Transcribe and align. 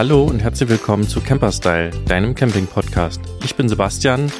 Hallo 0.00 0.24
und 0.24 0.40
herzlich 0.40 0.70
willkommen 0.70 1.06
zu 1.06 1.20
Camperstyle, 1.20 1.90
deinem 2.06 2.34
Camping-Podcast. 2.34 3.20
Ich 3.44 3.54
bin 3.54 3.68
Sebastian 3.68 4.32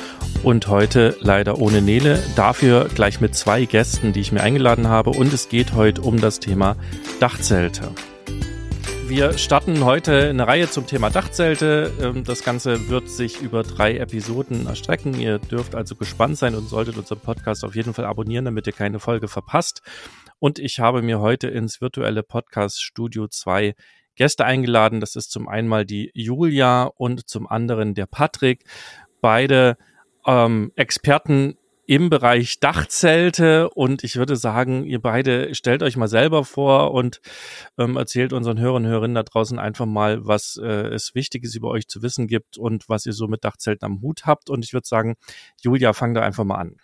und 0.42 0.68
heute 0.68 1.18
leider 1.20 1.58
ohne 1.58 1.82
Nele, 1.82 2.18
dafür 2.34 2.88
gleich 2.88 3.20
mit 3.20 3.34
zwei 3.34 3.66
Gästen, 3.66 4.14
die 4.14 4.20
ich 4.20 4.32
mir 4.32 4.43
eingeladen 4.43 4.88
habe 4.88 5.11
und 5.11 5.34
es 5.34 5.50
geht 5.50 5.75
heute 5.75 6.00
um 6.00 6.18
das 6.18 6.40
Thema 6.40 6.76
Dachzelte. 7.20 7.93
Wir 9.07 9.36
starten 9.36 9.84
heute 9.84 10.30
eine 10.30 10.46
Reihe 10.46 10.70
zum 10.70 10.86
Thema 10.86 11.11
Dachzelte. 11.11 11.92
Ähm, 12.00 12.24
das 12.24 12.42
Ganze 12.42 12.88
wird 12.88 13.11
sich 13.11 13.42
über 13.42 13.62
drei 13.62 13.98
Episoden 13.98 14.66
erstrecken. 14.66 15.12
Ihr 15.20 15.40
dürft 15.40 15.74
also 15.74 15.95
gespannt 15.95 16.38
sein 16.38 16.54
und 16.54 16.70
solltet 16.70 16.96
unseren 16.96 17.20
Podcast 17.20 17.66
auf 17.66 17.77
jeden 17.77 17.92
Fall 17.92 18.06
abonnieren, 18.06 18.46
damit 18.46 18.66
ihr 18.66 18.72
keine 18.72 18.99
Folge 18.99 19.29
verpasst. 19.29 19.82
Und 20.38 20.58
ich 20.58 20.80
habe 20.80 21.02
mir 21.02 21.21
heute 21.21 21.49
ins 21.49 21.82
virtuelle 21.82 22.22
Podcast 22.22 22.82
Studio 22.82 23.29
zwei 23.29 23.74
Gäste 24.20 24.44
eingeladen. 24.44 25.00
Das 25.00 25.16
ist 25.16 25.30
zum 25.30 25.48
einen 25.48 25.66
mal 25.66 25.86
die 25.86 26.10
Julia 26.12 26.82
und 26.84 27.26
zum 27.26 27.46
anderen 27.46 27.94
der 27.94 28.04
Patrick. 28.04 28.64
Beide 29.22 29.79
ähm, 30.26 30.72
Experten 30.76 31.56
im 31.86 32.10
Bereich 32.10 32.60
Dachzelte 32.60 33.70
und 33.70 34.05
ich 34.05 34.16
würde 34.16 34.36
sagen, 34.36 34.84
ihr 34.84 35.00
beide 35.00 35.55
stellt 35.55 35.83
euch 35.83 35.96
mal 35.96 36.06
selber 36.06 36.44
vor 36.44 36.92
und 36.92 37.22
ähm, 37.78 37.96
erzählt 37.96 38.34
unseren 38.34 38.60
Hörern 38.60 38.84
und 38.84 38.91
Hörerinnen 38.91 39.14
da 39.14 39.22
draußen 39.22 39.58
einfach 39.58 39.86
mal, 39.86 40.27
was 40.27 40.60
äh, 40.62 40.66
es 40.66 41.14
Wichtiges 41.14 41.55
über 41.55 41.70
euch 41.70 41.88
zu 41.88 42.02
wissen 42.02 42.27
gibt 42.27 42.58
und 42.58 42.91
was 42.91 43.06
ihr 43.06 43.14
so 43.14 43.27
mit 43.27 43.42
Dachzelten 43.42 43.86
am 43.86 44.02
Hut 44.02 44.27
habt. 44.27 44.50
Und 44.50 44.66
ich 44.66 44.74
würde 44.74 44.86
sagen, 44.86 45.16
Julia, 45.62 45.94
fang 45.94 46.12
da 46.12 46.20
einfach 46.20 46.44
mal 46.44 46.56
an. 46.56 46.77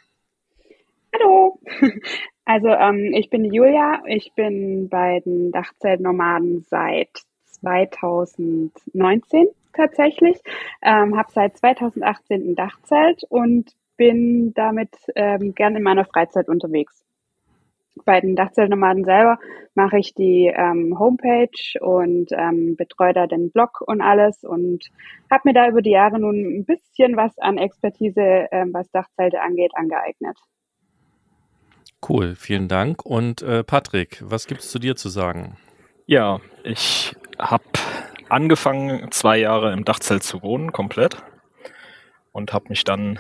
Hallo, 1.15 1.61
also 2.47 2.69
ähm, 2.69 3.13
ich 3.15 3.29
bin 3.29 3.45
die 3.45 3.55
Julia, 3.55 4.03
ich 4.07 4.33
bin 4.35 4.89
bei 4.89 5.21
den 5.21 5.53
Dachzeltnomaden 5.53 6.63
seit 6.63 7.26
2019 7.61 9.49
tatsächlich, 9.73 10.41
ähm, 10.83 11.17
habe 11.17 11.31
seit 11.33 11.57
2018 11.57 12.51
ein 12.51 12.55
Dachzelt 12.55 13.23
und 13.29 13.73
bin 13.97 14.53
damit 14.55 14.91
ähm, 15.15 15.55
gern 15.55 15.77
in 15.77 15.83
meiner 15.83 16.05
Freizeit 16.05 16.49
unterwegs. 16.49 17.03
Bei 18.05 18.21
den 18.21 18.37
Dachzeltnomaden 18.37 19.05
selber 19.05 19.39
mache 19.75 19.99
ich 19.99 20.13
die 20.13 20.53
ähm, 20.55 20.99
Homepage 20.99 21.81
und 21.81 22.31
ähm, 22.33 22.77
betreue 22.77 23.15
da 23.15 23.27
den 23.27 23.51
Blog 23.51 23.81
und 23.87 24.03
alles 24.03 24.45
und 24.45 24.91
habe 25.31 25.43
mir 25.45 25.55
da 25.55 25.69
über 25.69 25.81
die 25.81 25.91
Jahre 25.91 26.19
nun 26.19 26.37
ein 26.37 26.65
bisschen 26.67 27.17
was 27.17 27.39
an 27.39 27.57
Expertise, 27.57 28.49
ähm, 28.53 28.75
was 28.75 28.91
Dachzelte 28.91 29.41
angeht, 29.41 29.73
angeeignet. 29.75 30.39
Cool, 32.07 32.35
vielen 32.37 32.69
Dank. 32.69 33.05
Und 33.05 33.43
äh, 33.43 33.65
Patrick, 33.65 34.23
was 34.23 34.47
gibt 34.47 34.61
es 34.61 34.71
zu 34.71 34.79
dir 34.79 34.95
zu 34.95 35.09
sagen? 35.09 35.57
Ja, 36.05 36.41
ich 36.63 37.17
habe 37.39 37.65
angefangen, 38.29 39.11
zwei 39.13 39.39
Jahre 39.39 39.73
im 39.73 39.85
Dachzelt 39.85 40.23
zu 40.23 40.43
wohnen, 40.43 40.73
komplett. 40.73 41.17
Und 42.33 42.53
habe 42.53 42.67
mich 42.69 42.85
dann 42.85 43.19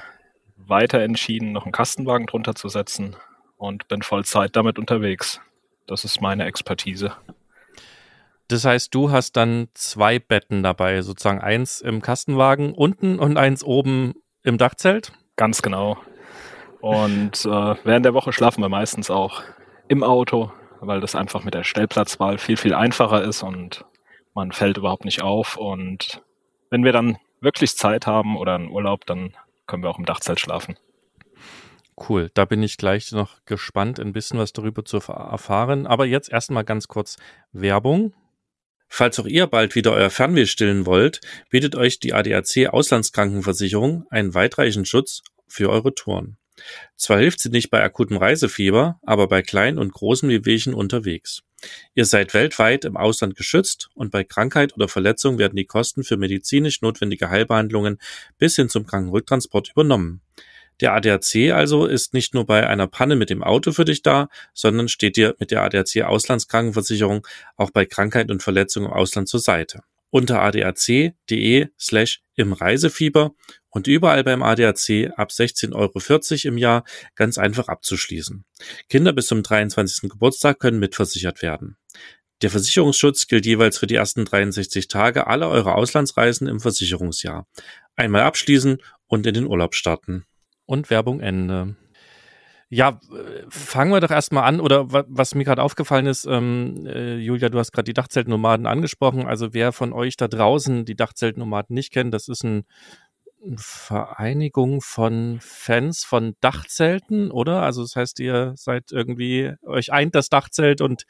weiter 0.57 1.01
entschieden, 1.01 1.53
noch 1.53 1.65
einen 1.65 1.73
Kastenwagen 1.73 2.27
drunter 2.27 2.55
zu 2.55 2.69
setzen 2.69 3.17
und 3.57 3.89
bin 3.89 4.03
Vollzeit 4.03 4.55
damit 4.57 4.79
unterwegs. 4.79 5.41
Das 5.87 6.05
ist 6.05 6.21
meine 6.21 6.45
Expertise. 6.45 7.13
Das 8.49 8.65
heißt, 8.65 8.95
du 8.95 9.11
hast 9.11 9.37
dann 9.37 9.69
zwei 9.75 10.19
Betten 10.19 10.63
dabei, 10.63 11.03
sozusagen 11.03 11.41
eins 11.41 11.81
im 11.81 12.03
Kastenwagen 12.03 12.75
unten 12.75 13.19
und 13.19 13.39
eins 13.39 13.65
oben 13.65 14.15
im 14.45 14.59
Dachzelt? 14.59 15.13
Ganz 15.37 15.63
genau. 15.63 15.97
Und 16.81 17.45
äh, 17.45 17.75
während 17.85 18.05
der 18.05 18.15
Woche 18.15 18.33
schlafen 18.33 18.63
wir 18.63 18.69
meistens 18.69 19.11
auch 19.11 19.43
im 19.89 20.05
Auto, 20.05 20.53
weil 20.81 21.01
das 21.01 21.17
einfach 21.17 21.43
mit 21.43 21.55
der 21.55 21.65
Stellplatzwahl 21.65 22.39
viel, 22.39 22.57
viel 22.57 22.75
einfacher 22.75 23.23
ist 23.23 23.43
und 23.43 23.85
man 24.37 24.53
fällt 24.53 24.77
überhaupt 24.77 25.05
nicht 25.05 25.23
auf. 25.23 25.57
Und 25.57 26.23
wenn 26.71 26.85
wir 26.85 26.93
dann 26.93 27.17
wirklich 27.41 27.77
Zeit 27.77 28.07
haben 28.07 28.37
oder 28.37 28.55
einen 28.55 28.71
Urlaub, 28.71 29.07
dann 29.07 29.35
können 29.67 29.83
wir 29.83 29.91
auch 29.91 29.99
im 29.99 30.05
Dachzelt 30.05 30.39
schlafen. 30.39 30.77
Cool, 31.99 32.31
da 32.35 32.45
bin 32.45 32.63
ich 32.63 32.77
gleich 32.77 33.11
noch 33.13 33.45
gespannt, 33.47 33.99
ein 33.99 34.13
bisschen 34.13 34.39
was 34.39 34.53
darüber 34.53 34.85
zu 34.85 34.99
erfahren. 34.99 35.87
Aber 35.87 36.05
jetzt 36.05 36.31
erstmal 36.31 36.65
ganz 36.65 36.87
kurz 36.87 37.17
Werbung. 37.53 38.13
Falls 38.89 39.19
auch 39.19 39.27
ihr 39.27 39.47
bald 39.47 39.75
wieder 39.75 39.93
euer 39.93 40.11
Fernweh 40.11 40.47
stillen 40.47 40.87
wollt, 40.87 41.21
bietet 41.51 41.75
euch 41.75 41.99
die 41.99 42.13
ADAC 42.13 42.69
Auslandskrankenversicherung 42.69 44.07
einen 44.11 44.35
weitreichenden 44.35 44.85
Schutz 44.85 45.23
für 45.49 45.71
eure 45.71 45.95
Touren. 45.95 46.37
Zwar 46.97 47.19
hilft 47.19 47.41
sie 47.41 47.51
nicht 47.51 47.71
bei 47.71 47.83
akutem 47.83 48.17
Reisefieber, 48.17 48.99
aber 49.03 49.29
bei 49.29 49.43
kleinen 49.43 49.79
und 49.79 49.93
großen 49.93 50.29
Wehwehchen 50.29 50.75
unterwegs. 50.75 51.43
Ihr 51.95 52.05
seid 52.05 52.35
weltweit 52.35 52.85
im 52.85 52.97
Ausland 52.97 53.37
geschützt 53.37 53.89
und 53.95 54.11
bei 54.11 54.25
Krankheit 54.25 54.75
oder 54.75 54.89
Verletzung 54.89 55.39
werden 55.39 55.57
die 55.57 55.65
Kosten 55.65 56.05
für 56.05 56.17
medizinisch 56.17 56.83
notwendige 56.83 57.31
Heilbehandlungen 57.31 57.99
bis 58.39 58.57
hin 58.57 58.69
zum 58.69 58.87
Krankenrücktransport 58.87 59.71
übernommen. 59.71 60.21
Der 60.81 60.93
ADAC 60.93 61.53
also 61.53 61.87
ist 61.87 62.13
nicht 62.13 62.35
nur 62.35 62.45
bei 62.45 62.67
einer 62.67 62.87
Panne 62.87 63.17
mit 63.17 63.31
dem 63.31 63.43
Auto 63.43 63.73
für 63.73 63.87
dich 63.87 64.03
da, 64.03 64.29
sondern 64.53 64.89
steht 64.89 65.17
dir 65.17 65.35
mit 65.39 65.51
der 65.51 65.63
ADAC 65.63 66.03
Auslandskrankenversicherung 66.03 67.27
auch 67.57 67.71
bei 67.71 67.87
Krankheit 67.87 68.31
und 68.31 68.43
Verletzung 68.43 68.85
im 68.85 68.93
Ausland 68.93 69.29
zur 69.29 69.41
Seite. 69.41 69.81
Unter 70.17 70.41
adac.de 70.41 71.67
slash 71.79 72.23
im 72.37 72.55
Reisefieber 72.55 73.35
und 73.69 73.87
überall 73.87 74.25
beim 74.25 74.43
ADAC 74.43 75.13
ab 75.15 75.29
16,40 75.29 75.75
Euro 75.75 76.49
im 76.49 76.57
Jahr 76.57 76.85
ganz 77.17 77.37
einfach 77.37 77.69
abzuschließen. 77.69 78.47
Kinder 78.89 79.13
bis 79.13 79.27
zum 79.27 79.43
23. 79.43 80.09
Geburtstag 80.09 80.59
können 80.59 80.79
mitversichert 80.79 81.43
werden. 81.43 81.77
Der 82.41 82.49
Versicherungsschutz 82.49 83.27
gilt 83.27 83.45
jeweils 83.45 83.77
für 83.77 83.87
die 83.87 83.97
ersten 83.97 84.25
63 84.25 84.89
Tage 84.89 85.27
aller 85.27 85.51
eurer 85.51 85.75
Auslandsreisen 85.75 86.49
im 86.49 86.61
Versicherungsjahr. 86.61 87.47
Einmal 87.95 88.23
abschließen 88.23 88.79
und 89.09 89.27
in 89.27 89.35
den 89.35 89.47
Urlaub 89.47 89.75
starten. 89.75 90.25
Und 90.65 90.89
Werbung 90.89 91.21
Ende. 91.21 91.77
Ja, 92.69 92.99
fangen 93.49 93.93
wir 93.93 94.01
doch 94.01 94.11
erstmal 94.11 94.43
an. 94.43 94.61
Oder 94.61 94.91
was 94.91 95.37
mir 95.37 95.45
gerade 95.45 95.63
aufgefallen 95.63 96.07
ist, 96.07 96.25
ähm, 96.27 96.85
äh, 96.87 97.17
Julia, 97.17 97.49
du 97.49 97.59
hast 97.61 97.71
gerade 97.71 97.85
die 97.85 97.95
Dachzeltnomaden 97.95 98.67
angesprochen. 98.67 99.25
Also 99.27 99.55
wer 99.55 99.73
von 99.73 99.93
euch 99.93 100.17
da 100.17 100.27
draußen 100.27 100.85
die 100.85 100.97
Dachzeltnomaden 100.97 101.75
nicht 101.75 101.93
kennt, 101.93 102.13
das 102.13 102.27
ist 102.27 102.43
ein 102.43 102.65
Vereinigung 103.57 104.81
von 104.81 105.39
Fans 105.41 106.05
von 106.05 106.35
Dachzelten, 106.41 107.31
oder? 107.31 107.63
Also 107.63 107.83
das 107.83 107.95
heißt, 107.95 108.19
ihr 108.21 108.55
seid 108.57 108.91
irgendwie, 108.91 109.53
euch 109.63 109.93
eint 109.93 110.15
das 110.15 110.29
Dachzelt 110.29 110.81
und 110.81 111.05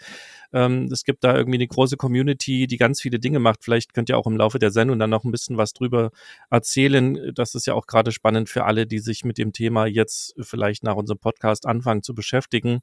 ähm, 0.53 0.89
es 0.93 1.05
gibt 1.05 1.25
da 1.25 1.35
irgendwie 1.37 1.57
eine 1.59 1.67
große 1.67 1.97
Community, 1.97 2.67
die 2.67 2.77
ganz 2.77 3.01
viele 3.01 3.19
Dinge 3.19 3.39
macht. 3.39 3.65
Vielleicht 3.65 3.95
könnt 3.95 4.09
ihr 4.09 4.19
auch 4.19 4.27
im 4.27 4.37
Laufe 4.37 4.59
der 4.59 4.71
Sendung 4.71 4.99
dann 4.99 5.11
noch 5.11 5.25
ein 5.25 5.33
bisschen 5.33 5.57
was 5.57 5.73
drüber 5.73 6.11
erzählen. 6.51 7.33
Das 7.35 7.55
ist 7.55 7.67
ja 7.67 7.75
auch 7.75 7.87
gerade 7.87 8.13
spannend 8.13 8.49
für 8.49 8.65
alle, 8.65 8.87
die 8.87 8.99
sich 8.99 9.25
mit 9.25 9.39
dem 9.39 9.53
Thema 9.53 9.87
jetzt 9.87 10.35
vielleicht 10.41 10.83
nach 10.83 10.97
unserem 10.97 11.19
Podcast 11.19 11.67
anfangen 11.67 12.03
zu 12.03 12.15
beschäftigen 12.15 12.81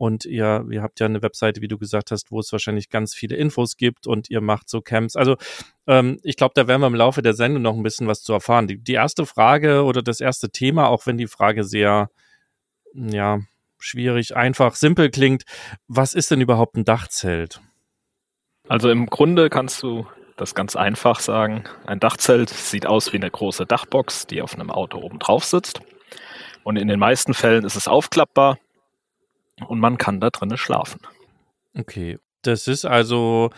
und 0.00 0.24
ihr, 0.24 0.64
ihr 0.70 0.80
habt 0.80 0.98
ja 0.98 1.04
eine 1.04 1.20
Webseite, 1.20 1.60
wie 1.60 1.68
du 1.68 1.76
gesagt 1.76 2.10
hast, 2.10 2.30
wo 2.30 2.40
es 2.40 2.50
wahrscheinlich 2.52 2.88
ganz 2.88 3.14
viele 3.14 3.36
Infos 3.36 3.76
gibt 3.76 4.06
und 4.06 4.30
ihr 4.30 4.40
macht 4.40 4.70
so 4.70 4.80
Camps. 4.80 5.14
Also 5.14 5.36
ähm, 5.86 6.18
ich 6.22 6.36
glaube, 6.36 6.52
da 6.54 6.66
werden 6.66 6.80
wir 6.80 6.86
im 6.86 6.94
Laufe 6.94 7.20
der 7.20 7.34
Sendung 7.34 7.60
noch 7.60 7.76
ein 7.76 7.82
bisschen 7.82 8.06
was 8.06 8.22
zu 8.22 8.32
erfahren. 8.32 8.66
Die, 8.66 8.78
die 8.78 8.94
erste 8.94 9.26
Frage 9.26 9.84
oder 9.84 10.00
das 10.00 10.22
erste 10.22 10.48
Thema, 10.48 10.88
auch 10.88 11.04
wenn 11.04 11.18
die 11.18 11.26
Frage 11.26 11.64
sehr, 11.64 12.08
ja, 12.94 13.40
schwierig, 13.78 14.34
einfach, 14.34 14.74
simpel 14.74 15.10
klingt, 15.10 15.42
was 15.86 16.14
ist 16.14 16.30
denn 16.30 16.40
überhaupt 16.40 16.78
ein 16.78 16.86
Dachzelt? 16.86 17.60
Also 18.68 18.88
im 18.88 19.04
Grunde 19.04 19.50
kannst 19.50 19.82
du 19.82 20.06
das 20.38 20.54
ganz 20.54 20.76
einfach 20.76 21.20
sagen. 21.20 21.64
Ein 21.84 22.00
Dachzelt 22.00 22.48
sieht 22.48 22.86
aus 22.86 23.12
wie 23.12 23.18
eine 23.18 23.30
große 23.30 23.66
Dachbox, 23.66 24.26
die 24.26 24.40
auf 24.40 24.54
einem 24.54 24.70
Auto 24.70 24.96
oben 24.96 25.18
drauf 25.18 25.44
sitzt. 25.44 25.82
Und 26.64 26.76
in 26.76 26.88
den 26.88 26.98
meisten 26.98 27.34
Fällen 27.34 27.66
ist 27.66 27.76
es 27.76 27.86
aufklappbar 27.86 28.56
und 29.66 29.80
man 29.80 29.98
kann 29.98 30.20
da 30.20 30.30
drinnen 30.30 30.56
schlafen. 30.56 31.00
Okay, 31.78 32.18
das 32.42 32.68
ist 32.68 32.84
also 32.84 33.50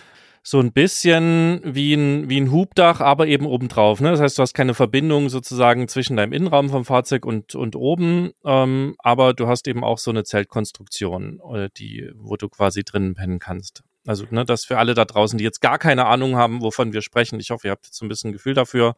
so 0.45 0.59
ein 0.59 0.73
bisschen 0.73 1.61
wie 1.65 1.95
ein, 1.95 2.29
wie 2.29 2.41
ein 2.41 2.51
Hubdach, 2.51 3.01
aber 3.01 3.29
eben 3.29 3.47
obendrauf. 3.47 4.01
Ne? 4.01 4.11
Das 4.11 4.21
heißt, 4.21 4.39
du 4.39 4.43
hast 4.43 4.55
keine 4.55 4.75
Verbindung 4.75 5.29
sozusagen 5.29 5.87
zwischen 5.87 6.17
deinem 6.17 6.33
Innenraum 6.33 6.69
vom 6.69 6.85
Fahrzeug 6.85 7.25
und, 7.25 7.55
und 7.55 7.77
oben, 7.77 8.33
ähm, 8.45 8.97
aber 8.99 9.35
du 9.35 9.47
hast 9.47 9.69
eben 9.69 9.85
auch 9.85 9.99
so 9.99 10.11
eine 10.11 10.25
Zeltkonstruktion, 10.25 11.41
äh, 11.55 11.69
die, 11.77 12.11
wo 12.17 12.37
du 12.37 12.49
quasi 12.49 12.83
drinnen 12.83 13.15
pennen 13.15 13.39
kannst. 13.39 13.85
Also, 14.05 14.25
ne, 14.31 14.45
das 14.45 14.65
für 14.65 14.79
alle 14.79 14.95
da 14.95 15.05
draußen, 15.05 15.39
die 15.39 15.45
jetzt 15.45 15.61
gar 15.61 15.79
keine 15.79 16.07
Ahnung 16.07 16.35
haben, 16.35 16.61
wovon 16.61 16.93
wir 16.93 17.03
sprechen. 17.03 17.39
Ich 17.39 17.51
hoffe, 17.51 17.69
ihr 17.69 17.71
habt 17.71 17.87
jetzt 17.87 18.03
ein 18.03 18.09
bisschen 18.09 18.33
Gefühl 18.33 18.55
dafür. 18.55 18.97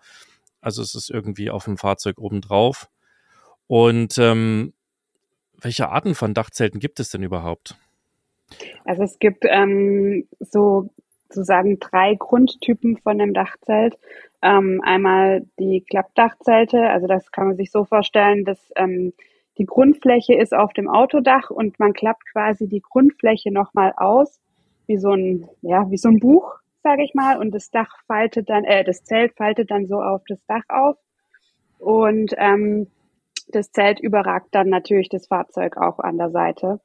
Also, 0.62 0.80
es 0.80 0.94
ist 0.94 1.10
irgendwie 1.10 1.50
auf 1.50 1.64
dem 1.64 1.76
Fahrzeug 1.76 2.18
obendrauf. 2.18 2.88
Und 3.66 4.16
ähm, 4.16 4.72
welche 5.64 5.88
Arten 5.88 6.14
von 6.14 6.34
Dachzelten 6.34 6.80
gibt 6.80 7.00
es 7.00 7.10
denn 7.10 7.22
überhaupt? 7.22 7.76
Also 8.84 9.02
es 9.02 9.18
gibt 9.18 9.44
ähm, 9.48 10.26
so 10.38 10.90
sozusagen 11.28 11.78
drei 11.80 12.14
Grundtypen 12.14 12.96
von 12.98 13.20
einem 13.20 13.34
Dachzelt. 13.34 13.98
Ähm, 14.42 14.80
einmal 14.84 15.46
die 15.58 15.82
Klappdachzelte, 15.88 16.78
also 16.90 17.06
das 17.06 17.32
kann 17.32 17.48
man 17.48 17.56
sich 17.56 17.70
so 17.70 17.84
vorstellen, 17.84 18.44
dass 18.44 18.58
ähm, 18.76 19.12
die 19.58 19.64
Grundfläche 19.64 20.34
ist 20.34 20.52
auf 20.52 20.72
dem 20.72 20.88
Autodach 20.88 21.50
und 21.50 21.78
man 21.78 21.92
klappt 21.92 22.24
quasi 22.32 22.68
die 22.68 22.82
Grundfläche 22.82 23.52
nochmal 23.52 23.94
aus, 23.96 24.40
wie 24.86 24.98
so 24.98 25.12
ein, 25.12 25.48
ja, 25.62 25.90
wie 25.90 25.96
so 25.96 26.08
ein 26.08 26.20
Buch, 26.20 26.56
sage 26.82 27.02
ich 27.02 27.14
mal, 27.14 27.38
und 27.38 27.52
das 27.52 27.70
Dach 27.70 27.90
faltet 28.06 28.50
dann, 28.50 28.64
äh, 28.64 28.84
das 28.84 29.04
Zelt 29.04 29.34
faltet 29.34 29.70
dann 29.70 29.86
so 29.86 30.02
auf 30.02 30.22
das 30.28 30.44
Dach 30.46 30.64
auf. 30.68 30.96
Und 31.78 32.34
ähm, 32.36 32.88
das 33.48 33.70
Zelt 33.72 34.00
überragt 34.00 34.48
dann 34.52 34.68
natürlich 34.68 35.08
das 35.08 35.26
Fahrzeug 35.26 35.76
auch 35.76 35.98
an 35.98 36.18
der 36.18 36.30
Seite. 36.30 36.80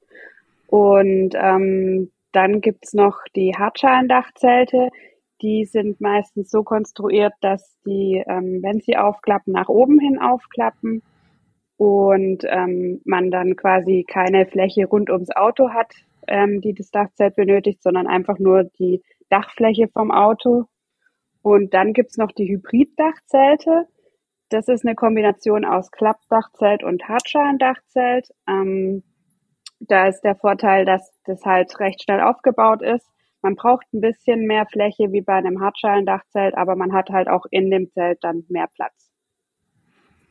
Und 0.68 1.32
ähm, 1.36 2.12
dann 2.32 2.62
gibt's 2.62 2.94
noch 2.94 3.18
die 3.36 3.56
Hartschalendachzelte. 3.58 4.90
Die 5.42 5.66
sind 5.66 6.00
meistens 6.02 6.52
so 6.52 6.64
konstruiert, 6.64 7.34
dass 7.42 7.76
die, 7.86 8.24
ähm, 8.28 8.60
wenn 8.62 8.82
sie 8.82 8.98
aufklappen, 8.98 9.54
nach 9.54 9.70
oben 9.70 10.00
hin 10.00 10.20
aufklappen 10.20 11.02
und 11.78 12.44
ähm, 12.44 13.02
man 13.06 13.32
dann 13.32 13.56
quasi 13.56 14.06
keine 14.08 14.46
Fläche 14.46 14.86
rund 14.86 15.10
ums 15.10 15.32
Auto 15.32 15.70
hat, 15.70 15.94
ähm, 16.28 16.62
die 16.62 16.74
das 16.74 16.92
Dachzelt 16.92 17.36
benötigt, 17.36 17.82
sondern 17.82 18.06
einfach 18.06 18.38
nur 18.38 18.66
die 18.78 19.02
Dachfläche 19.30 19.88
vom 19.88 20.12
Auto. 20.12 20.66
Und 21.42 21.74
dann 21.74 21.94
gibt's 21.94 22.18
noch 22.18 22.32
die 22.34 22.50
Hybrid-Dachzelte. 22.50 23.88
Das 24.50 24.68
ist 24.68 24.84
eine 24.84 24.96
Kombination 24.96 25.64
aus 25.64 25.92
Klappdachzelt 25.92 26.84
und 26.84 27.08
Hartschalendachzelt. 27.08 28.30
Ähm, 28.48 29.04
da 29.80 30.08
ist 30.08 30.22
der 30.22 30.36
Vorteil, 30.36 30.86
dass 30.86 31.12
das 31.26 31.46
halt 31.46 31.80
recht 31.80 32.04
schnell 32.04 32.22
aufgebaut 32.22 32.82
ist. 32.82 33.08
Man 33.42 33.56
braucht 33.56 33.86
ein 33.94 34.02
bisschen 34.02 34.46
mehr 34.46 34.66
Fläche 34.66 35.12
wie 35.12 35.22
bei 35.22 35.36
einem 35.36 35.62
Hartschalendachzelt, 35.62 36.58
aber 36.58 36.76
man 36.76 36.94
hat 36.94 37.10
halt 37.10 37.30
auch 37.30 37.46
in 37.52 37.72
dem 37.72 37.90
Zelt 37.92 38.20
dann 38.22 38.44
mehr 38.50 38.68
Platz. 38.76 39.12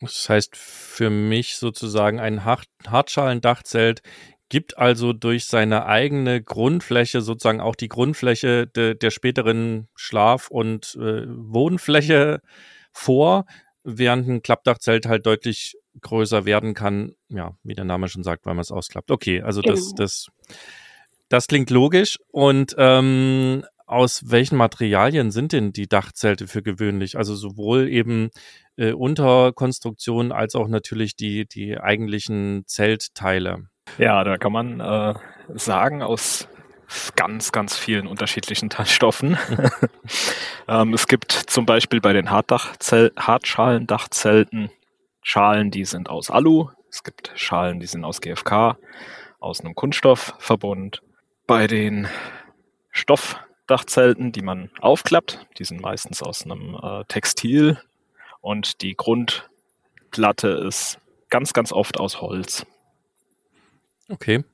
Das 0.00 0.28
heißt 0.28 0.56
für 0.56 1.10
mich 1.10 1.56
sozusagen 1.56 2.20
ein 2.20 2.44
Hartschalendachzelt 2.44 4.02
gibt 4.48 4.78
also 4.78 5.12
durch 5.12 5.46
seine 5.46 5.86
eigene 5.86 6.42
Grundfläche 6.42 7.20
sozusagen 7.20 7.60
auch 7.60 7.74
die 7.74 7.88
Grundfläche 7.88 8.66
de, 8.66 8.94
der 8.94 9.10
späteren 9.10 9.88
Schlaf- 9.94 10.50
und 10.50 10.96
äh, 11.00 11.26
Wohnfläche 11.28 12.40
vor, 12.92 13.44
während 13.84 14.28
ein 14.28 14.42
Klappdachzelt 14.42 15.06
halt 15.06 15.26
deutlich 15.26 15.76
größer 16.00 16.44
werden 16.44 16.74
kann, 16.74 17.12
ja, 17.28 17.56
wie 17.62 17.74
der 17.74 17.84
Name 17.84 18.08
schon 18.08 18.22
sagt, 18.22 18.46
weil 18.46 18.54
man 18.54 18.62
es 18.62 18.72
ausklappt. 18.72 19.10
Okay, 19.10 19.42
also 19.42 19.62
genau. 19.62 19.74
das, 19.74 19.94
das, 19.94 20.26
das 21.28 21.46
klingt 21.46 21.70
logisch. 21.70 22.18
Und 22.30 22.74
ähm, 22.78 23.64
aus 23.86 24.30
welchen 24.30 24.56
Materialien 24.56 25.30
sind 25.30 25.52
denn 25.52 25.72
die 25.72 25.88
Dachzelte 25.88 26.46
für 26.46 26.62
gewöhnlich? 26.62 27.16
Also 27.16 27.34
sowohl 27.34 27.88
eben 27.88 28.30
äh, 28.76 28.92
Unterkonstruktionen 28.92 30.30
als 30.30 30.54
auch 30.54 30.68
natürlich 30.68 31.16
die, 31.16 31.46
die 31.46 31.78
eigentlichen 31.78 32.64
Zeltteile. 32.66 33.68
Ja, 33.96 34.22
da 34.24 34.36
kann 34.36 34.52
man 34.52 34.80
äh, 34.80 35.14
sagen, 35.54 36.02
aus 36.02 36.48
ganz, 37.16 37.52
ganz 37.52 37.76
vielen 37.76 38.06
unterschiedlichen 38.06 38.70
Stoffen. 38.84 39.36
ähm, 40.68 40.94
es 40.94 41.06
gibt 41.06 41.32
zum 41.32 41.66
Beispiel 41.66 42.00
bei 42.00 42.12
den 42.12 42.30
Hartschalendachzelten 42.30 44.70
Schalen, 45.22 45.70
die 45.70 45.84
sind 45.84 46.08
aus 46.08 46.30
Alu. 46.30 46.70
Es 46.90 47.04
gibt 47.04 47.32
Schalen, 47.34 47.80
die 47.80 47.86
sind 47.86 48.04
aus 48.04 48.20
GFK, 48.20 48.76
aus 49.40 49.60
einem 49.60 49.74
Kunststoffverbund. 49.74 51.02
Bei 51.46 51.66
den 51.66 52.08
Stoffdachzelten, 52.90 54.32
die 54.32 54.42
man 54.42 54.70
aufklappt, 54.80 55.46
die 55.58 55.64
sind 55.64 55.80
meistens 55.80 56.22
aus 56.22 56.44
einem 56.44 56.78
äh, 56.82 57.04
Textil 57.08 57.78
und 58.40 58.82
die 58.82 58.96
Grundplatte 58.96 60.48
ist 60.48 60.98
ganz, 61.28 61.52
ganz 61.52 61.72
oft 61.72 62.00
aus 62.00 62.20
Holz. 62.20 62.66
Okay. 64.08 64.44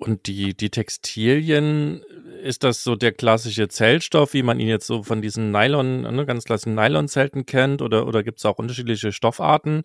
Und 0.00 0.26
die, 0.26 0.54
die 0.56 0.70
Textilien, 0.70 2.02
ist 2.42 2.64
das 2.64 2.82
so 2.82 2.96
der 2.96 3.12
klassische 3.12 3.68
Zeltstoff, 3.68 4.32
wie 4.32 4.42
man 4.42 4.58
ihn 4.58 4.68
jetzt 4.68 4.86
so 4.86 5.02
von 5.02 5.22
diesen 5.22 5.52
Nylon, 5.52 6.02
ne, 6.02 6.26
ganz 6.26 6.44
klassischen 6.44 6.74
Nylon-Zelten 6.74 7.46
kennt? 7.46 7.82
Oder, 7.82 8.06
oder 8.06 8.22
gibt 8.22 8.38
es 8.38 8.46
auch 8.46 8.58
unterschiedliche 8.58 9.12
Stoffarten? 9.12 9.82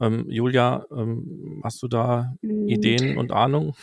Ähm, 0.00 0.26
Julia, 0.28 0.86
ähm, 0.90 1.60
hast 1.64 1.82
du 1.82 1.88
da 1.88 2.34
mm. 2.42 2.68
Ideen 2.68 3.18
und 3.18 3.32
Ahnung? 3.32 3.74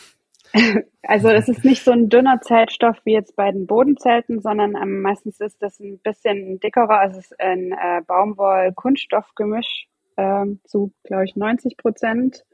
Also 1.06 1.28
es 1.28 1.50
ist 1.50 1.66
nicht 1.66 1.84
so 1.84 1.90
ein 1.90 2.08
dünner 2.08 2.40
Zeltstoff 2.40 2.96
wie 3.04 3.12
jetzt 3.12 3.36
bei 3.36 3.52
den 3.52 3.66
Bodenzelten, 3.66 4.40
sondern 4.40 4.74
ähm, 4.74 5.02
meistens 5.02 5.38
ist 5.38 5.60
das 5.60 5.78
ein 5.78 5.98
bisschen 5.98 6.60
dickerer. 6.60 6.98
Also 6.98 7.18
es 7.18 7.26
ist 7.26 7.40
ein 7.40 7.72
äh, 7.72 8.00
Baumwoll-Kunststoff-Gemisch 8.06 9.86
äh, 10.16 10.46
zu, 10.64 10.92
glaube 11.02 11.24
ich, 11.26 11.36
90 11.36 11.76
Prozent 11.76 12.46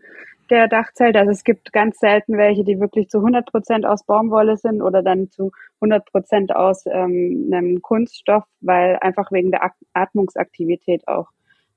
der 0.50 0.68
Dachzelt. 0.68 1.16
Also 1.16 1.30
es 1.30 1.44
gibt 1.44 1.72
ganz 1.72 1.98
selten 1.98 2.36
welche, 2.36 2.64
die 2.64 2.80
wirklich 2.80 3.08
zu 3.08 3.18
100 3.18 3.46
Prozent 3.46 3.86
aus 3.86 4.04
Baumwolle 4.04 4.56
sind 4.56 4.82
oder 4.82 5.02
dann 5.02 5.30
zu 5.30 5.52
100 5.80 6.04
Prozent 6.06 6.54
aus 6.54 6.84
ähm, 6.86 7.50
einem 7.52 7.82
Kunststoff, 7.82 8.44
weil 8.60 8.98
einfach 9.00 9.32
wegen 9.32 9.50
der 9.50 9.72
Atmungsaktivität 9.94 11.06
auch. 11.08 11.28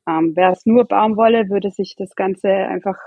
Ähm, 0.07 0.35
Wäre 0.35 0.51
es 0.51 0.65
nur 0.65 0.85
Baumwolle, 0.85 1.49
würde 1.49 1.71
sich 1.71 1.95
das 1.97 2.15
Ganze 2.15 2.49
einfach 2.49 2.97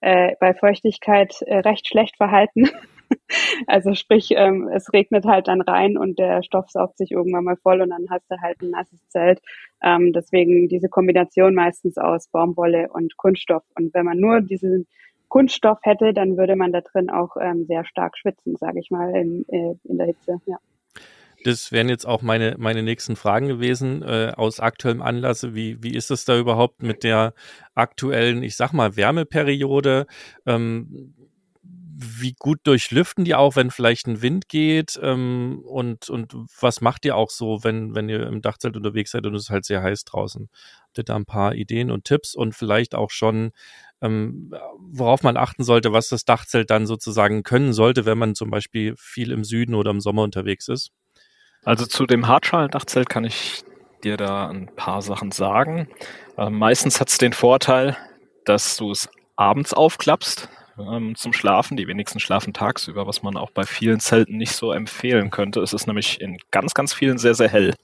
äh, 0.00 0.34
bei 0.40 0.52
Feuchtigkeit 0.54 1.40
äh, 1.42 1.58
recht 1.58 1.88
schlecht 1.88 2.16
verhalten. 2.16 2.68
also 3.66 3.94
sprich, 3.94 4.30
ähm, 4.36 4.68
es 4.68 4.92
regnet 4.92 5.24
halt 5.24 5.48
dann 5.48 5.60
rein 5.60 5.96
und 5.96 6.18
der 6.18 6.42
Stoff 6.42 6.70
saugt 6.70 6.98
sich 6.98 7.12
irgendwann 7.12 7.44
mal 7.44 7.56
voll 7.56 7.80
und 7.80 7.90
dann 7.90 8.06
hast 8.10 8.30
du 8.30 8.40
halt 8.40 8.60
ein 8.62 8.70
nasses 8.70 9.06
Zelt. 9.08 9.40
Ähm, 9.82 10.12
deswegen 10.12 10.68
diese 10.68 10.88
Kombination 10.88 11.54
meistens 11.54 11.98
aus 11.98 12.28
Baumwolle 12.28 12.88
und 12.92 13.16
Kunststoff. 13.16 13.64
Und 13.74 13.94
wenn 13.94 14.04
man 14.04 14.18
nur 14.18 14.40
diesen 14.40 14.86
Kunststoff 15.28 15.78
hätte, 15.82 16.12
dann 16.12 16.36
würde 16.36 16.56
man 16.56 16.72
da 16.72 16.80
drin 16.80 17.10
auch 17.10 17.36
ähm, 17.40 17.66
sehr 17.66 17.84
stark 17.84 18.16
schwitzen, 18.16 18.56
sage 18.56 18.78
ich 18.78 18.90
mal, 18.90 19.14
in, 19.16 19.44
äh, 19.48 19.74
in 19.84 19.98
der 19.98 20.06
Hitze. 20.06 20.40
Ja. 20.46 20.58
Das 21.44 21.72
wären 21.72 21.90
jetzt 21.90 22.06
auch 22.06 22.22
meine, 22.22 22.56
meine 22.58 22.82
nächsten 22.82 23.16
Fragen 23.16 23.48
gewesen 23.48 24.02
äh, 24.02 24.32
aus 24.34 24.60
aktuellem 24.60 25.02
Anlass. 25.02 25.54
Wie, 25.54 25.82
wie 25.82 25.94
ist 25.94 26.10
es 26.10 26.24
da 26.24 26.38
überhaupt 26.38 26.82
mit 26.82 27.04
der 27.04 27.34
aktuellen, 27.74 28.42
ich 28.42 28.56
sag 28.56 28.72
mal, 28.72 28.96
Wärmeperiode? 28.96 30.06
Ähm, 30.46 31.14
wie 31.96 32.34
gut 32.38 32.60
durchlüften 32.64 33.24
die 33.24 33.34
auch, 33.34 33.56
wenn 33.56 33.70
vielleicht 33.70 34.06
ein 34.06 34.22
Wind 34.22 34.48
geht? 34.48 34.98
Ähm, 35.02 35.62
und, 35.64 36.10
und 36.10 36.34
was 36.60 36.80
macht 36.80 37.04
ihr 37.04 37.16
auch 37.16 37.30
so, 37.30 37.62
wenn, 37.62 37.94
wenn 37.94 38.08
ihr 38.08 38.26
im 38.26 38.42
Dachzelt 38.42 38.76
unterwegs 38.76 39.12
seid 39.12 39.26
und 39.26 39.34
es 39.34 39.44
ist 39.44 39.50
halt 39.50 39.64
sehr 39.64 39.82
heiß 39.82 40.04
draußen? 40.04 40.48
Habt 40.82 40.98
ihr 40.98 41.04
da 41.04 41.16
ein 41.16 41.26
paar 41.26 41.54
Ideen 41.54 41.90
und 41.90 42.04
Tipps 42.04 42.34
und 42.34 42.54
vielleicht 42.54 42.94
auch 42.94 43.10
schon, 43.10 43.52
ähm, 44.02 44.52
worauf 44.78 45.22
man 45.22 45.36
achten 45.36 45.62
sollte, 45.62 45.92
was 45.92 46.08
das 46.08 46.24
Dachzelt 46.24 46.70
dann 46.70 46.86
sozusagen 46.86 47.42
können 47.42 47.72
sollte, 47.72 48.06
wenn 48.06 48.18
man 48.18 48.34
zum 48.34 48.50
Beispiel 48.50 48.94
viel 48.96 49.30
im 49.30 49.44
Süden 49.44 49.74
oder 49.74 49.90
im 49.90 50.00
Sommer 50.00 50.22
unterwegs 50.22 50.68
ist? 50.68 50.90
Also 51.64 51.86
zu 51.86 52.06
dem 52.06 52.26
Hartschalen-Dachzelt 52.26 53.08
kann 53.08 53.24
ich 53.24 53.62
dir 54.02 54.16
da 54.16 54.48
ein 54.48 54.68
paar 54.74 55.00
Sachen 55.00 55.30
sagen. 55.30 55.88
Äh, 56.36 56.50
meistens 56.50 57.00
hat 57.00 57.08
es 57.08 57.18
den 57.18 57.32
Vorteil, 57.32 57.96
dass 58.44 58.76
du 58.76 58.90
es 58.90 59.08
abends 59.36 59.72
aufklappst 59.72 60.48
ähm, 60.78 61.14
zum 61.14 61.32
Schlafen. 61.32 61.76
Die 61.76 61.86
wenigsten 61.86 62.20
schlafen 62.20 62.52
tagsüber, 62.52 63.06
was 63.06 63.22
man 63.22 63.36
auch 63.36 63.50
bei 63.50 63.64
vielen 63.64 64.00
Zelten 64.00 64.36
nicht 64.36 64.52
so 64.52 64.72
empfehlen 64.72 65.30
könnte. 65.30 65.60
Es 65.60 65.72
ist 65.72 65.86
nämlich 65.86 66.20
in 66.20 66.38
ganz, 66.50 66.74
ganz 66.74 66.92
vielen 66.94 67.18
sehr, 67.18 67.34
sehr 67.34 67.48
hell. 67.48 67.74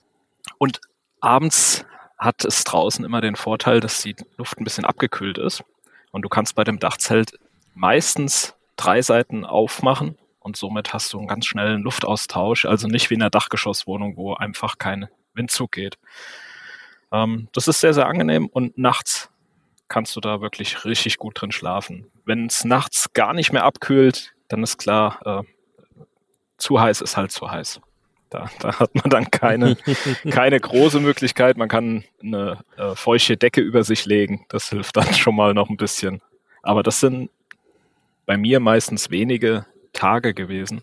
Und 0.59 0.81
abends 1.21 1.85
hat 2.19 2.45
es 2.45 2.65
draußen 2.65 3.05
immer 3.05 3.21
den 3.21 3.37
Vorteil, 3.37 3.81
dass 3.81 4.03
die 4.03 4.17
Luft 4.37 4.61
ein 4.61 4.65
bisschen 4.65 4.85
abgekühlt 4.85 5.39
ist. 5.39 5.65
Und 6.13 6.23
du 6.23 6.29
kannst 6.29 6.55
bei 6.55 6.65
dem 6.65 6.79
Dachzelt 6.79 7.39
meistens 7.75 8.55
drei 8.77 9.01
Seiten 9.03 9.45
aufmachen 9.45 10.19
und 10.41 10.57
somit 10.57 10.93
hast 10.93 11.13
du 11.13 11.19
einen 11.19 11.29
ganz 11.29 11.47
schnellen 11.47 11.83
Luftaustausch. 11.83 12.65
Also 12.65 12.89
nicht 12.89 13.11
wie 13.11 13.15
in 13.15 13.23
einer 13.23 13.31
Dachgeschosswohnung, 13.31 14.17
wo 14.17 14.35
einfach 14.35 14.79
kein 14.79 15.09
Windzug 15.35 15.73
geht. 15.73 15.99
Ähm, 17.13 17.49
das 17.53 17.69
ist 17.69 17.81
sehr, 17.81 17.95
sehr 17.95 18.07
angenehm 18.07 18.47
und 18.47 18.77
nachts 18.77 19.30
kannst 19.91 20.17
du 20.17 20.21
da 20.21 20.41
wirklich 20.41 20.87
richtig 20.87 21.19
gut 21.19 21.39
drin 21.39 21.53
schlafen. 21.53 22.11
Wenn 22.25 22.47
es 22.47 22.65
nachts 22.65 23.13
gar 23.13 23.35
nicht 23.35 23.53
mehr 23.53 23.65
abkühlt, 23.65 24.33
dann 24.49 24.63
ist 24.63 24.79
klar, 24.79 25.21
äh, 25.27 26.03
zu 26.57 26.81
heiß 26.81 27.03
ist 27.03 27.19
halt 27.19 27.33
zu 27.33 27.51
heiß. 27.51 27.81
Da, 28.31 28.49
da 28.61 28.79
hat 28.79 28.95
man 28.95 29.11
dann 29.11 29.31
keine, 29.31 29.77
keine 30.31 30.61
große 30.61 31.01
Möglichkeit. 31.01 31.59
Man 31.59 31.69
kann 31.69 32.05
eine 32.23 32.61
äh, 32.77 32.95
feuchte 32.95 33.37
Decke 33.37 33.61
über 33.61 33.83
sich 33.83 34.07
legen. 34.07 34.47
Das 34.49 34.71
hilft 34.71 34.97
dann 34.97 35.13
schon 35.13 35.35
mal 35.35 35.53
noch 35.53 35.69
ein 35.69 35.77
bisschen. 35.77 36.23
Aber 36.63 36.83
das 36.83 37.01
sind 37.01 37.29
bei 38.27 38.37
mir 38.37 38.61
meistens 38.61 39.11
wenige 39.11 39.67
Tage 39.93 40.33
gewesen, 40.35 40.83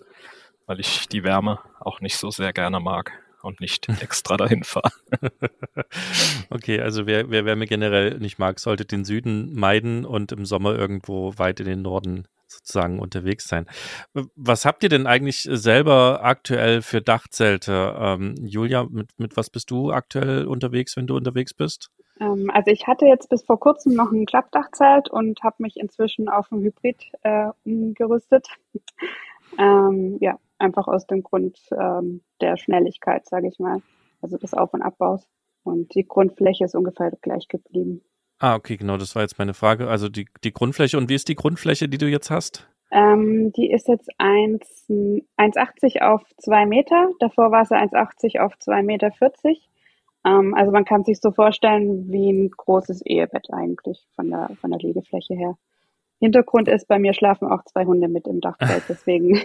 weil 0.65 0.81
ich 0.81 1.07
die 1.07 1.23
Wärme 1.23 1.59
auch 1.79 2.01
nicht 2.01 2.17
so 2.17 2.29
sehr 2.29 2.51
gerne 2.51 2.81
mag 2.81 3.13
und 3.47 3.61
nicht 3.61 3.87
extra 4.01 4.37
dahin 4.37 4.63
fahre. 4.63 4.91
okay, 6.49 6.79
also 6.81 7.07
wer, 7.07 7.29
wer 7.31 7.45
Wärme 7.45 7.65
generell 7.65 8.19
nicht 8.19 8.37
mag, 8.37 8.59
sollte 8.59 8.85
den 8.85 9.05
Süden 9.05 9.53
meiden 9.53 10.05
und 10.05 10.31
im 10.31 10.45
Sommer 10.45 10.75
irgendwo 10.75 11.37
weit 11.37 11.59
in 11.59 11.65
den 11.65 11.81
Norden 11.81 12.27
sozusagen 12.47 12.99
unterwegs 12.99 13.47
sein. 13.47 13.65
Was 14.35 14.65
habt 14.65 14.83
ihr 14.83 14.89
denn 14.89 15.07
eigentlich 15.07 15.47
selber 15.49 16.19
aktuell 16.23 16.81
für 16.81 17.01
Dachzelte? 17.01 17.95
Ähm, 17.99 18.35
Julia, 18.41 18.85
mit, 18.89 19.09
mit 19.17 19.35
was 19.35 19.49
bist 19.49 19.69
du 19.71 19.91
aktuell 19.91 20.45
unterwegs, 20.45 20.95
wenn 20.95 21.07
du 21.07 21.15
unterwegs 21.15 21.53
bist? 21.53 21.89
Ähm, 22.19 22.49
also 22.53 22.71
ich 22.71 22.87
hatte 22.87 23.05
jetzt 23.05 23.29
bis 23.29 23.43
vor 23.43 23.59
kurzem 23.59 23.93
noch 23.95 24.11
ein 24.11 24.25
Klappdachzelt 24.25 25.09
und 25.09 25.43
habe 25.43 25.57
mich 25.59 25.77
inzwischen 25.77 26.29
auf 26.29 26.51
ein 26.51 26.61
Hybrid 26.61 27.11
äh, 27.23 27.49
umgerüstet. 27.65 28.47
ähm, 29.59 30.17
ja, 30.21 30.37
einfach 30.59 30.87
aus 30.87 31.07
dem 31.07 31.23
Grund 31.23 31.57
ähm, 31.71 32.21
der 32.41 32.57
Schnelligkeit, 32.57 33.25
sage 33.27 33.47
ich 33.47 33.59
mal. 33.59 33.81
Also 34.21 34.37
des 34.37 34.53
Auf- 34.53 34.73
und 34.73 34.81
Abbaus. 34.81 35.27
Und 35.63 35.93
die 35.95 36.07
Grundfläche 36.07 36.65
ist 36.65 36.75
ungefähr 36.75 37.11
gleich 37.21 37.47
geblieben. 37.47 38.01
Ah, 38.39 38.55
okay, 38.55 38.77
genau, 38.77 38.97
das 38.97 39.15
war 39.15 39.23
jetzt 39.23 39.39
meine 39.39 39.53
Frage. 39.53 39.89
Also 39.89 40.09
die, 40.09 40.27
die 40.43 40.53
Grundfläche. 40.53 40.97
Und 40.97 41.09
wie 41.09 41.15
ist 41.15 41.27
die 41.27 41.35
Grundfläche, 41.35 41.89
die 41.89 41.97
du 41.97 42.07
jetzt 42.07 42.29
hast? 42.29 42.67
Ähm, 42.91 43.51
die 43.53 43.69
ist 43.71 43.87
jetzt 43.87 44.09
1,80 44.19 46.01
auf 46.01 46.21
2 46.37 46.65
Meter. 46.65 47.09
Davor 47.19 47.51
war 47.51 47.65
sie 47.65 47.75
1,80 47.75 48.39
auf 48.39 48.53
2,40 48.53 48.83
Meter. 48.83 49.11
Ähm, 50.25 50.53
also 50.55 50.71
man 50.71 50.85
kann 50.85 51.03
sich 51.03 51.19
so 51.19 51.31
vorstellen 51.31 52.11
wie 52.11 52.31
ein 52.31 52.49
großes 52.49 53.01
Ehebett 53.05 53.47
eigentlich 53.51 54.07
von 54.15 54.29
der, 54.29 54.51
von 54.61 54.71
der 54.71 54.79
Liegefläche 54.79 55.33
her. 55.33 55.57
Hintergrund 56.19 56.67
ist, 56.67 56.87
bei 56.87 56.99
mir 56.99 57.13
schlafen 57.13 57.47
auch 57.47 57.63
zwei 57.65 57.85
Hunde 57.85 58.07
mit 58.07 58.27
im 58.27 58.41
Dachzelt, 58.41 58.83
deswegen, 58.89 59.41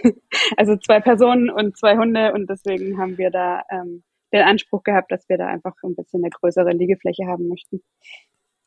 also 0.57 0.75
zwei 0.77 0.99
Personen 0.99 1.49
und 1.49 1.77
zwei 1.77 1.97
Hunde 1.97 2.33
und 2.33 2.49
deswegen 2.49 2.97
haben 2.97 3.17
wir 3.17 3.29
da 3.29 3.61
ähm, 3.69 4.03
den 4.33 4.41
Anspruch 4.41 4.83
gehabt, 4.83 5.11
dass 5.11 5.29
wir 5.29 5.37
da 5.37 5.47
einfach 5.47 5.75
ein 5.83 5.95
bisschen 5.95 6.23
eine 6.23 6.31
größere 6.31 6.71
Liegefläche 6.71 7.27
haben 7.27 7.47
möchten. 7.47 7.81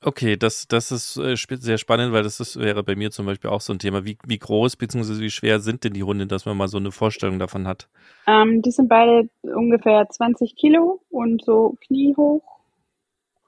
Okay, 0.04 0.36
das, 0.36 0.68
das 0.68 0.92
ist 0.92 1.16
äh, 1.16 1.36
sehr 1.36 1.78
spannend, 1.78 2.12
weil 2.12 2.22
das 2.22 2.38
ist, 2.38 2.60
wäre 2.60 2.84
bei 2.84 2.94
mir 2.94 3.10
zum 3.10 3.26
Beispiel 3.26 3.50
auch 3.50 3.62
so 3.62 3.72
ein 3.72 3.78
Thema. 3.78 4.04
Wie, 4.04 4.18
wie 4.26 4.38
groß 4.38 4.76
bzw. 4.76 5.20
wie 5.20 5.30
schwer 5.30 5.58
sind 5.58 5.84
denn 5.84 5.94
die 5.94 6.02
Hunde, 6.02 6.26
dass 6.26 6.44
man 6.44 6.56
mal 6.56 6.68
so 6.68 6.76
eine 6.76 6.92
Vorstellung 6.92 7.38
davon 7.38 7.66
hat? 7.66 7.88
Ähm, 8.26 8.62
die 8.62 8.70
sind 8.70 8.88
beide 8.88 9.28
ungefähr 9.42 10.06
20 10.08 10.54
Kilo 10.54 11.00
und 11.10 11.42
so 11.44 11.76
kniehoch. 11.86 12.42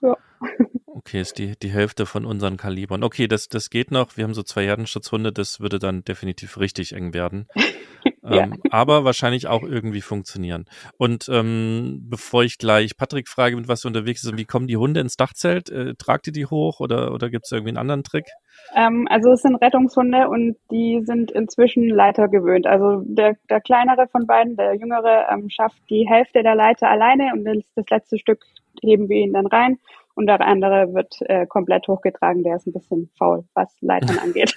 Ja. 0.00 0.16
Okay, 0.98 1.20
ist 1.20 1.38
die, 1.38 1.56
die 1.56 1.70
Hälfte 1.70 2.06
von 2.06 2.24
unseren 2.24 2.56
Kalibern. 2.56 3.04
Okay, 3.04 3.28
das, 3.28 3.48
das 3.48 3.70
geht 3.70 3.92
noch. 3.92 4.16
Wir 4.16 4.24
haben 4.24 4.34
so 4.34 4.42
zwei 4.42 4.64
Herdenschutzhunde, 4.64 5.30
das 5.30 5.60
würde 5.60 5.78
dann 5.78 6.02
definitiv 6.02 6.58
richtig 6.58 6.92
eng 6.92 7.14
werden. 7.14 7.46
ja. 8.22 8.42
ähm, 8.42 8.54
aber 8.72 9.04
wahrscheinlich 9.04 9.46
auch 9.46 9.62
irgendwie 9.62 10.00
funktionieren. 10.00 10.64
Und 10.96 11.28
ähm, 11.32 12.06
bevor 12.10 12.42
ich 12.42 12.58
gleich 12.58 12.96
Patrick 12.96 13.28
frage, 13.28 13.54
mit 13.54 13.68
was 13.68 13.82
du 13.82 13.88
unterwegs 13.88 14.24
ist, 14.24 14.36
wie 14.36 14.44
kommen 14.44 14.66
die 14.66 14.76
Hunde 14.76 14.98
ins 14.98 15.16
Dachzelt? 15.16 15.70
Äh, 15.70 15.94
tragt 15.94 16.26
ihr 16.26 16.32
die 16.32 16.46
hoch 16.46 16.80
oder, 16.80 17.12
oder 17.12 17.30
gibt 17.30 17.44
es 17.44 17.52
irgendwie 17.52 17.70
einen 17.70 17.78
anderen 17.78 18.02
Trick? 18.02 18.26
Ähm, 18.74 19.06
also 19.08 19.30
es 19.30 19.42
sind 19.42 19.54
Rettungshunde 19.54 20.28
und 20.28 20.56
die 20.72 21.00
sind 21.04 21.30
inzwischen 21.30 21.88
Leiter 21.88 22.26
gewöhnt. 22.26 22.66
Also 22.66 23.04
der, 23.04 23.36
der 23.48 23.60
kleinere 23.60 24.08
von 24.08 24.26
beiden, 24.26 24.56
der 24.56 24.74
jüngere, 24.74 25.28
ähm, 25.30 25.48
schafft 25.48 25.78
die 25.90 26.08
Hälfte 26.08 26.42
der 26.42 26.56
Leiter 26.56 26.90
alleine 26.90 27.30
und 27.34 27.44
das 27.44 27.84
letzte 27.88 28.18
Stück 28.18 28.44
heben 28.82 29.08
wir 29.08 29.18
ihn 29.18 29.32
dann 29.32 29.46
rein 29.46 29.78
und 30.18 30.26
der 30.26 30.40
andere 30.40 30.92
wird 30.94 31.14
äh, 31.20 31.46
komplett 31.46 31.86
hochgetragen. 31.86 32.42
Der 32.42 32.56
ist 32.56 32.66
ein 32.66 32.72
bisschen 32.72 33.08
faul, 33.16 33.44
was 33.54 33.72
Leitern 33.80 34.18
angeht. 34.22 34.52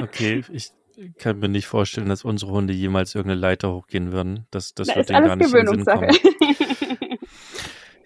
okay, 0.00 0.44
ich 0.52 0.70
kann 1.18 1.40
mir 1.40 1.48
nicht 1.48 1.66
vorstellen, 1.66 2.08
dass 2.08 2.24
unsere 2.24 2.52
Hunde 2.52 2.72
jemals 2.72 3.16
irgendeine 3.16 3.40
Leiter 3.40 3.74
hochgehen 3.74 4.12
würden. 4.12 4.46
Das, 4.52 4.72
das 4.74 4.86
da 4.86 4.94
wird 4.94 5.08
denen 5.08 5.26
gar 5.26 5.34
nicht 5.34 5.52
in 5.52 5.66
den 5.66 5.66
Sinn 5.66 5.84
kommen. 5.84 6.10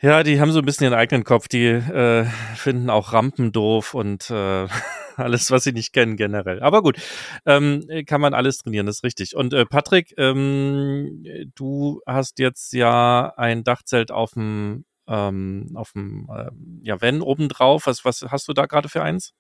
Ja, 0.03 0.23
die 0.23 0.41
haben 0.41 0.51
so 0.51 0.61
ein 0.61 0.65
bisschen 0.65 0.85
ihren 0.85 0.99
eigenen 0.99 1.25
Kopf. 1.25 1.47
Die 1.47 1.67
äh, 1.67 2.25
finden 2.57 2.89
auch 2.89 3.13
Rampen 3.13 3.53
doof 3.53 3.93
und 3.93 4.31
äh, 4.31 4.67
alles, 5.17 5.51
was 5.51 5.65
sie 5.65 5.73
nicht 5.73 5.93
kennen 5.93 6.17
generell. 6.17 6.63
Aber 6.63 6.81
gut, 6.83 6.97
ähm, 7.45 7.87
kann 8.07 8.23
man 8.23 8.33
alles 8.33 8.57
trainieren, 8.57 8.87
das 8.87 8.97
ist 8.97 9.05
richtig. 9.05 9.37
Und 9.37 9.53
äh, 9.53 9.67
Patrick, 9.67 10.15
ähm, 10.17 11.23
du 11.55 12.01
hast 12.07 12.39
jetzt 12.39 12.73
ja 12.73 13.35
ein 13.37 13.63
Dachzelt 13.63 14.11
auf 14.11 14.33
dem 14.33 14.87
ähm, 15.11 15.73
auf 15.75 15.93
dem 15.93 16.29
äh, 16.33 16.51
ja, 16.83 17.01
Wenn 17.01 17.21
obendrauf. 17.21 17.87
Was, 17.87 18.05
was 18.05 18.25
hast 18.31 18.49
du 18.49 18.53
da 18.53 18.67
gerade 18.67 18.89
für 18.89 19.03
eins? 19.03 19.35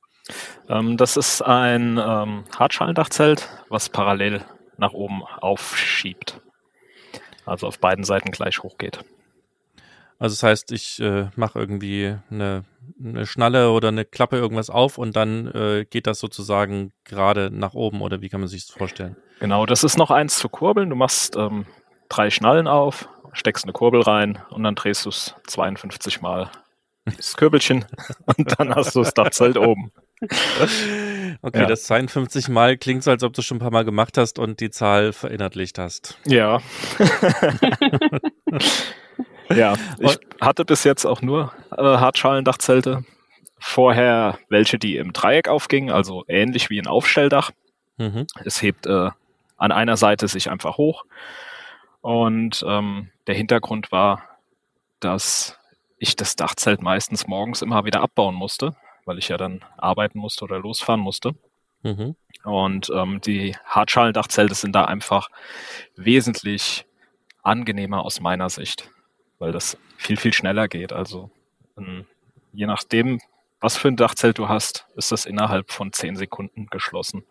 Ähm, 0.68 0.96
das 0.96 1.16
ist 1.16 1.42
ein 1.42 1.98
ähm, 1.98 2.44
Hartschalendachzelt, 2.58 3.48
was 3.68 3.88
parallel 3.88 4.44
nach 4.76 4.92
oben 4.92 5.22
aufschiebt. 5.22 6.40
Also 7.46 7.66
auf 7.66 7.78
beiden 7.78 8.04
Seiten 8.04 8.30
gleich 8.30 8.62
hoch 8.62 8.76
geht. 8.76 9.04
Also 10.18 10.34
das 10.34 10.42
heißt, 10.42 10.72
ich 10.72 11.00
äh, 11.00 11.28
mache 11.34 11.58
irgendwie 11.58 12.14
eine, 12.30 12.64
eine 13.02 13.24
Schnalle 13.26 13.70
oder 13.70 13.88
eine 13.88 14.04
Klappe 14.04 14.36
irgendwas 14.36 14.68
auf 14.68 14.98
und 14.98 15.16
dann 15.16 15.46
äh, 15.48 15.86
geht 15.88 16.06
das 16.06 16.18
sozusagen 16.18 16.92
gerade 17.04 17.50
nach 17.50 17.72
oben 17.72 18.02
oder 18.02 18.20
wie 18.20 18.28
kann 18.28 18.40
man 18.40 18.48
sich 18.48 18.66
das 18.66 18.76
vorstellen? 18.76 19.16
Genau, 19.38 19.64
das 19.64 19.82
ist 19.82 19.96
noch 19.96 20.10
eins 20.10 20.36
zu 20.36 20.50
kurbeln. 20.50 20.90
Du 20.90 20.96
machst 20.96 21.36
ähm, 21.36 21.64
drei 22.10 22.28
Schnallen 22.28 22.68
auf, 22.68 23.08
steckst 23.32 23.64
eine 23.64 23.72
Kurbel 23.72 24.02
rein 24.02 24.38
und 24.50 24.62
dann 24.62 24.74
drehst 24.74 25.04
du 25.04 25.10
es 25.10 25.34
52 25.46 26.20
Mal 26.20 26.50
das 27.04 27.36
Kürbelchen 27.36 27.84
und 28.36 28.58
dann 28.58 28.74
hast 28.74 28.94
du 28.94 29.00
das 29.00 29.14
Dachzelt 29.14 29.56
oben. 29.56 29.92
Okay, 31.42 31.60
ja. 31.60 31.66
das 31.66 31.84
52 31.84 32.48
Mal 32.48 32.76
klingt 32.76 33.02
so, 33.02 33.10
als 33.10 33.22
ob 33.22 33.32
du 33.32 33.42
schon 33.42 33.56
ein 33.56 33.60
paar 33.60 33.70
Mal 33.70 33.84
gemacht 33.84 34.18
hast 34.18 34.38
und 34.38 34.60
die 34.60 34.70
Zahl 34.70 35.12
verinnerlicht 35.12 35.78
hast. 35.78 36.18
Ja. 36.26 36.60
ja, 39.48 39.74
ich 39.98 40.18
hatte 40.40 40.64
bis 40.64 40.84
jetzt 40.84 41.06
auch 41.06 41.22
nur 41.22 41.52
äh, 41.76 41.82
Hartschalendachzelte. 41.82 43.04
Vorher 43.58 44.38
welche, 44.48 44.78
die 44.78 44.96
im 44.96 45.12
Dreieck 45.12 45.48
aufgingen, 45.48 45.90
also 45.90 46.24
ähnlich 46.28 46.70
wie 46.70 46.80
ein 46.80 46.86
Aufstelldach. 46.86 47.50
Mhm. 47.96 48.26
Es 48.44 48.62
hebt 48.62 48.86
äh, 48.86 49.10
an 49.56 49.72
einer 49.72 49.96
Seite 49.96 50.28
sich 50.28 50.50
einfach 50.50 50.76
hoch 50.76 51.04
und 52.00 52.64
ähm, 52.66 53.10
der 53.26 53.34
Hintergrund 53.34 53.92
war, 53.92 54.22
dass 55.00 55.58
ich 55.98 56.16
das 56.16 56.36
Dachzelt 56.36 56.80
meistens 56.82 57.26
morgens 57.26 57.62
immer 57.62 57.84
wieder 57.84 58.00
abbauen 58.00 58.34
musste, 58.34 58.74
weil 59.04 59.18
ich 59.18 59.28
ja 59.28 59.36
dann 59.36 59.64
arbeiten 59.76 60.18
musste 60.18 60.44
oder 60.44 60.58
losfahren 60.58 61.00
musste. 61.00 61.34
Mhm. 61.82 62.16
Und 62.44 62.90
ähm, 62.94 63.20
die 63.20 63.54
Hartschalendachzelte 63.64 64.54
sind 64.54 64.72
da 64.72 64.86
einfach 64.86 65.28
wesentlich 65.96 66.86
angenehmer 67.42 68.02
aus 68.04 68.20
meiner 68.20 68.48
Sicht, 68.48 68.90
weil 69.38 69.52
das 69.52 69.76
viel, 69.96 70.16
viel 70.16 70.32
schneller 70.32 70.68
geht. 70.68 70.92
Also 70.92 71.30
ähm, 71.76 72.06
je 72.52 72.66
nachdem, 72.66 73.20
was 73.60 73.76
für 73.76 73.88
ein 73.88 73.96
Dachzelt 73.96 74.38
du 74.38 74.48
hast, 74.48 74.86
ist 74.96 75.12
das 75.12 75.26
innerhalb 75.26 75.70
von 75.70 75.92
zehn 75.92 76.16
Sekunden 76.16 76.66
geschlossen. 76.66 77.24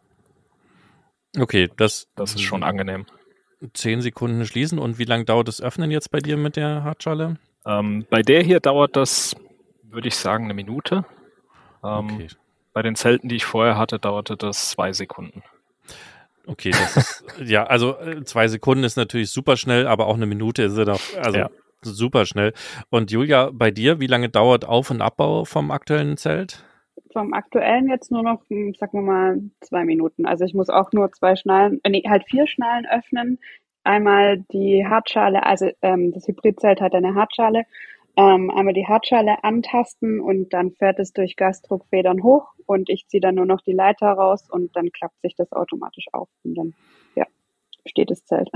Okay, 1.37 1.69
das, 1.77 2.07
das 2.15 2.33
ist 2.33 2.41
schon 2.41 2.63
angenehm 2.63 3.05
zehn 3.73 4.01
Sekunden 4.01 4.45
schließen. 4.45 4.79
Und 4.79 4.99
wie 4.99 5.05
lange 5.05 5.25
dauert 5.25 5.47
das 5.47 5.61
Öffnen 5.61 5.91
jetzt 5.91 6.11
bei 6.11 6.19
dir 6.19 6.37
mit 6.37 6.55
der 6.55 6.83
Hartschale? 6.83 7.37
Ähm, 7.65 8.05
bei 8.09 8.21
der 8.21 8.41
hier 8.43 8.59
dauert 8.59 8.95
das, 8.95 9.35
würde 9.83 10.07
ich 10.07 10.15
sagen, 10.15 10.45
eine 10.45 10.53
Minute. 10.53 11.05
Ähm, 11.83 12.09
okay. 12.13 12.27
Bei 12.73 12.81
den 12.81 12.95
Zelten, 12.95 13.29
die 13.29 13.35
ich 13.35 13.45
vorher 13.45 13.77
hatte, 13.77 13.99
dauerte 13.99 14.37
das 14.37 14.69
zwei 14.69 14.93
Sekunden. 14.93 15.43
Okay, 16.45 16.71
das 16.71 16.97
ist, 16.97 17.23
ja, 17.45 17.65
also 17.65 17.97
äh, 17.99 18.23
zwei 18.23 18.47
Sekunden 18.47 18.83
ist 18.83 18.97
natürlich 18.97 19.29
super 19.29 19.57
schnell, 19.57 19.87
aber 19.87 20.07
auch 20.07 20.15
eine 20.15 20.25
Minute 20.25 20.63
ist 20.63 20.77
ja 20.77 20.85
doch, 20.85 21.01
also 21.21 21.37
ja. 21.37 21.49
super 21.81 22.25
schnell. 22.25 22.53
Und 22.89 23.11
Julia, 23.11 23.51
bei 23.53 23.69
dir, 23.71 23.99
wie 23.99 24.07
lange 24.07 24.29
dauert 24.29 24.65
Auf- 24.65 24.89
und 24.89 25.01
Abbau 25.01 25.45
vom 25.45 25.71
aktuellen 25.71 26.17
Zelt? 26.17 26.63
Vom 27.11 27.33
aktuellen 27.33 27.89
jetzt 27.89 28.11
nur 28.11 28.23
noch, 28.23 28.41
hm, 28.49 28.73
sagen 28.75 28.99
wir 28.99 29.01
mal, 29.01 29.41
zwei 29.61 29.85
Minuten. 29.85 30.25
Also 30.25 30.45
ich 30.45 30.53
muss 30.53 30.69
auch 30.69 30.91
nur 30.91 31.11
zwei 31.11 31.35
Schnallen, 31.35 31.79
äh, 31.83 31.89
nee, 31.89 32.03
halt 32.07 32.23
vier 32.29 32.47
Schnallen 32.47 32.85
öffnen. 32.85 33.39
Einmal 33.83 34.39
die 34.51 34.85
Hartschale, 34.85 35.45
also 35.45 35.69
ähm, 35.81 36.11
das 36.11 36.27
Hybridzelt 36.27 36.81
hat 36.81 36.93
eine 36.93 37.15
Hartschale. 37.15 37.63
Ähm, 38.17 38.51
einmal 38.51 38.73
die 38.73 38.87
Hartschale 38.87 39.43
antasten 39.43 40.19
und 40.19 40.53
dann 40.53 40.71
fährt 40.71 40.99
es 40.99 41.13
durch 41.13 41.35
Gasdruckfedern 41.35 42.21
hoch 42.23 42.53
und 42.65 42.89
ich 42.89 43.07
ziehe 43.07 43.21
dann 43.21 43.35
nur 43.35 43.45
noch 43.45 43.61
die 43.61 43.71
Leiter 43.71 44.07
raus 44.07 44.49
und 44.49 44.75
dann 44.75 44.91
klappt 44.91 45.21
sich 45.21 45.35
das 45.35 45.51
automatisch 45.53 46.07
auf 46.11 46.27
und 46.43 46.55
dann 46.55 46.73
ja, 47.15 47.25
steht 47.85 48.11
das 48.11 48.25
Zelt. 48.25 48.49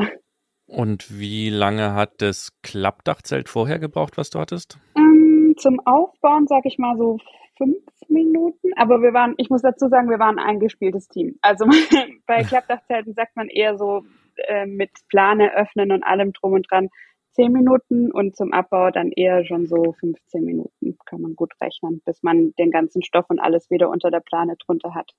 Und 0.66 1.20
wie 1.20 1.50
lange 1.50 1.94
hat 1.94 2.22
das 2.22 2.50
Klappdachzelt 2.62 3.48
vorher 3.48 3.80
gebraucht, 3.80 4.18
was 4.18 4.30
du 4.30 4.40
hattest? 4.40 4.80
Ähm, 4.96 5.54
zum 5.58 5.80
Aufbauen, 5.86 6.48
sag 6.48 6.66
ich 6.66 6.78
mal 6.78 6.98
so 6.98 7.20
fünf 7.58 7.78
Minuten. 8.08 8.72
Aber 8.76 9.02
wir 9.02 9.14
waren, 9.14 9.36
ich 9.38 9.50
muss 9.50 9.62
dazu 9.62 9.88
sagen, 9.88 10.10
wir 10.10 10.20
waren 10.20 10.40
ein 10.40 10.46
eingespieltes 10.46 11.08
Team. 11.08 11.38
Also 11.42 11.66
bei 12.26 12.44
Klappdachzelten 12.44 13.14
sagt 13.14 13.36
man 13.36 13.48
eher 13.48 13.78
so 13.78 14.04
äh, 14.48 14.66
mit 14.66 14.92
Plane 15.10 15.56
öffnen 15.56 15.92
und 15.92 16.04
allem 16.04 16.34
drum 16.34 16.54
und 16.54 16.68
dran 16.70 16.90
zehn 17.32 17.52
Minuten 17.52 18.12
und 18.12 18.36
zum 18.36 18.54
Abbau 18.54 18.92
dann 18.92 19.12
eher 19.12 19.44
schon 19.46 19.68
so 19.68 19.94
15 20.00 20.44
Minuten. 20.44 20.98
Kann 21.06 21.22
man 21.22 21.36
gut 21.36 21.54
rechnen, 21.62 22.02
bis 22.06 22.22
man 22.22 22.54
den 22.60 22.72
ganzen 22.72 23.04
Stoff 23.04 23.26
und 23.30 23.40
alles 23.40 23.70
wieder 23.70 23.90
unter 23.90 24.12
der 24.12 24.20
Plane 24.20 24.56
drunter 24.64 24.94
hat. 24.94 25.12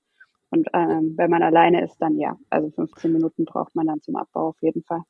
Und 0.49 0.67
ähm, 0.73 1.15
wenn 1.17 1.29
man 1.29 1.43
alleine 1.43 1.83
ist, 1.83 1.97
dann 1.97 2.17
ja. 2.17 2.37
Also 2.49 2.69
15 2.71 3.11
Minuten 3.11 3.45
braucht 3.45 3.75
man 3.75 3.87
dann 3.87 4.01
zum 4.01 4.15
Abbau 4.15 4.49
auf 4.49 4.61
jeden 4.61 4.83
Fall. 4.83 5.01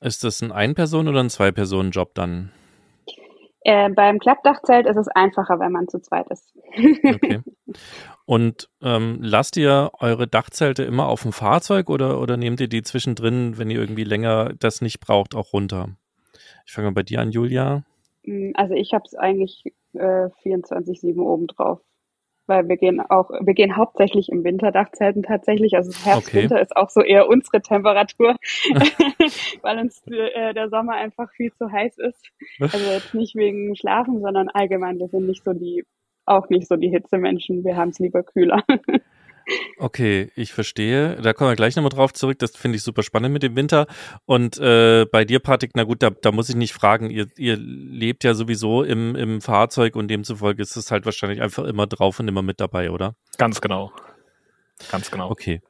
Ist 0.00 0.22
das 0.22 0.42
ein 0.42 0.52
Ein-Personen- 0.52 1.08
oder 1.08 1.20
ein 1.20 1.30
Zwei-Personen-Job 1.30 2.14
dann? 2.14 2.52
Äh, 3.66 3.88
beim 3.88 4.18
Klappdachzelt 4.18 4.86
ist 4.86 4.98
es 4.98 5.08
einfacher, 5.08 5.58
wenn 5.58 5.72
man 5.72 5.88
zu 5.88 5.98
zweit 5.98 6.28
ist. 6.28 6.54
okay. 6.76 7.40
Und 8.26 8.68
ähm, 8.82 9.18
lasst 9.20 9.56
ihr 9.56 9.90
eure 9.98 10.26
Dachzelte 10.26 10.82
immer 10.82 11.08
auf 11.08 11.22
dem 11.22 11.32
Fahrzeug 11.32 11.88
oder, 11.88 12.20
oder 12.20 12.36
nehmt 12.36 12.60
ihr 12.60 12.68
die 12.68 12.82
zwischendrin, 12.82 13.56
wenn 13.56 13.70
ihr 13.70 13.80
irgendwie 13.80 14.04
länger 14.04 14.52
das 14.58 14.82
nicht 14.82 15.00
braucht, 15.00 15.34
auch 15.34 15.54
runter? 15.54 15.88
Ich 16.66 16.72
fange 16.72 16.88
mal 16.88 16.94
bei 16.94 17.02
dir 17.02 17.20
an, 17.20 17.30
Julia. 17.30 17.84
Mm, 18.24 18.50
also 18.54 18.74
ich 18.74 18.92
habe 18.92 19.04
es 19.06 19.14
eigentlich 19.14 19.64
äh, 19.94 20.28
24-7 20.44 21.18
oben 21.22 21.46
drauf. 21.46 21.80
Weil 22.46 22.68
wir 22.68 22.76
gehen 22.76 23.00
auch, 23.00 23.30
wir 23.30 23.54
gehen 23.54 23.76
hauptsächlich 23.76 24.28
im 24.28 24.44
Winterdachzelten 24.44 25.22
tatsächlich. 25.22 25.76
Also 25.76 25.92
Herbst, 26.04 26.28
Okay. 26.28 26.42
Winter 26.42 26.60
ist 26.60 26.76
auch 26.76 26.90
so 26.90 27.00
eher 27.00 27.28
unsere 27.28 27.60
Temperatur, 27.60 28.36
weil 29.62 29.78
uns 29.78 30.02
äh, 30.06 30.54
der 30.54 30.68
Sommer 30.68 30.94
einfach 30.94 31.30
viel 31.32 31.52
zu 31.52 31.70
heiß 31.70 31.98
ist. 31.98 32.22
Also 32.60 32.90
jetzt 32.90 33.14
nicht 33.14 33.34
wegen 33.34 33.74
Schlafen, 33.76 34.20
sondern 34.20 34.48
allgemein, 34.48 34.98
wir 34.98 35.08
sind 35.08 35.26
nicht 35.26 35.44
so 35.44 35.52
die, 35.52 35.84
auch 36.26 36.48
nicht 36.48 36.68
so 36.68 36.76
die 36.76 36.90
Hitzemenschen. 36.90 37.64
Wir 37.64 37.76
haben 37.76 37.90
es 37.90 37.98
lieber 37.98 38.22
kühler. 38.22 38.62
Okay, 39.78 40.30
ich 40.36 40.52
verstehe. 40.52 41.20
Da 41.20 41.32
kommen 41.32 41.50
wir 41.50 41.56
gleich 41.56 41.76
nochmal 41.76 41.90
drauf 41.90 42.12
zurück. 42.12 42.38
Das 42.38 42.56
finde 42.56 42.76
ich 42.76 42.82
super 42.82 43.02
spannend 43.02 43.32
mit 43.32 43.42
dem 43.42 43.56
Winter. 43.56 43.86
Und 44.24 44.58
äh, 44.58 45.06
bei 45.10 45.24
dir, 45.24 45.40
Patrick, 45.40 45.72
na 45.74 45.84
gut, 45.84 46.02
da, 46.02 46.10
da 46.10 46.32
muss 46.32 46.48
ich 46.48 46.56
nicht 46.56 46.72
fragen. 46.72 47.10
Ihr, 47.10 47.26
ihr 47.36 47.56
lebt 47.56 48.24
ja 48.24 48.34
sowieso 48.34 48.82
im, 48.82 49.16
im 49.16 49.40
Fahrzeug 49.40 49.96
und 49.96 50.08
demzufolge 50.08 50.62
ist 50.62 50.76
es 50.76 50.90
halt 50.90 51.04
wahrscheinlich 51.04 51.42
einfach 51.42 51.64
immer 51.64 51.86
drauf 51.86 52.20
und 52.20 52.28
immer 52.28 52.42
mit 52.42 52.60
dabei, 52.60 52.90
oder? 52.90 53.16
Ganz 53.36 53.60
genau. 53.60 53.92
Ganz 54.90 55.10
genau. 55.10 55.30
Okay. 55.30 55.60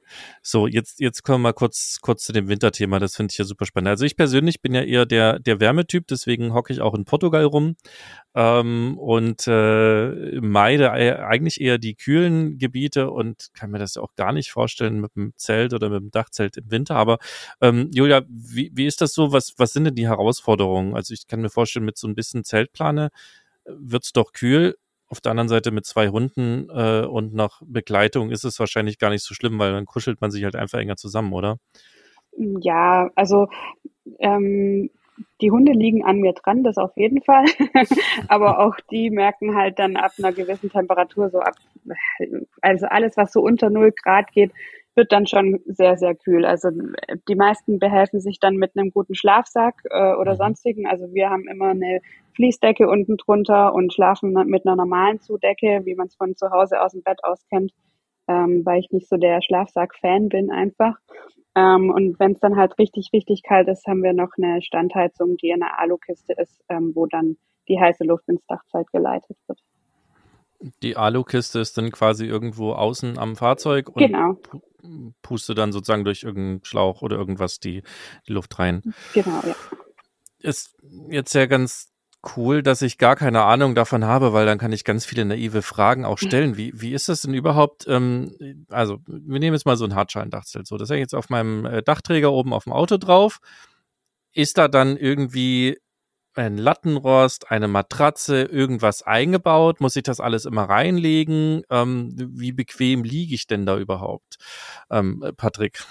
So, 0.42 0.66
jetzt, 0.66 1.00
jetzt 1.00 1.23
kommen 1.23 1.42
wir 1.42 1.49
mal 1.49 1.52
kurz, 1.52 1.99
kurz 2.00 2.25
zu 2.25 2.33
dem 2.33 2.49
Winterthema. 2.49 2.99
Das 2.99 3.16
finde 3.16 3.33
ich 3.33 3.38
ja 3.38 3.44
super 3.44 3.66
spannend. 3.66 3.88
Also 3.88 4.04
ich 4.04 4.16
persönlich 4.16 4.61
bin 4.61 4.75
ja 4.75 4.83
eher 4.83 5.06
der, 5.06 5.38
der 5.38 5.61
Wärmetyp, 5.61 6.06
deswegen 6.06 6.54
hocke 6.54 6.73
ich 6.73 6.80
auch 6.80 6.94
in 6.94 7.04
Portugal 7.04 7.44
rum 7.44 7.76
ähm, 8.35 8.99
und 8.99 9.47
äh, 9.47 10.40
meide 10.40 10.92
eigentlich 10.92 11.61
eher 11.61 11.78
die 11.78 11.94
kühlen 11.94 12.59
Gebiete 12.59 13.11
und 13.11 13.49
kann 13.54 13.71
mir 13.71 13.78
das 13.78 13.97
auch 13.97 14.14
gar 14.16 14.33
nicht 14.33 14.50
vorstellen 14.50 15.00
mit 15.00 15.14
dem 15.16 15.33
Zelt 15.37 15.73
oder 15.73 15.88
mit 15.88 16.00
dem 16.00 16.11
Dachzelt 16.11 16.56
im 16.56 16.71
Winter. 16.71 16.97
Aber 16.97 17.18
ähm, 17.61 17.90
Julia, 17.92 18.23
wie, 18.28 18.71
wie 18.75 18.87
ist 18.87 19.00
das 19.00 19.14
so? 19.14 19.33
Was, 19.33 19.54
was 19.56 19.73
sind 19.73 19.85
denn 19.85 19.94
die 19.94 20.09
Herausforderungen? 20.09 20.94
Also 20.94 21.14
ich 21.14 21.26
kann 21.26 21.40
mir 21.40 21.50
vorstellen, 21.50 21.87
mit 21.87 21.99
so 21.99 22.06
ein 22.09 22.14
bisschen 22.14 22.44
Zeltplane 22.44 23.11
wird's 23.66 24.12
doch 24.12 24.33
kühl. 24.33 24.76
Auf 25.09 25.21
der 25.21 25.31
anderen 25.31 25.49
Seite 25.49 25.71
mit 25.71 25.87
zwei 25.87 26.09
Hunden 26.09 26.69
äh, 26.71 27.07
und 27.07 27.35
nach 27.35 27.61
Begleitung 27.65 28.31
ist 28.31 28.45
es 28.45 28.59
wahrscheinlich 28.59 28.99
gar 28.99 29.11
nicht 29.11 29.23
so 29.23 29.35
schlimm, 29.35 29.59
weil 29.59 29.73
dann 29.73 29.85
kuschelt 29.85 30.21
man 30.21 30.31
sich 30.31 30.45
halt 30.45 30.57
einfach 30.57 30.79
enger 30.79 30.97
zusammen, 30.97 31.33
oder? 31.33 31.59
Ja, 32.37 33.11
also 33.15 33.49
ähm, 34.19 34.91
die 35.41 35.51
Hunde 35.51 35.73
liegen 35.73 36.05
an 36.05 36.19
mir 36.19 36.33
dran, 36.33 36.65
das 36.65 36.79
auf 36.79 36.97
jeden 36.97 37.23
Fall. 37.23 37.45
Aber 38.29 38.61
auch 38.61 38.77
die 38.91 39.11
merken 39.11 39.55
halt 39.55 39.79
dann 39.79 39.97
ab 39.97 40.13
einer 40.19 40.33
gewissen 40.33 40.71
Temperatur 40.71 41.31
so 41.31 41.41
ab, 41.41 41.55
also 42.61 42.87
alles, 42.87 43.17
was 43.17 43.33
so 43.33 43.41
unter 43.41 43.71
0 43.71 43.93
Grad 43.93 44.33
geht, 44.33 44.53
wird 44.97 45.13
dann 45.13 45.27
schon 45.27 45.61
sehr, 45.67 45.97
sehr 45.97 46.15
kühl. 46.15 46.45
Also 46.45 46.71
die 47.29 47.35
meisten 47.35 47.79
behelfen 47.79 48.21
sich 48.21 48.39
dann 48.41 48.57
mit 48.57 48.77
einem 48.77 48.91
guten 48.93 49.15
Schlafsack 49.15 49.83
äh, 49.91 50.15
oder 50.15 50.33
Mhm. 50.33 50.39
sonstigen. 50.39 50.87
Also 50.87 51.13
wir 51.13 51.31
haben 51.31 51.49
immer 51.49 51.71
eine 51.71 52.01
Fließdecke 52.37 52.89
unten 52.89 53.17
drunter 53.17 53.75
und 53.75 53.93
schlafen 53.93 54.33
mit 54.33 54.67
einer 54.67 54.77
normalen 54.77 55.21
Zudecke, 55.21 55.83
wie 55.85 55.95
man 55.95 56.07
es 56.09 56.17
von 56.17 56.37
zu 56.37 56.51
Hause 56.51 56.81
aus 56.81 56.93
dem 56.93 57.03
Bett 57.03 57.23
aus 57.25 57.45
kennt, 57.49 57.73
ähm, 58.29 58.63
weil 58.65 58.81
ich 58.81 58.91
nicht 58.91 59.09
so 59.09 59.17
der 59.17 59.43
Schlafsack-Fan 59.43 60.29
bin 60.29 60.51
einfach. 60.51 60.97
Ähm, 61.57 61.91
und 61.91 62.19
wenn 62.19 62.33
es 62.33 62.41
dann 62.41 62.57
halt 62.57 62.79
richtig, 62.79 63.11
richtig 63.13 63.43
kalt 63.45 63.69
ist, 63.69 63.87
haben 63.87 64.03
wir 64.03 64.13
noch 64.13 64.31
eine 64.37 64.63
Standheizung, 64.63 65.37
die 65.37 65.51
in 65.51 65.63
einer 65.63 65.79
Alukiste 65.79 66.35
ist, 66.35 66.63
ähm, 66.69 66.93
wo 66.95 67.07
dann 67.07 67.37
die 67.69 67.81
heiße 67.81 68.05
Luft 68.05 68.29
ins 68.29 68.45
Dachzelt 68.47 68.91
geleitet 68.93 69.37
wird. 69.47 69.61
Die 70.83 70.97
Alukiste 70.97 71.59
ist 71.61 71.76
dann 71.76 71.90
quasi 71.92 72.25
irgendwo 72.25 72.73
außen 72.73 73.18
am 73.18 73.37
Fahrzeug 73.37 73.88
und 73.90 73.99
Genau, 73.99 74.30
pu- 74.33 75.12
puste 75.23 75.54
dann 75.54 75.73
sozusagen 75.73 76.04
durch 76.04 76.23
irgendeinen 76.23 76.64
Schlauch 76.64 77.02
oder 77.02 77.16
irgendwas 77.16 77.59
die, 77.61 77.83
die 78.26 78.33
Luft 78.33 78.59
rein. 78.59 78.83
genau, 79.12 79.40
ja. 79.47 79.54
Ist 80.38 80.75
jetzt 81.11 81.35
ja 81.35 81.47
ganz 81.47 81.90
cool, 82.37 82.62
dass 82.62 82.80
ich 82.83 82.97
gar 82.99 83.16
keine 83.16 83.42
Ahnung 83.42 83.75
davon 83.75 84.04
habe, 84.04 84.33
weil 84.33 84.47
dann 84.47 84.59
kann 84.59 84.73
ich 84.73 84.85
ganz 84.85 85.04
viele 85.04 85.25
naive 85.26 85.61
Fragen 85.62 86.04
auch 86.06 86.18
stellen. 86.18 86.56
Wie, 86.56 86.73
wie 86.75 86.92
ist 86.94 87.09
das 87.09 87.23
denn 87.23 87.35
überhaupt? 87.35 87.87
Ähm, 87.87 88.64
also, 88.71 88.99
wir 89.06 89.40
nehmen 89.40 89.54
jetzt 89.54 89.66
mal 89.66 89.76
so 89.76 89.85
ein 89.85 89.94
Hartschalendachzelt. 89.94 90.66
So, 90.66 90.76
das 90.78 90.88
hängt 90.88 91.00
jetzt 91.00 91.14
auf 91.14 91.28
meinem 91.28 91.66
äh, 91.66 91.83
Dachträger 91.83 92.33
oben 92.33 92.53
auf 92.55 92.64
dem 92.64 92.72
Auto 92.72 92.96
drauf. 92.96 93.38
Ist 94.33 94.57
da 94.59 94.68
dann 94.68 94.96
irgendwie 94.96 95.79
ein 96.35 96.57
Lattenrost, 96.57 97.51
eine 97.51 97.68
Matratze, 97.68 98.42
irgendwas 98.42 99.03
eingebaut? 99.03 99.81
Muss 99.81 99.97
ich 99.97 100.03
das 100.03 100.20
alles 100.20 100.44
immer 100.44 100.64
reinlegen? 100.64 101.62
Ähm, 101.70 102.12
wie 102.16 102.53
bequem 102.53 103.05
liege 103.05 103.35
ich 103.35 103.47
denn 103.47 103.66
da 103.66 103.79
überhaupt? 103.79 104.37
Ähm, 104.90 105.23
äh, 105.25 105.33
Patrick. 105.33 105.85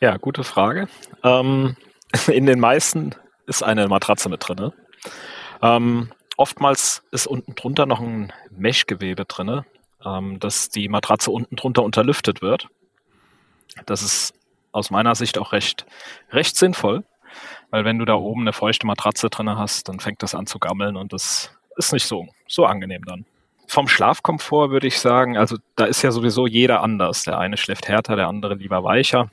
Ja, 0.00 0.16
gute 0.16 0.44
Frage. 0.44 0.88
Ähm, 1.22 1.76
in 2.26 2.46
den 2.46 2.60
meisten 2.60 3.14
ist 3.46 3.62
eine 3.62 3.88
Matratze 3.88 4.28
mit 4.28 4.46
drinne. 4.46 4.72
Ähm, 5.62 6.10
oftmals 6.36 7.02
ist 7.12 7.26
unten 7.26 7.54
drunter 7.54 7.86
noch 7.86 8.00
ein 8.00 8.32
Meshgewebe 8.50 9.24
drinne, 9.24 9.64
ähm, 10.04 10.38
dass 10.40 10.68
die 10.68 10.88
Matratze 10.88 11.30
unten 11.30 11.56
drunter 11.56 11.82
unterlüftet 11.82 12.42
wird. 12.42 12.68
Das 13.86 14.02
ist 14.02 14.34
aus 14.72 14.90
meiner 14.90 15.14
Sicht 15.14 15.38
auch 15.38 15.52
recht, 15.52 15.86
recht 16.30 16.56
sinnvoll, 16.56 17.04
weil 17.76 17.84
wenn 17.84 17.98
du 17.98 18.06
da 18.06 18.14
oben 18.14 18.40
eine 18.40 18.54
feuchte 18.54 18.86
Matratze 18.86 19.28
drinne 19.28 19.58
hast, 19.58 19.90
dann 19.90 20.00
fängt 20.00 20.22
das 20.22 20.34
an 20.34 20.46
zu 20.46 20.58
gammeln 20.58 20.96
und 20.96 21.12
das 21.12 21.50
ist 21.76 21.92
nicht 21.92 22.06
so, 22.06 22.26
so 22.48 22.64
angenehm 22.64 23.04
dann. 23.04 23.26
Vom 23.66 23.86
Schlafkomfort 23.86 24.70
würde 24.70 24.86
ich 24.86 24.98
sagen, 24.98 25.36
also 25.36 25.58
da 25.74 25.84
ist 25.84 26.00
ja 26.00 26.10
sowieso 26.10 26.46
jeder 26.46 26.82
anders. 26.82 27.24
Der 27.24 27.38
eine 27.38 27.58
schläft 27.58 27.86
härter, 27.86 28.16
der 28.16 28.28
andere 28.28 28.54
lieber 28.54 28.82
weicher. 28.82 29.30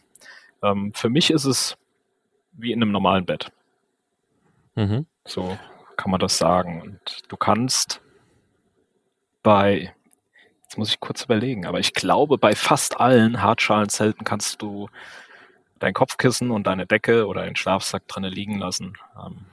Ähm, 0.62 0.91
für 0.93 1.08
mich 1.08 1.32
ist 1.32 1.45
es 1.45 1.77
wie 2.51 2.73
in 2.73 2.82
einem 2.82 2.91
normalen 2.91 3.25
Bett. 3.25 3.49
Mhm. 4.75 5.06
So 5.23 5.58
kann 5.95 6.12
man 6.12 6.19
das 6.19 6.38
sagen. 6.38 6.82
Und 6.82 7.21
du 7.29 7.38
kannst 7.38 8.01
bei, 9.41 9.93
jetzt 10.63 10.77
muss 10.77 10.89
ich 10.89 10.99
kurz 10.99 11.23
überlegen, 11.23 11.65
aber 11.65 11.79
ich 11.79 11.93
glaube, 11.93 12.38
bei 12.38 12.56
fast 12.56 12.99
allen 12.99 13.41
Hartschalenzelten 13.41 14.25
kannst 14.25 14.62
du 14.62 14.89
dein 15.84 15.93
Kopfkissen 15.93 16.50
und 16.50 16.65
deine 16.65 16.88
Decke 16.88 17.28
oder 17.28 17.43
den 17.43 17.58
Schlafsack 17.58 18.08
drinne 18.08 18.30
liegen 18.30 18.58
lassen. 18.58 18.93
Ähm, 19.22 19.46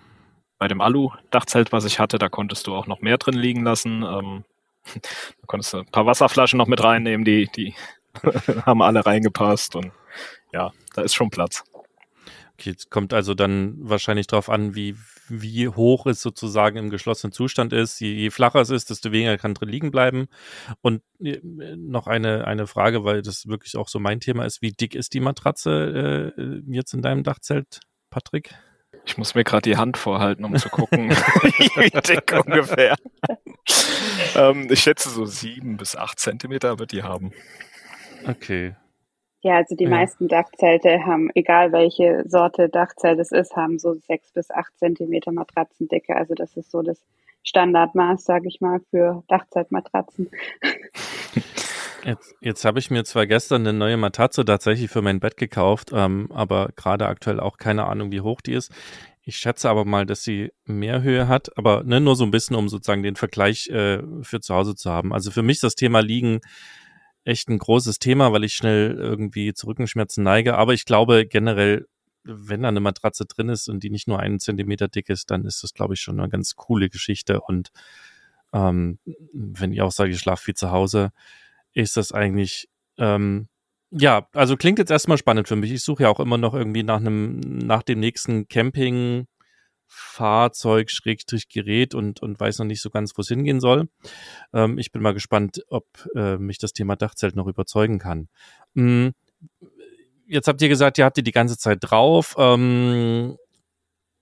bei 0.59 0.69
dem 0.69 0.81
Alu-Dachzelt, 0.81 1.73
was 1.73 1.85
ich 1.85 1.99
hatte, 1.99 2.19
da 2.19 2.29
konntest 2.29 2.69
du 2.69 2.75
auch 2.77 2.87
noch 2.87 3.01
mehr 3.01 3.19
drin 3.19 3.35
liegen 3.35 3.65
lassen. 3.65 4.05
Ähm, 4.05 4.45
da 4.95 5.47
konntest 5.47 5.73
du 5.73 5.79
ein 5.79 5.87
paar 5.87 6.07
Wasserflaschen 6.07 6.57
noch 6.57 6.69
mit 6.69 6.85
reinnehmen, 6.85 7.25
die, 7.25 7.49
die 7.57 7.75
haben 8.65 8.81
alle 8.81 9.05
reingepasst 9.05 9.75
und 9.75 9.91
ja, 10.53 10.71
da 10.95 11.03
ist 11.03 11.15
schon 11.15 11.31
Platz. 11.31 11.65
Okay, 12.55 12.75
es 12.77 12.91
kommt 12.91 13.13
also 13.13 13.35
dann 13.35 13.75
wahrscheinlich 13.81 14.29
darauf 14.29 14.51
an, 14.51 14.77
wie, 14.77 14.95
wie 15.31 15.69
hoch 15.69 16.07
es 16.07 16.21
sozusagen 16.21 16.77
im 16.77 16.91
geschlossenen 16.91 17.33
Zustand 17.33 17.73
ist. 17.73 18.01
Je, 18.01 18.13
je 18.13 18.31
flacher 18.31 18.61
es 18.61 18.71
ist, 18.71 18.91
desto 18.91 19.13
weniger 19.13 19.39
kann 19.39 19.55
drin 19.55 19.69
liegen 19.69 19.91
bleiben. 19.91 20.29
Und 20.81 21.03
äh, 21.21 21.41
noch 21.77 22.07
eine, 22.07 22.47
eine 22.47 22.67
Frage, 22.67 23.05
weil 23.05 23.23
das 23.23 23.47
wirklich 23.47 23.77
auch 23.77 23.89
so 23.89 23.99
mein 23.99 24.21
Thema 24.21 24.45
ist. 24.45 24.63
Wie 24.63 24.73
dick 24.73 24.95
ist 24.95 25.15
die 25.15 25.21
Matratze 25.21 26.35
äh, 26.37 26.63
jetzt 26.67 26.95
in 26.95 27.03
deinem 27.03 27.23
Dachzelt, 27.23 27.81
Patrick? 28.11 28.55
Ich 29.07 29.17
muss 29.17 29.35
mir 29.35 29.45
gerade 29.45 29.63
die 29.63 29.77
Hand 29.77 29.97
vorhalten, 29.97 30.45
um 30.45 30.57
zu 30.57 30.69
gucken, 30.69 31.11
wie 31.77 31.91
dick 31.91 32.33
ungefähr. 32.33 32.97
ähm, 34.35 34.69
ich 34.71 34.81
schätze 34.81 35.09
so 35.11 35.25
sieben 35.25 35.77
bis 35.77 35.97
acht 35.97 36.19
Zentimeter 36.19 36.79
wird 36.79 36.93
die 36.93 37.03
haben. 37.03 37.33
Okay. 38.27 38.77
Ja, 39.43 39.57
also 39.57 39.75
die 39.75 39.85
Ja. 39.85 39.91
meisten 39.91 40.29
Dachzelte 40.29 41.05
haben, 41.07 41.31
egal 41.35 41.73
welche 41.73 42.25
Sorte 42.27 42.69
Dachzelt 42.69 43.19
es 43.19 43.33
ist, 43.33 43.57
haben 43.57 43.79
so 43.79 43.95
sechs 43.95 44.33
bis 44.33 44.51
acht 44.51 44.77
Zentimeter 44.79 45.33
Matratzendicke. 45.33 46.15
Also 46.15 46.35
das 46.35 46.57
ist 46.57 46.71
so 46.71 46.83
das 46.83 47.03
Standardmaß, 47.43 48.23
sage 48.25 48.49
ich 48.49 48.61
mal, 48.61 48.81
für 48.91 49.23
Dachzeltmatratzen. 49.29 50.31
Jetzt, 52.03 52.35
jetzt 52.41 52.65
habe 52.65 52.79
ich 52.79 52.91
mir 52.91 53.05
zwar 53.05 53.27
gestern 53.27 53.61
eine 53.61 53.77
neue 53.77 53.99
Matratze 53.99 54.43
tatsächlich 54.47 54.91
für 54.91 55.03
mein 55.03 55.21
Bett 55.21 55.37
gekauft, 55.37 55.91
ähm, 55.93 56.29
aber 56.33 56.71
gerade 56.75 57.07
aktuell 57.07 57.39
auch 57.41 57.59
keine 57.59 57.85
Ahnung, 57.85 58.11
wie 58.11 58.23
hoch 58.23 58.41
die 58.41 58.55
ist. 58.55 58.73
Ich 59.23 59.37
schätze 59.37 59.69
aber 59.69 59.85
mal, 59.85 60.07
dass 60.07 60.23
sie 60.23 60.51
mehr 60.65 61.03
Höhe 61.03 61.29
hat, 61.29 61.57
aber 61.59 61.85
ne, 61.85 62.01
nur 62.01 62.17
so 62.17 62.25
ein 62.25 62.31
bisschen, 62.31 62.57
um 62.57 62.71
sozusagen 62.71 63.03
den 63.03 63.17
Vergleich 63.17 63.69
äh, 63.69 64.03
für 64.23 64.41
zu 64.41 64.55
Hause 64.55 64.75
zu 64.75 64.91
haben. 64.91 65.13
Also 65.13 65.31
für 65.31 65.43
mich 65.43 65.57
ist 65.57 65.65
das 65.65 65.75
Thema 65.75 66.01
Liegen 66.01 66.41
echt 67.25 67.49
ein 67.49 67.59
großes 67.59 67.99
Thema, 67.99 68.33
weil 68.33 68.45
ich 68.45 68.55
schnell 68.55 68.97
irgendwie 68.99 69.53
zu 69.55 69.67
Rückenschmerzen 69.67 70.25
neige. 70.25 70.57
Aber 70.57 70.73
ich 70.73 70.85
glaube 70.85 71.27
generell, 71.27 71.87
wenn 72.25 72.63
da 72.63 72.69
eine 72.69 72.81
Matratze 72.81 73.27
drin 73.27 73.49
ist 73.49 73.69
und 73.69 73.83
die 73.83 73.91
nicht 73.91 74.09
nur 74.09 74.21
einen 74.21 74.41
Zentimeter 74.41 74.89
dick 74.89 75.09
ist, 75.09 75.31
dann 75.31 75.45
ist 75.45 75.63
das, 75.63 75.75
glaube 75.75 75.95
ich, 75.95 76.01
schon 76.01 76.19
eine 76.21 76.29
ganz 76.29 76.57
coole 76.57 76.89
Geschichte. 76.89 77.41
Und 77.41 77.71
ähm, 78.53 78.99
wenn 79.33 79.73
ihr 79.73 79.85
auch 79.85 79.93
sagt, 79.93 80.11
ihr 80.11 80.19
schlaft 80.19 80.45
viel 80.45 80.55
zu 80.55 80.71
Hause, 80.71 81.13
ist 81.73 81.97
das 81.97 82.13
eigentlich, 82.13 82.69
ähm, 82.99 83.49
ja, 83.91 84.29
also 84.33 84.57
klingt 84.57 84.79
jetzt 84.79 84.91
erstmal 84.91 85.19
spannend 85.19 85.49
für 85.49 85.57
mich. 85.57 85.73
Ich 85.73 85.83
suche 85.83 86.05
ja 86.05 86.09
auch 86.09 86.21
immer 86.21 86.39
noch 86.39 86.55
irgendwie 86.55 86.83
nach 86.83 86.99
einem, 86.99 87.41
nach 87.41 87.83
dem 87.83 88.01
nächsten 88.01 88.49
Camping, 88.49 89.27
Fahrzeug, 89.93 90.91
Schrägstrich 90.91 91.49
Gerät 91.49 91.95
und, 91.95 92.23
und 92.23 92.39
weiß 92.39 92.61
noch 92.61 92.67
nicht 92.67 92.81
so 92.81 92.91
ganz, 92.91 93.17
wo 93.17 93.23
es 93.23 93.29
hingehen 93.29 93.61
soll. 93.61 93.89
Ähm, 94.53 94.79
ich 94.79 94.93
bin 94.93 95.03
mal 95.03 95.15
gespannt, 95.15 95.65
ob 95.69 95.87
äh, 96.15 96.37
mich 96.37 96.59
das 96.59 96.73
Thema 96.73 96.95
Dachzelt 96.95 97.35
noch 97.35 97.49
überzeugen 97.49 97.99
kann. 97.99 98.29
Mm, 98.75 99.09
jetzt 100.27 100.47
habt 100.47 100.63
ihr 100.63 100.69
gesagt, 100.69 100.97
ihr 100.99 101.05
habt 101.05 101.17
die 101.17 101.25
die 101.25 101.33
ganze 101.33 101.59
Zeit 101.59 101.79
drauf. 101.81 102.37
Ähm, 102.39 103.37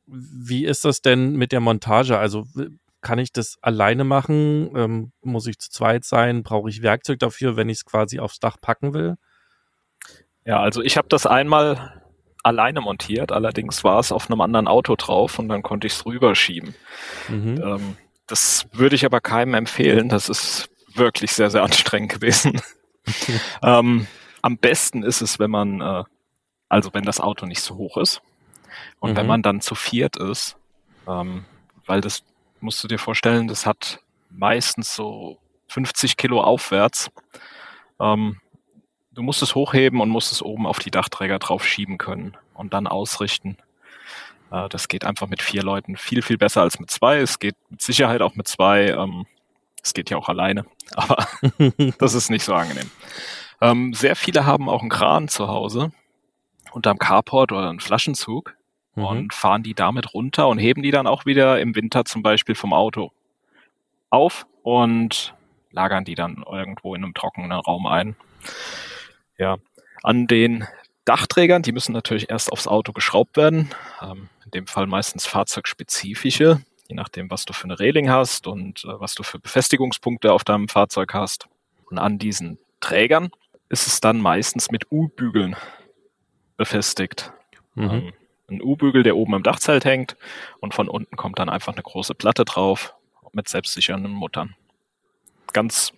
wie 0.06 0.64
ist 0.64 0.86
das 0.86 1.02
denn 1.02 1.36
mit 1.36 1.52
der 1.52 1.60
Montage? 1.60 2.18
Also 2.18 2.46
kann 3.02 3.18
ich 3.18 3.32
das 3.32 3.58
alleine 3.60 4.04
machen? 4.04 4.74
Ähm, 4.74 5.12
muss 5.20 5.46
ich 5.46 5.58
zu 5.58 5.70
zweit 5.70 6.04
sein? 6.04 6.42
Brauche 6.42 6.70
ich 6.70 6.82
Werkzeug 6.82 7.18
dafür, 7.18 7.56
wenn 7.56 7.68
ich 7.68 7.78
es 7.78 7.84
quasi 7.84 8.20
aufs 8.20 8.40
Dach 8.40 8.56
packen 8.58 8.94
will? 8.94 9.16
Ja, 10.46 10.60
also 10.60 10.80
ich 10.80 10.96
habe 10.96 11.08
das 11.08 11.26
einmal 11.26 11.97
alleine 12.42 12.80
montiert, 12.80 13.32
allerdings 13.32 13.84
war 13.84 13.98
es 13.98 14.12
auf 14.12 14.30
einem 14.30 14.40
anderen 14.40 14.68
Auto 14.68 14.96
drauf 14.96 15.38
und 15.38 15.48
dann 15.48 15.62
konnte 15.62 15.86
ich 15.86 15.94
es 15.94 16.06
rüberschieben. 16.06 16.74
Mhm. 17.28 17.60
Ähm, 17.62 17.96
das 18.26 18.66
würde 18.72 18.94
ich 18.94 19.04
aber 19.04 19.20
keinem 19.20 19.54
empfehlen. 19.54 20.08
Das 20.08 20.28
ist 20.28 20.70
wirklich 20.94 21.32
sehr, 21.32 21.50
sehr 21.50 21.62
anstrengend 21.62 22.12
gewesen. 22.12 22.60
ähm, 23.62 24.06
am 24.42 24.58
besten 24.58 25.02
ist 25.02 25.20
es, 25.20 25.38
wenn 25.38 25.50
man, 25.50 25.80
äh, 25.80 26.04
also 26.68 26.92
wenn 26.92 27.04
das 27.04 27.20
Auto 27.20 27.46
nicht 27.46 27.62
so 27.62 27.76
hoch 27.76 27.96
ist 27.96 28.22
und 29.00 29.12
mhm. 29.12 29.16
wenn 29.16 29.26
man 29.26 29.42
dann 29.42 29.60
zu 29.60 29.74
viert 29.74 30.16
ist, 30.16 30.56
ähm, 31.06 31.44
weil 31.86 32.00
das 32.00 32.22
musst 32.60 32.82
du 32.84 32.88
dir 32.88 32.98
vorstellen, 32.98 33.48
das 33.48 33.66
hat 33.66 34.00
meistens 34.30 34.94
so 34.94 35.38
50 35.68 36.16
Kilo 36.16 36.42
aufwärts. 36.42 37.10
Ähm, 38.00 38.40
du 39.18 39.24
musst 39.24 39.42
es 39.42 39.56
hochheben 39.56 40.00
und 40.00 40.10
musst 40.10 40.30
es 40.30 40.42
oben 40.42 40.64
auf 40.64 40.78
die 40.78 40.92
Dachträger 40.92 41.40
drauf 41.40 41.66
schieben 41.66 41.98
können 41.98 42.36
und 42.54 42.72
dann 42.72 42.86
ausrichten. 42.86 43.56
Äh, 44.52 44.68
das 44.68 44.86
geht 44.86 45.04
einfach 45.04 45.26
mit 45.26 45.42
vier 45.42 45.64
Leuten 45.64 45.96
viel, 45.96 46.22
viel 46.22 46.38
besser 46.38 46.62
als 46.62 46.78
mit 46.78 46.88
zwei. 46.88 47.18
Es 47.18 47.40
geht 47.40 47.56
mit 47.68 47.82
Sicherheit 47.82 48.22
auch 48.22 48.36
mit 48.36 48.46
zwei. 48.46 48.90
Ähm, 48.90 49.26
es 49.82 49.92
geht 49.92 50.08
ja 50.10 50.18
auch 50.18 50.28
alleine, 50.28 50.66
aber 50.94 51.26
das 51.98 52.14
ist 52.14 52.30
nicht 52.30 52.44
so 52.44 52.54
angenehm. 52.54 52.90
Ähm, 53.60 53.92
sehr 53.92 54.14
viele 54.14 54.46
haben 54.46 54.68
auch 54.68 54.82
einen 54.82 54.90
Kran 54.90 55.26
zu 55.26 55.48
Hause 55.48 55.90
unterm 56.70 56.98
Carport 56.98 57.50
oder 57.50 57.70
einen 57.70 57.80
Flaschenzug 57.80 58.54
mhm. 58.94 59.04
und 59.04 59.34
fahren 59.34 59.64
die 59.64 59.74
damit 59.74 60.14
runter 60.14 60.46
und 60.46 60.58
heben 60.58 60.82
die 60.82 60.92
dann 60.92 61.08
auch 61.08 61.26
wieder 61.26 61.60
im 61.60 61.74
Winter 61.74 62.04
zum 62.04 62.22
Beispiel 62.22 62.54
vom 62.54 62.72
Auto 62.72 63.10
auf 64.10 64.46
und 64.62 65.34
lagern 65.72 66.04
die 66.04 66.14
dann 66.14 66.44
irgendwo 66.48 66.94
in 66.94 67.02
einem 67.02 67.14
trockenen 67.14 67.50
Raum 67.50 67.86
ein. 67.86 68.14
Ja, 69.38 69.58
an 70.02 70.26
den 70.26 70.66
Dachträgern, 71.04 71.62
die 71.62 71.72
müssen 71.72 71.92
natürlich 71.92 72.28
erst 72.30 72.52
aufs 72.52 72.66
Auto 72.66 72.92
geschraubt 72.92 73.36
werden. 73.36 73.70
Ähm, 74.02 74.28
in 74.44 74.50
dem 74.50 74.66
Fall 74.66 74.86
meistens 74.86 75.26
fahrzeugspezifische, 75.26 76.60
je 76.88 76.94
nachdem, 76.94 77.30
was 77.30 77.44
du 77.44 77.52
für 77.52 77.64
eine 77.64 77.78
Reling 77.78 78.10
hast 78.10 78.46
und 78.46 78.84
äh, 78.84 79.00
was 79.00 79.14
du 79.14 79.22
für 79.22 79.38
Befestigungspunkte 79.38 80.32
auf 80.32 80.44
deinem 80.44 80.68
Fahrzeug 80.68 81.14
hast. 81.14 81.48
Und 81.90 81.98
an 81.98 82.18
diesen 82.18 82.58
Trägern 82.80 83.30
ist 83.68 83.86
es 83.86 84.00
dann 84.00 84.20
meistens 84.20 84.70
mit 84.70 84.90
U-Bügeln 84.90 85.56
befestigt. 86.56 87.32
Mhm. 87.74 87.90
Ähm, 87.90 88.12
ein 88.50 88.62
U-Bügel, 88.62 89.02
der 89.02 89.16
oben 89.16 89.34
im 89.34 89.42
Dachzelt 89.42 89.84
hängt 89.84 90.16
und 90.60 90.74
von 90.74 90.88
unten 90.88 91.16
kommt 91.16 91.38
dann 91.38 91.48
einfach 91.48 91.74
eine 91.74 91.82
große 91.82 92.14
Platte 92.14 92.44
drauf 92.44 92.94
mit 93.32 93.48
selbstsichernden 93.48 94.12
Muttern. 94.12 94.56
Ganz, 95.52 95.92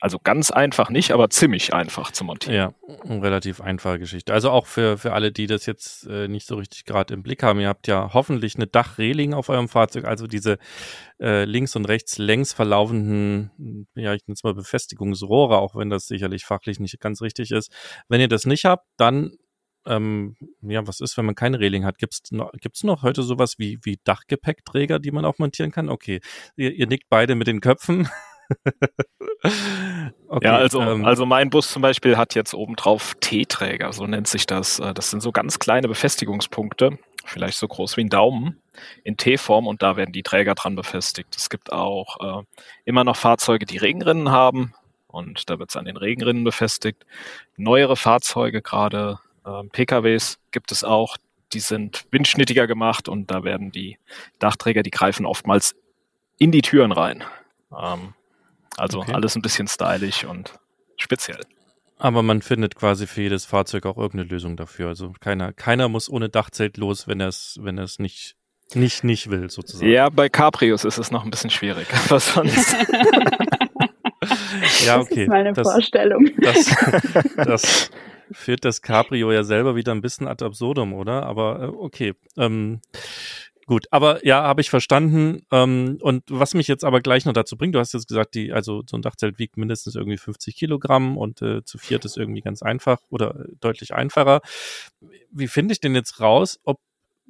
also 0.00 0.18
ganz 0.18 0.50
einfach 0.50 0.90
nicht, 0.90 1.10
aber 1.12 1.30
ziemlich 1.30 1.72
einfach 1.72 2.10
zu 2.10 2.24
montieren. 2.24 2.56
Ja, 2.56 2.72
eine 3.04 3.22
relativ 3.22 3.60
einfache 3.60 3.98
Geschichte. 3.98 4.32
Also 4.32 4.50
auch 4.50 4.66
für, 4.66 4.98
für 4.98 5.12
alle, 5.12 5.32
die 5.32 5.46
das 5.46 5.66
jetzt 5.66 6.06
äh, 6.06 6.28
nicht 6.28 6.46
so 6.46 6.56
richtig 6.56 6.84
gerade 6.84 7.14
im 7.14 7.22
Blick 7.22 7.42
haben, 7.42 7.60
ihr 7.60 7.68
habt 7.68 7.86
ja 7.86 8.12
hoffentlich 8.12 8.56
eine 8.56 8.66
Dachreling 8.66 9.34
auf 9.34 9.48
eurem 9.48 9.68
Fahrzeug, 9.68 10.04
also 10.04 10.26
diese 10.26 10.58
äh, 11.20 11.44
links 11.44 11.76
und 11.76 11.86
rechts 11.86 12.18
längs 12.18 12.52
verlaufenden, 12.52 13.86
ja, 13.94 14.14
ich 14.14 14.26
nenne 14.26 14.34
es 14.34 14.44
mal 14.44 14.54
Befestigungsrohre, 14.54 15.58
auch 15.58 15.74
wenn 15.74 15.90
das 15.90 16.06
sicherlich 16.06 16.44
fachlich 16.44 16.78
nicht 16.80 17.00
ganz 17.00 17.22
richtig 17.22 17.50
ist. 17.50 17.72
Wenn 18.08 18.20
ihr 18.20 18.28
das 18.28 18.46
nicht 18.46 18.64
habt, 18.64 18.86
dann 18.96 19.32
ähm, 19.86 20.36
ja, 20.62 20.86
was 20.86 21.00
ist, 21.00 21.16
wenn 21.16 21.24
man 21.24 21.34
keine 21.34 21.60
Reling 21.60 21.84
hat? 21.84 21.98
Gibt 21.98 22.14
es 22.14 22.32
noch, 22.32 22.50
gibt's 22.60 22.82
noch 22.82 23.02
heute 23.02 23.22
sowas 23.22 23.54
wie, 23.58 23.78
wie 23.82 23.98
Dachgepäckträger, 24.04 24.98
die 24.98 25.12
man 25.12 25.24
auch 25.24 25.38
montieren 25.38 25.70
kann? 25.70 25.88
Okay, 25.88 26.20
ihr, 26.56 26.72
ihr 26.72 26.86
nickt 26.86 27.08
beide 27.08 27.34
mit 27.34 27.46
den 27.46 27.60
Köpfen. 27.60 28.08
okay, 30.28 30.44
ja, 30.44 30.56
also, 30.56 30.80
ähm, 30.80 31.04
also 31.04 31.26
mein 31.26 31.50
Bus 31.50 31.70
zum 31.70 31.82
Beispiel 31.82 32.16
hat 32.16 32.34
jetzt 32.34 32.54
obendrauf 32.54 33.14
T-Träger, 33.20 33.92
so 33.92 34.06
nennt 34.06 34.28
sich 34.28 34.46
das. 34.46 34.78
Äh, 34.78 34.94
das 34.94 35.10
sind 35.10 35.22
so 35.22 35.32
ganz 35.32 35.58
kleine 35.58 35.88
Befestigungspunkte, 35.88 36.98
vielleicht 37.24 37.58
so 37.58 37.68
groß 37.68 37.96
wie 37.96 38.02
ein 38.02 38.08
Daumen, 38.08 38.60
in 39.04 39.16
T-Form 39.16 39.66
und 39.66 39.82
da 39.82 39.96
werden 39.96 40.12
die 40.12 40.22
Träger 40.22 40.54
dran 40.54 40.76
befestigt. 40.76 41.34
Es 41.36 41.50
gibt 41.50 41.72
auch 41.72 42.40
äh, 42.40 42.44
immer 42.84 43.04
noch 43.04 43.16
Fahrzeuge, 43.16 43.66
die 43.66 43.78
Regenrinnen 43.78 44.30
haben 44.30 44.74
und 45.06 45.48
da 45.50 45.58
wird 45.58 45.70
es 45.70 45.76
an 45.76 45.84
den 45.84 45.96
Regenrinnen 45.96 46.44
befestigt. 46.44 47.04
Neuere 47.56 47.96
Fahrzeuge, 47.96 48.62
gerade 48.62 49.18
ähm, 49.46 49.70
PKWs 49.70 50.38
gibt 50.50 50.72
es 50.72 50.84
auch, 50.84 51.16
die 51.52 51.60
sind 51.60 52.06
windschnittiger 52.10 52.66
gemacht 52.66 53.08
und 53.08 53.30
da 53.30 53.44
werden 53.44 53.70
die 53.70 53.98
Dachträger, 54.38 54.82
die 54.82 54.90
greifen 54.90 55.26
oftmals 55.26 55.74
in 56.38 56.50
die 56.50 56.62
Türen 56.62 56.92
rein. 56.92 57.24
Ähm, 57.76 58.14
also 58.76 59.00
okay. 59.00 59.12
alles 59.12 59.36
ein 59.36 59.42
bisschen 59.42 59.68
stylisch 59.68 60.24
und 60.24 60.52
speziell. 60.96 61.40
Aber 61.98 62.22
man 62.22 62.42
findet 62.42 62.74
quasi 62.74 63.06
für 63.06 63.22
jedes 63.22 63.46
Fahrzeug 63.46 63.86
auch 63.86 63.96
irgendeine 63.96 64.28
Lösung 64.28 64.56
dafür. 64.56 64.88
Also 64.88 65.12
keiner, 65.20 65.52
keiner 65.52 65.88
muss 65.88 66.10
ohne 66.10 66.28
Dachzelt 66.28 66.76
los, 66.76 67.08
wenn 67.08 67.20
er 67.20 67.28
es, 67.28 67.58
wenn 67.62 67.78
er 67.78 67.84
es 67.84 67.98
nicht, 67.98 68.36
nicht, 68.74 69.02
nicht 69.02 69.30
will, 69.30 69.48
sozusagen. 69.48 69.90
Ja, 69.90 70.10
bei 70.10 70.28
Cabrios 70.28 70.84
ist 70.84 70.98
es 70.98 71.10
noch 71.10 71.24
ein 71.24 71.30
bisschen 71.30 71.50
schwierig. 71.50 71.86
Was 72.08 72.34
sonst? 72.34 72.72
ja, 74.84 75.00
okay. 75.00 75.08
Das 75.08 75.18
ist 75.18 75.28
meine 75.28 75.52
das, 75.54 75.72
Vorstellung. 75.72 76.28
Das, 76.38 76.76
das, 77.36 77.90
führt 78.32 78.64
das 78.64 78.82
Cabrio 78.82 79.32
ja 79.32 79.44
selber 79.44 79.76
wieder 79.76 79.92
ein 79.92 80.00
bisschen 80.00 80.28
ad 80.28 80.44
absurdum, 80.44 80.92
oder? 80.92 81.24
Aber 81.24 81.62
äh, 81.62 81.66
okay. 81.66 82.14
Ähm, 82.36 82.80
gut, 83.66 83.86
aber 83.90 84.24
ja, 84.26 84.42
habe 84.42 84.60
ich 84.60 84.70
verstanden. 84.70 85.42
Ähm, 85.50 85.98
und 86.00 86.24
was 86.28 86.54
mich 86.54 86.68
jetzt 86.68 86.84
aber 86.84 87.00
gleich 87.00 87.24
noch 87.24 87.32
dazu 87.32 87.56
bringt, 87.56 87.74
du 87.74 87.78
hast 87.78 87.92
jetzt 87.92 88.08
gesagt, 88.08 88.34
die, 88.34 88.52
also 88.52 88.82
so 88.88 88.96
ein 88.96 89.02
Dachzelt 89.02 89.38
wiegt 89.38 89.56
mindestens 89.56 89.94
irgendwie 89.96 90.16
50 90.16 90.56
Kilogramm 90.56 91.16
und 91.16 91.42
äh, 91.42 91.64
zu 91.64 91.78
viert 91.78 92.04
ist 92.04 92.16
irgendwie 92.16 92.40
ganz 92.40 92.62
einfach 92.62 92.98
oder 93.10 93.34
äh, 93.34 93.48
deutlich 93.60 93.94
einfacher. 93.94 94.40
Wie 95.30 95.48
finde 95.48 95.72
ich 95.72 95.80
denn 95.80 95.94
jetzt 95.94 96.20
raus, 96.20 96.58
ob 96.64 96.80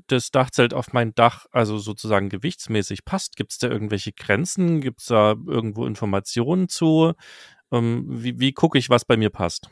das 0.09 0.31
Dachzelt 0.31 0.75
auf 0.75 0.93
mein 0.93 1.15
Dach 1.15 1.47
also 1.53 1.79
sozusagen 1.79 2.29
gewichtsmäßig 2.29 3.05
passt? 3.05 3.37
Gibt 3.37 3.53
es 3.53 3.59
da 3.59 3.69
irgendwelche 3.69 4.13
Grenzen? 4.13 4.81
Gibt 4.81 5.01
es 5.01 5.07
da 5.07 5.35
irgendwo 5.47 5.87
Informationen 5.87 6.69
zu? 6.69 7.15
Ähm, 7.73 8.05
wie 8.09 8.39
wie 8.39 8.53
gucke 8.53 8.79
ich, 8.79 8.91
was 8.91 9.05
bei 9.05 9.17
mir 9.17 9.31
passt? 9.31 9.71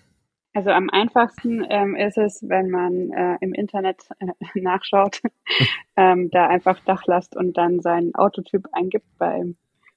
Also 0.54 0.70
am 0.70 0.88
einfachsten 0.88 1.66
ähm, 1.68 1.96
ist 1.96 2.16
es, 2.16 2.44
wenn 2.48 2.70
man 2.70 3.10
äh, 3.10 3.36
im 3.40 3.52
Internet 3.52 4.08
äh, 4.20 4.26
nachschaut, 4.60 5.20
ähm, 5.96 6.30
da 6.30 6.46
einfach 6.46 6.78
Dachlast 6.84 7.36
und 7.36 7.56
dann 7.56 7.80
seinen 7.80 8.14
Autotyp 8.14 8.66
eingibt 8.72 9.06
beim 9.18 9.56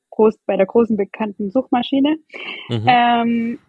groß, 0.09 0.39
bei 0.47 0.57
der 0.57 0.65
großen 0.65 0.97
bekannten 0.97 1.51
Suchmaschine. 1.51 2.17
Mhm. 2.69 2.85
Ähm, 2.87 3.59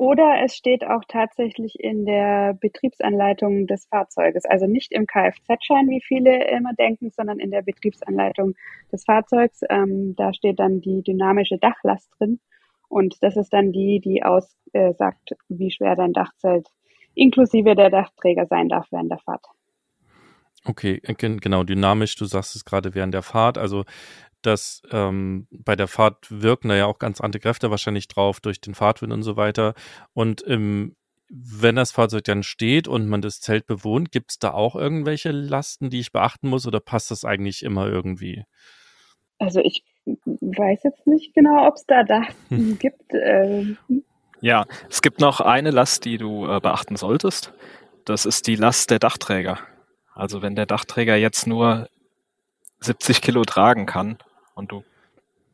oder 0.00 0.42
es 0.42 0.56
steht 0.56 0.82
auch 0.82 1.02
tatsächlich 1.06 1.78
in 1.78 2.06
der 2.06 2.54
Betriebsanleitung 2.54 3.66
des 3.66 3.84
Fahrzeuges. 3.84 4.46
Also 4.46 4.66
nicht 4.66 4.92
im 4.92 5.06
Kfz-Schein, 5.06 5.90
wie 5.90 6.00
viele 6.00 6.48
immer 6.48 6.72
denken, 6.72 7.10
sondern 7.10 7.38
in 7.38 7.50
der 7.50 7.60
Betriebsanleitung 7.60 8.54
des 8.90 9.04
Fahrzeugs. 9.04 9.60
Ähm, 9.68 10.14
da 10.16 10.32
steht 10.32 10.58
dann 10.58 10.80
die 10.80 11.02
dynamische 11.02 11.58
Dachlast 11.58 12.10
drin. 12.18 12.40
Und 12.90 13.22
das 13.22 13.36
ist 13.36 13.52
dann 13.52 13.70
die, 13.70 14.00
die 14.00 14.24
aussagt, 14.24 15.30
äh, 15.30 15.36
wie 15.48 15.70
schwer 15.70 15.94
dein 15.94 16.12
Dachzelt 16.12 16.68
inklusive 17.14 17.76
der 17.76 17.88
Dachträger 17.88 18.46
sein 18.46 18.68
darf 18.68 18.86
während 18.90 19.10
der 19.10 19.18
Fahrt. 19.18 19.44
Okay, 20.64 21.00
äh, 21.04 21.14
genau, 21.14 21.62
dynamisch, 21.62 22.16
du 22.16 22.24
sagst 22.24 22.56
es 22.56 22.64
gerade 22.64 22.94
während 22.94 23.14
der 23.14 23.22
Fahrt, 23.22 23.58
also 23.58 23.84
dass 24.42 24.82
ähm, 24.90 25.46
bei 25.50 25.76
der 25.76 25.86
Fahrt 25.86 26.26
wirken 26.30 26.68
da 26.68 26.76
ja 26.76 26.86
auch 26.86 26.98
ganz 26.98 27.20
andere 27.20 27.40
Kräfte 27.40 27.70
wahrscheinlich 27.70 28.08
drauf 28.08 28.40
durch 28.40 28.60
den 28.60 28.74
Fahrtwind 28.74 29.12
und 29.12 29.22
so 29.22 29.36
weiter. 29.36 29.74
Und 30.12 30.42
ähm, 30.46 30.96
wenn 31.28 31.76
das 31.76 31.92
Fahrzeug 31.92 32.24
dann 32.24 32.42
steht 32.42 32.88
und 32.88 33.06
man 33.06 33.22
das 33.22 33.40
Zelt 33.40 33.66
bewohnt, 33.66 34.10
gibt 34.10 34.32
es 34.32 34.38
da 34.38 34.52
auch 34.52 34.74
irgendwelche 34.74 35.30
Lasten, 35.30 35.90
die 35.90 36.00
ich 36.00 36.10
beachten 36.10 36.48
muss 36.48 36.66
oder 36.66 36.80
passt 36.80 37.10
das 37.12 37.24
eigentlich 37.24 37.62
immer 37.62 37.86
irgendwie? 37.86 38.44
Also 39.38 39.60
ich 39.60 39.84
weiß 40.06 40.82
jetzt 40.84 41.06
nicht 41.06 41.34
genau, 41.34 41.66
ob 41.66 41.74
es 41.74 41.86
da 41.86 42.02
Dachten 42.04 42.34
hm. 42.48 42.78
gibt. 42.78 43.12
Ähm. 43.12 43.76
Ja, 44.40 44.64
es 44.88 45.02
gibt 45.02 45.20
noch 45.20 45.40
eine 45.40 45.70
Last, 45.70 46.04
die 46.04 46.18
du 46.18 46.46
äh, 46.46 46.60
beachten 46.60 46.96
solltest. 46.96 47.52
Das 48.04 48.24
ist 48.24 48.46
die 48.46 48.56
Last 48.56 48.90
der 48.90 48.98
Dachträger. 48.98 49.58
Also 50.14 50.42
wenn 50.42 50.54
der 50.54 50.66
Dachträger 50.66 51.16
jetzt 51.16 51.46
nur 51.46 51.88
70 52.80 53.20
Kilo 53.20 53.44
tragen 53.44 53.86
kann 53.86 54.18
und 54.54 54.72
du 54.72 54.84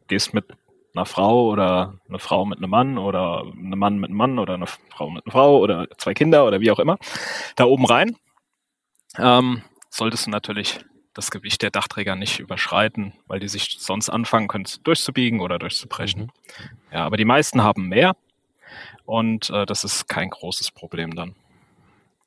gehst 0.08 0.34
mit 0.34 0.46
einer 0.94 1.06
Frau 1.06 1.48
oder 1.48 1.94
eine 2.08 2.18
Frau 2.18 2.44
mit 2.44 2.58
einem 2.58 2.70
Mann 2.70 2.98
oder 2.98 3.42
einem 3.42 3.78
Mann 3.78 3.98
mit 3.98 4.10
einem 4.10 4.16
Mann 4.16 4.38
oder 4.38 4.54
eine 4.54 4.66
Frau 4.66 5.10
mit 5.10 5.26
einer 5.26 5.32
Frau 5.32 5.58
oder 5.58 5.86
zwei 5.98 6.14
Kinder 6.14 6.46
oder 6.46 6.60
wie 6.60 6.70
auch 6.70 6.78
immer 6.78 6.98
da 7.56 7.64
oben 7.64 7.84
rein, 7.84 8.16
ähm, 9.18 9.62
solltest 9.90 10.26
du 10.26 10.30
natürlich 10.30 10.78
das 11.16 11.30
Gewicht 11.30 11.62
der 11.62 11.70
Dachträger 11.70 12.14
nicht 12.14 12.38
überschreiten, 12.38 13.14
weil 13.26 13.40
die 13.40 13.48
sich 13.48 13.76
sonst 13.80 14.10
anfangen 14.10 14.48
können 14.48 14.66
durchzubiegen 14.84 15.40
oder 15.40 15.58
durchzubrechen. 15.58 16.22
Mhm. 16.22 16.30
Ja, 16.92 17.04
aber 17.04 17.16
die 17.16 17.24
meisten 17.24 17.62
haben 17.62 17.88
mehr 17.88 18.16
und 19.04 19.50
äh, 19.50 19.64
das 19.66 19.84
ist 19.84 20.08
kein 20.08 20.30
großes 20.30 20.72
Problem 20.72 21.14
dann. 21.14 21.34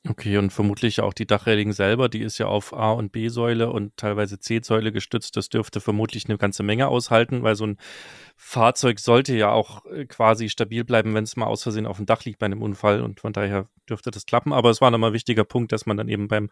Okay, 0.10 0.38
und 0.38 0.50
vermutlich 0.52 1.02
auch 1.02 1.14
die 1.14 1.28
Dachreling 1.28 1.72
selber, 1.72 2.10
die 2.10 2.22
ist 2.22 2.40
ja 2.40 2.48
auf 2.48 2.74
A- 2.74 2.94
und 2.94 3.12
B-Säule 3.12 3.70
und 3.70 3.96
teilweise 3.96 4.40
C-Säule 4.40 4.92
gestützt. 4.92 5.38
Das 5.38 5.50
dürfte 5.50 5.82
vermutlich 5.82 6.26
eine 6.26 6.40
ganze 6.40 6.64
Menge 6.64 6.88
aushalten, 6.88 7.44
weil 7.44 7.56
so 7.56 7.68
ein 7.68 7.78
Fahrzeug 8.36 9.00
sollte 9.00 9.36
ja 9.36 9.52
auch 9.52 9.86
äh, 9.86 10.06
quasi 10.06 10.50
stabil 10.50 10.84
bleiben, 10.84 11.14
wenn 11.14 11.26
es 11.26 11.36
mal 11.36 11.46
aus 11.46 11.62
Versehen 11.62 11.86
auf 11.86 11.98
dem 11.98 12.08
Dach 12.08 12.26
liegt 12.26 12.40
bei 12.40 12.48
einem 12.48 12.64
Unfall 12.64 13.04
und 13.04 13.20
von 13.20 13.34
daher 13.34 13.70
dürfte 13.88 14.10
das 14.10 14.26
klappen. 14.26 14.52
Aber 14.52 14.72
es 14.72 14.82
war 14.82 14.90
nochmal 14.90 15.12
ein 15.12 15.14
wichtiger 15.14 15.44
Punkt, 15.44 15.72
dass 15.74 15.86
man 15.86 15.96
dann 15.96 16.10
eben 16.10 16.28
beim 16.28 16.50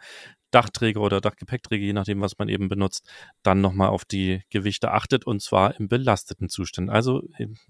Dachträger 0.52 1.02
oder 1.02 1.20
Dachgepäckträger, 1.20 1.84
je 1.84 1.94
nachdem, 1.94 2.22
was 2.22 2.38
man 2.38 2.50
eben 2.50 2.68
benutzt, 2.68 3.10
dann 3.42 3.60
nochmal 3.60 3.90
auf 3.90 4.06
die 4.06 4.44
Gewichte 4.52 4.92
achtet 4.92 5.26
und 5.26 5.42
zwar 5.42 5.80
im 5.80 5.88
belasteten 5.88 6.50
Zustand. 6.50 6.92
Also 6.92 7.24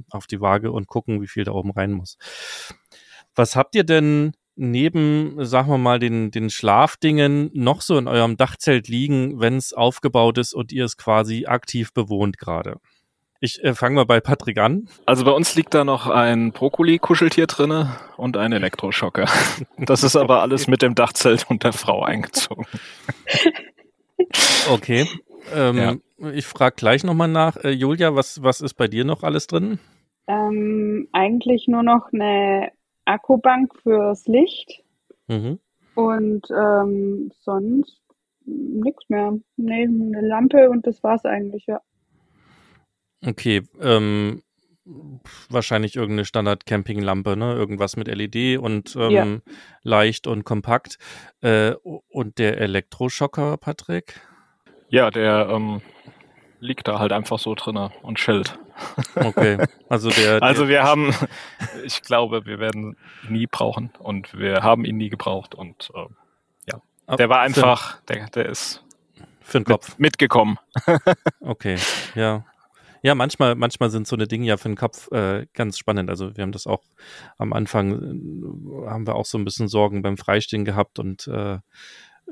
auf 0.10 0.28
die 0.28 0.42
Waage 0.42 0.74
und 0.74 0.88
gucken, 0.88 1.22
wie 1.22 1.28
viel 1.28 1.46
da 1.46 1.54
oben 1.54 1.72
rein 1.72 1.94
muss. 1.94 2.18
Was 3.36 3.56
habt 3.56 3.74
ihr 3.74 3.86
denn 3.86 4.34
neben, 4.58 5.46
sagen 5.46 5.70
wir 5.70 5.78
mal, 5.78 6.00
den, 6.00 6.32
den 6.32 6.50
Schlafdingen 6.50 7.50
noch 7.54 7.82
so 7.82 7.98
in 7.98 8.08
eurem 8.08 8.38
Dachzelt 8.38 8.88
liegen, 8.88 9.40
wenn 9.40 9.58
es 9.58 9.74
aufgebaut 9.74 10.38
ist 10.38 10.54
und 10.54 10.72
ihr 10.72 10.86
es 10.86 10.98
quasi 10.98 11.46
aktiv 11.46 11.94
bewohnt 11.94 12.38
gerade? 12.38 12.80
Ich 13.40 13.64
äh, 13.64 13.76
fange 13.76 13.96
mal 13.96 14.06
bei 14.06 14.20
Patrick 14.20 14.58
an. 14.58 14.90
Also 15.06 15.24
bei 15.24 15.32
uns 15.32 15.56
liegt 15.56 15.74
da 15.74 15.84
noch 15.84 16.08
ein 16.08 16.52
Brokkoli-Kuscheltier 16.52 17.46
drinne 17.46 17.96
und 18.18 18.36
ein 18.36 18.52
Elektroschocker. 18.52 19.28
Das 19.78 20.04
ist 20.04 20.16
aber 20.16 20.42
alles 20.42 20.68
mit 20.68 20.82
dem 20.82 20.96
Dachzelt 20.96 21.46
und 21.50 21.64
der 21.64 21.74
Frau 21.74 22.04
eingezogen. 22.04 22.66
Okay. 24.72 25.08
Ähm, 25.54 25.78
ja. 25.78 25.96
Ich 26.34 26.48
frage 26.48 26.76
gleich 26.76 27.04
nochmal 27.04 27.28
nach. 27.28 27.58
Äh, 27.58 27.70
Julia, 27.70 28.16
was, 28.16 28.42
was 28.42 28.62
ist 28.62 28.74
bei 28.74 28.88
dir 28.88 29.06
noch 29.06 29.22
alles 29.22 29.46
drin? 29.46 29.80
Ähm, 30.28 31.08
eigentlich 31.14 31.68
nur 31.68 31.84
noch 31.84 32.12
eine 32.12 32.72
Akkubank 33.08 33.74
fürs 33.82 34.28
Licht. 34.28 34.84
Mhm. 35.28 35.60
Und 35.96 36.48
ähm, 36.52 37.32
sonst 37.40 38.02
nichts 38.46 39.10
mehr. 39.10 39.34
Nee, 39.58 39.84
eine 39.84 40.22
Lampe 40.22 40.70
und 40.70 40.86
das 40.86 41.04
war's 41.04 41.26
eigentlich, 41.26 41.66
ja. 41.68 41.82
Okay, 43.26 43.64
ähm, 43.82 44.44
wahrscheinlich 45.50 45.96
irgendeine 45.96 46.26
Standard-Camping-Lampe, 46.26 47.36
ne? 47.36 47.54
Irgendwas 47.54 47.98
mit 47.98 48.08
LED 48.08 48.60
und 48.60 48.96
ähm, 48.96 49.12
ja. 49.12 49.26
leicht 49.84 50.28
und 50.28 50.44
kompakt. 50.44 50.98
Äh, 51.42 51.74
und 51.82 52.38
der 52.38 52.60
Elektroschocker, 52.60 53.58
Patrick? 53.58 54.22
Ja, 54.90 55.10
der 55.10 55.50
ähm, 55.52 55.82
liegt 56.60 56.88
da 56.88 57.00
halt 57.00 57.12
einfach 57.12 57.40
so 57.40 57.56
drinne 57.56 57.92
und 58.02 58.18
chillt. 58.18 58.58
Okay, 59.16 59.58
also 59.90 60.10
der, 60.10 60.42
Also 60.44 60.68
wir 60.68 60.84
haben, 60.84 61.14
ich 61.86 62.02
glaube, 62.02 62.46
wir 62.46 62.60
werden 62.60 62.96
ihn 63.24 63.34
nie 63.34 63.48
brauchen 63.48 63.92
und 64.00 64.38
wir 64.38 64.64
haben 64.64 64.86
ihn 64.86 64.98
nie 64.98 65.10
gebraucht 65.10 65.56
und 65.56 65.90
äh, 65.96 66.06
ja, 66.72 67.16
der 67.16 67.30
war 67.30 67.42
einfach, 67.42 68.02
der, 68.04 68.28
der 68.28 68.48
ist 68.48 68.84
für 69.42 69.60
den 69.60 69.66
Kopf 69.66 69.90
mit, 69.92 70.00
mitgekommen. 70.00 70.58
okay, 71.40 71.78
ja. 72.16 72.46
Ja, 73.04 73.16
manchmal, 73.16 73.56
manchmal 73.56 73.90
sind 73.90 74.08
so 74.08 74.16
eine 74.16 74.28
Dinge 74.28 74.48
ja 74.48 74.58
für 74.58 74.70
den 74.70 74.76
Kopf 74.76 75.10
äh, 75.12 75.46
ganz 75.54 75.78
spannend. 75.78 76.10
Also 76.10 76.36
wir 76.36 76.42
haben 76.42 76.52
das 76.52 76.68
auch 76.68 76.84
am 77.38 77.54
Anfang, 77.54 77.94
äh, 77.94 78.90
haben 78.90 79.08
wir 79.08 79.16
auch 79.16 79.26
so 79.26 79.38
ein 79.38 79.46
bisschen 79.46 79.68
Sorgen 79.68 80.02
beim 80.02 80.18
Freistehen 80.18 80.66
gehabt 80.66 81.00
und 81.00 81.28
äh, 81.28 81.60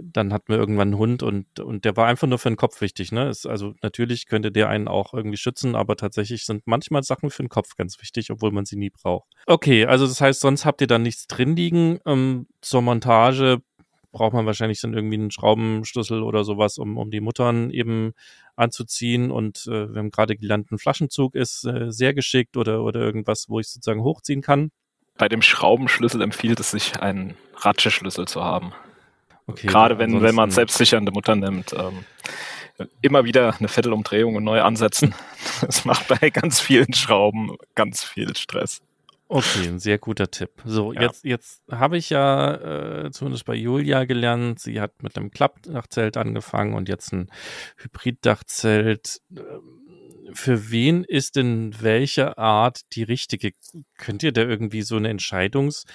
dann 0.01 0.33
hatten 0.33 0.49
wir 0.49 0.57
irgendwann 0.57 0.89
einen 0.89 0.97
Hund 0.97 1.23
und, 1.23 1.59
und 1.59 1.85
der 1.85 1.95
war 1.95 2.07
einfach 2.07 2.27
nur 2.27 2.39
für 2.39 2.49
den 2.49 2.57
Kopf 2.57 2.81
wichtig. 2.81 3.11
Ne? 3.11 3.29
Ist, 3.29 3.45
also 3.45 3.75
natürlich 3.81 4.27
könnte 4.27 4.51
der 4.51 4.69
einen 4.69 4.87
auch 4.87 5.13
irgendwie 5.13 5.37
schützen, 5.37 5.75
aber 5.75 5.95
tatsächlich 5.95 6.45
sind 6.45 6.67
manchmal 6.67 7.03
Sachen 7.03 7.29
für 7.29 7.43
den 7.43 7.49
Kopf 7.49 7.75
ganz 7.75 7.99
wichtig, 8.01 8.31
obwohl 8.31 8.51
man 8.51 8.65
sie 8.65 8.75
nie 8.75 8.89
braucht. 8.89 9.29
Okay, 9.45 9.85
also 9.85 10.05
das 10.05 10.19
heißt, 10.21 10.41
sonst 10.41 10.65
habt 10.65 10.81
ihr 10.81 10.87
dann 10.87 11.03
nichts 11.03 11.27
drin 11.27 11.55
liegen. 11.55 11.99
Ähm, 12.05 12.47
zur 12.61 12.81
Montage 12.81 13.61
braucht 14.11 14.33
man 14.33 14.45
wahrscheinlich 14.45 14.79
dann 14.79 14.93
irgendwie 14.93 15.15
einen 15.15 15.31
Schraubenschlüssel 15.31 16.23
oder 16.23 16.45
sowas, 16.45 16.77
um, 16.77 16.97
um 16.97 17.11
die 17.11 17.19
Muttern 17.19 17.69
eben 17.69 18.13
anzuziehen. 18.55 19.29
Und 19.29 19.67
äh, 19.67 19.93
wir 19.93 19.99
haben 19.99 20.11
gerade 20.11 20.37
gelernt, 20.37 20.71
ein 20.71 20.77
Flaschenzug 20.77 21.35
ist 21.35 21.65
äh, 21.65 21.91
sehr 21.91 22.13
geschickt 22.13 22.55
oder, 22.55 22.83
oder 22.83 23.01
irgendwas, 23.01 23.49
wo 23.49 23.59
ich 23.59 23.67
sozusagen 23.67 24.03
hochziehen 24.03 24.41
kann. 24.41 24.71
Bei 25.17 25.29
dem 25.29 25.41
Schraubenschlüssel 25.41 26.21
empfiehlt 26.21 26.59
es 26.59 26.71
sich, 26.71 26.99
einen 26.99 27.35
Ratscheschlüssel 27.57 28.27
zu 28.27 28.43
haben. 28.43 28.73
Okay, 29.47 29.67
Gerade 29.67 29.99
wenn, 29.99 30.21
wenn 30.21 30.35
man 30.35 30.51
selbstsichernde 30.51 31.11
Mutter 31.11 31.35
nimmt. 31.35 31.73
Ähm, 31.73 32.05
immer 33.01 33.23
wieder 33.23 33.55
eine 33.57 33.67
Viertelumdrehung 33.67 34.35
und 34.35 34.43
neu 34.43 34.61
ansetzen. 34.61 35.13
Das 35.61 35.85
macht 35.85 36.07
bei 36.09 36.31
ganz 36.31 36.59
vielen 36.59 36.93
Schrauben 36.93 37.55
ganz 37.75 38.03
viel 38.03 38.35
Stress. 38.35 38.81
Okay, 39.29 39.67
ein 39.67 39.79
sehr 39.79 39.97
guter 39.97 40.29
Tipp. 40.29 40.51
So, 40.65 40.91
ja. 40.91 41.03
jetzt, 41.03 41.23
jetzt 41.23 41.63
habe 41.71 41.97
ich 41.97 42.09
ja 42.09 43.05
äh, 43.05 43.11
zumindest 43.11 43.45
bei 43.45 43.55
Julia 43.55 44.03
gelernt, 44.03 44.59
sie 44.59 44.81
hat 44.81 45.01
mit 45.01 45.17
einem 45.17 45.31
Klappdachzelt 45.31 46.17
angefangen 46.17 46.73
und 46.73 46.89
jetzt 46.89 47.13
ein 47.13 47.31
Hybriddachzelt. 47.77 49.21
Ähm, 49.31 50.33
für 50.33 50.69
wen 50.71 51.03
ist 51.05 51.37
denn 51.37 51.73
welche 51.79 52.37
Art 52.37 52.81
die 52.93 53.03
richtige? 53.03 53.51
Könnt 53.97 54.23
ihr 54.23 54.33
da 54.33 54.41
irgendwie 54.41 54.81
so 54.81 54.97
eine 54.97 55.09
Entscheidungs- 55.09 55.85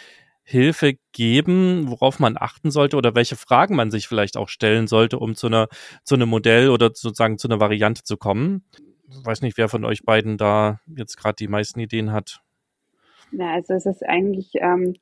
Hilfe 0.50 0.94
geben, 1.12 1.88
worauf 1.88 2.18
man 2.18 2.36
achten 2.36 2.72
sollte 2.72 2.96
oder 2.96 3.14
welche 3.14 3.36
Fragen 3.36 3.76
man 3.76 3.92
sich 3.92 4.08
vielleicht 4.08 4.36
auch 4.36 4.48
stellen 4.48 4.88
sollte, 4.88 5.20
um 5.20 5.36
zu 5.36 5.46
einer, 5.46 5.68
zu 6.02 6.16
einem 6.16 6.28
Modell 6.28 6.70
oder 6.70 6.86
sozusagen 6.86 7.38
zu 7.38 7.46
einer 7.46 7.60
Variante 7.60 8.02
zu 8.02 8.16
kommen? 8.16 8.64
Ich 9.08 9.24
weiß 9.24 9.42
nicht, 9.42 9.56
wer 9.58 9.68
von 9.68 9.84
euch 9.84 10.02
beiden 10.04 10.38
da 10.38 10.80
jetzt 10.96 11.16
gerade 11.16 11.36
die 11.36 11.46
meisten 11.46 11.78
Ideen 11.78 12.10
hat. 12.10 12.42
Na, 13.30 13.54
also 13.54 13.74
es 13.74 13.86
ist 13.86 14.04
eigentlich, 14.04 14.50
ähm, 14.54 14.96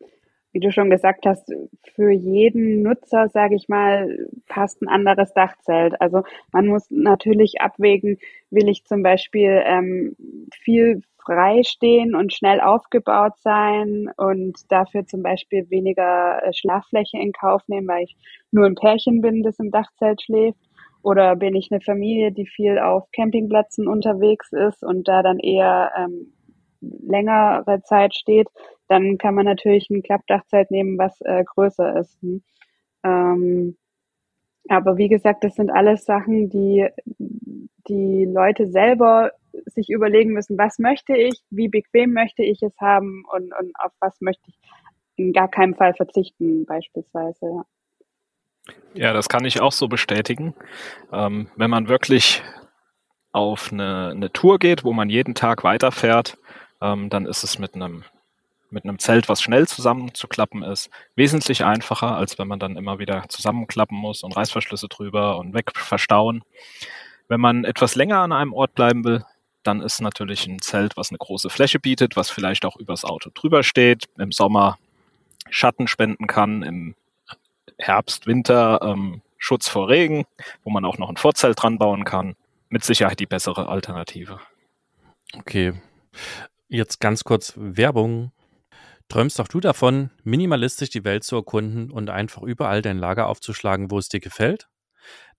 wie 0.53 0.61
du 0.61 0.71
schon 0.71 0.91
gesagt 0.91 1.25
hast, 1.25 1.51
für 1.95 2.11
jeden 2.11 2.83
Nutzer, 2.83 3.31
sage 3.31 3.55
ich 3.55 3.71
mal, 3.71 4.29
passt 4.49 4.83
ein 4.83 4.89
anderes 4.89 5.33
Dachzelt. 5.33 5.99
Also 5.99 6.25
man 6.53 6.67
muss 6.67 6.91
natürlich 6.91 7.63
abwägen, 7.63 8.19
will 8.51 8.69
ich 8.69 8.85
zum 8.85 9.03
Beispiel 9.03 9.63
ähm, 9.65 10.15
viel 10.53 11.01
frei 11.29 11.63
stehen 11.63 12.15
und 12.15 12.33
schnell 12.33 12.61
aufgebaut 12.61 13.35
sein 13.37 14.11
und 14.17 14.57
dafür 14.71 15.07
zum 15.07 15.23
Beispiel 15.23 15.69
weniger 15.69 16.43
äh, 16.43 16.53
Schlaffläche 16.55 17.19
in 17.19 17.33
Kauf 17.33 17.63
nehmen, 17.69 17.87
weil 17.87 18.05
ich 18.05 18.17
nur 18.51 18.65
ein 18.65 18.75
Pärchen 18.75 19.21
bin, 19.21 19.43
das 19.43 19.59
im 19.59 19.71
Dachzelt 19.71 20.23
schläft. 20.23 20.59
Oder 21.03 21.37
bin 21.37 21.55
ich 21.55 21.69
eine 21.71 21.81
Familie, 21.81 22.33
die 22.33 22.47
viel 22.47 22.79
auf 22.79 23.05
Campingplätzen 23.13 23.87
unterwegs 23.87 24.53
ist 24.53 24.83
und 24.83 25.07
da 25.07 25.23
dann 25.23 25.39
eher 25.39 25.93
ähm, 25.97 26.33
längere 26.81 27.83
Zeit 27.85 28.15
steht, 28.15 28.49
dann 28.89 29.19
kann 29.19 29.35
man 29.35 29.45
natürlich 29.45 29.91
ein 29.91 30.03
Klappdachzelt 30.03 30.71
nehmen, 30.71 30.99
was 30.99 31.21
äh, 31.21 31.45
größer 31.45 32.01
ist. 32.01 32.21
Hm? 32.23 32.43
Ähm, 33.05 33.77
aber 34.69 34.97
wie 34.97 35.09
gesagt, 35.09 35.45
das 35.45 35.55
sind 35.55 35.71
alles 35.71 36.05
Sachen, 36.05 36.51
die 36.51 36.89
die 37.89 38.27
Leute 38.27 38.67
selber 38.67 39.33
sich 39.67 39.89
überlegen 39.89 40.33
müssen, 40.33 40.59
was 40.59 40.79
möchte 40.79 41.17
ich, 41.17 41.41
wie 41.51 41.69
bequem 41.69 42.13
möchte 42.13 42.43
ich 42.43 42.63
es 42.63 42.77
haben 42.79 43.25
und, 43.33 43.53
und 43.59 43.73
auf 43.79 43.93
was 44.01 44.21
möchte 44.21 44.43
ich 44.49 44.59
in 45.17 45.33
gar 45.33 45.49
keinem 45.49 45.75
Fall 45.75 45.95
verzichten, 45.95 46.65
beispielsweise. 46.65 47.65
Ja. 48.95 49.13
Das 49.13 49.29
kann 49.29 49.45
ich 49.45 49.61
auch 49.61 49.73
so 49.73 49.89
bestätigen. 49.89 50.55
Ähm, 51.13 51.49
wenn 51.57 51.71
man 51.71 51.89
wirklich 51.89 52.43
auf 53.33 53.73
eine, 53.73 54.11
eine 54.11 54.33
Tour 54.33 54.59
geht, 54.59 54.85
wo 54.85 54.93
man 54.93 55.09
jeden 55.09 55.35
Tag 55.35 55.65
weiterfährt, 55.65 56.39
ähm, 56.81 57.09
dann 57.09 57.27
ist 57.27 57.43
es 57.43 57.59
mit 57.59 57.75
einem 57.75 58.05
mit 58.71 58.85
einem 58.85 58.99
Zelt, 58.99 59.29
was 59.29 59.43
schnell 59.43 59.67
zusammenzuklappen 59.67 60.63
ist, 60.63 60.91
wesentlich 61.15 61.65
einfacher, 61.65 62.17
als 62.17 62.39
wenn 62.39 62.49
man 62.49 62.59
dann 62.59 62.77
immer 62.77 62.99
wieder 62.99 63.25
zusammenklappen 63.29 63.97
muss 63.97 64.23
und 64.23 64.37
Reißverschlüsse 64.37 64.89
drüber 64.89 65.39
und 65.39 65.55
weg 65.55 65.73
verstauen. 65.75 66.43
Wenn 67.29 67.41
man 67.41 67.65
etwas 67.65 67.95
länger 67.95 68.21
an 68.21 68.33
einem 68.33 68.53
Ort 68.53 68.75
bleiben 68.75 69.05
will, 69.05 69.25
dann 69.63 69.81
ist 69.81 70.01
natürlich 70.01 70.47
ein 70.47 70.61
Zelt, 70.61 70.97
was 70.97 71.11
eine 71.11 71.19
große 71.19 71.51
Fläche 71.51 71.79
bietet, 71.79 72.17
was 72.17 72.31
vielleicht 72.31 72.65
auch 72.65 72.77
übers 72.77 73.05
Auto 73.05 73.31
drüber 73.35 73.63
steht, 73.63 74.09
im 74.19 74.33
Sommer 74.33 74.79
Schatten 75.51 75.89
spenden 75.89 76.27
kann, 76.27 76.63
im 76.63 76.95
Herbst, 77.79 78.27
Winter 78.27 78.81
ähm, 78.83 79.23
Schutz 79.37 79.69
vor 79.69 79.89
Regen, 79.89 80.25
wo 80.65 80.71
man 80.71 80.85
auch 80.85 80.99
noch 80.99 81.09
ein 81.09 81.17
Vorzelt 81.17 81.63
dran 81.63 81.79
bauen 81.79 82.05
kann. 82.05 82.35
Mit 82.71 82.85
Sicherheit 82.85 83.21
die 83.21 83.27
bessere 83.27 83.69
Alternative. 83.69 84.41
Okay. 85.35 85.75
Jetzt 86.69 87.01
ganz 87.01 87.25
kurz 87.25 87.55
Werbung. 87.57 88.33
Träumst 89.09 89.41
auch 89.41 89.49
du 89.49 89.61
davon, 89.61 90.11
minimalistisch 90.23 90.91
die 90.91 91.05
Welt 91.05 91.25
zu 91.25 91.37
erkunden 91.37 91.91
und 91.91 92.11
einfach 92.11 92.43
überall 92.43 92.83
dein 92.83 92.99
Lager 92.99 93.27
aufzuschlagen, 93.29 93.91
wo 93.91 93.99
es 93.99 94.09
dir 94.09 94.21
gefällt? 94.21 94.69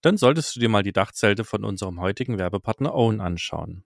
Dann 0.01 0.17
solltest 0.17 0.55
du 0.55 0.59
dir 0.59 0.69
mal 0.69 0.81
die 0.81 0.93
Dachzelte 0.93 1.43
von 1.43 1.63
unserem 1.63 1.99
heutigen 2.01 2.39
Werbepartner 2.39 2.95
Owen 2.95 3.21
anschauen. 3.21 3.83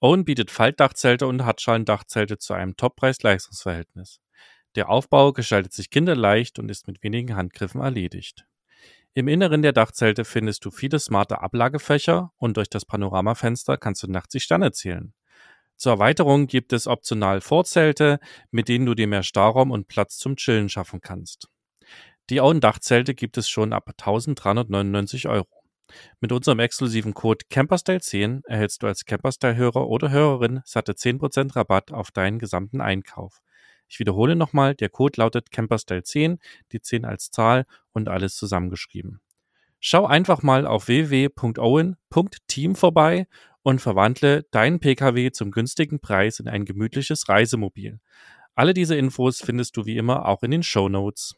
Owen 0.00 0.24
bietet 0.24 0.50
Faltdachzelte 0.50 1.26
und 1.26 1.44
Hartschalendachzelte 1.44 2.38
zu 2.38 2.52
einem 2.52 2.76
Top-Preis-Leistungsverhältnis. 2.76 4.20
Der 4.74 4.90
Aufbau 4.90 5.32
gestaltet 5.32 5.72
sich 5.72 5.90
kinderleicht 5.90 6.58
und 6.58 6.70
ist 6.70 6.86
mit 6.86 7.02
wenigen 7.02 7.36
Handgriffen 7.36 7.80
erledigt. 7.80 8.44
Im 9.14 9.28
Inneren 9.28 9.62
der 9.62 9.72
Dachzelte 9.72 10.26
findest 10.26 10.66
du 10.66 10.70
viele 10.70 10.98
smarte 10.98 11.40
Ablagefächer 11.40 12.32
und 12.36 12.58
durch 12.58 12.68
das 12.68 12.84
Panoramafenster 12.84 13.78
kannst 13.78 14.02
du 14.02 14.08
nachts 14.08 14.32
die 14.32 14.40
Sterne 14.40 14.72
zählen. 14.72 15.14
Zur 15.76 15.92
Erweiterung 15.92 16.46
gibt 16.46 16.72
es 16.72 16.86
optional 16.86 17.40
Vorzelte, 17.40 18.18
mit 18.50 18.68
denen 18.68 18.86
du 18.86 18.94
dir 18.94 19.06
mehr 19.06 19.22
Stauraum 19.22 19.70
und 19.70 19.88
Platz 19.88 20.16
zum 20.18 20.36
Chillen 20.36 20.68
schaffen 20.68 21.00
kannst. 21.00 21.48
Die 22.30 22.40
Owen-Dachzelte 22.40 23.14
gibt 23.14 23.36
es 23.36 23.48
schon 23.48 23.72
ab 23.72 23.88
1399 23.88 25.28
Euro. 25.28 25.46
Mit 26.20 26.32
unserem 26.32 26.58
exklusiven 26.58 27.14
Code 27.14 27.44
Camperstyle10 27.50 28.40
erhältst 28.46 28.82
du 28.82 28.86
als 28.88 29.04
Camperstyle-Hörer 29.04 29.86
oder 29.86 30.10
Hörerin 30.10 30.60
satte 30.64 30.92
10% 30.92 31.54
Rabatt 31.54 31.92
auf 31.92 32.10
deinen 32.10 32.38
gesamten 32.38 32.80
Einkauf. 32.80 33.40
Ich 33.88 34.00
wiederhole 34.00 34.34
nochmal, 34.34 34.74
der 34.74 34.88
Code 34.88 35.20
lautet 35.20 35.50
Camperstyle10, 35.52 36.38
die 36.72 36.80
10 36.80 37.04
als 37.04 37.30
Zahl 37.30 37.66
und 37.92 38.08
alles 38.08 38.34
zusammengeschrieben. 38.34 39.20
Schau 39.78 40.06
einfach 40.06 40.42
mal 40.42 40.66
auf 40.66 40.88
www.owen.team 40.88 42.74
vorbei 42.74 43.28
und 43.66 43.80
verwandle 43.80 44.44
deinen 44.52 44.78
Pkw 44.78 45.32
zum 45.32 45.50
günstigen 45.50 45.98
Preis 45.98 46.38
in 46.38 46.46
ein 46.46 46.66
gemütliches 46.66 47.28
Reisemobil. 47.28 47.98
Alle 48.54 48.74
diese 48.74 48.94
Infos 48.94 49.40
findest 49.40 49.76
du 49.76 49.86
wie 49.86 49.96
immer 49.96 50.28
auch 50.28 50.44
in 50.44 50.52
den 50.52 50.62
Show 50.62 50.88
Notes. 50.88 51.34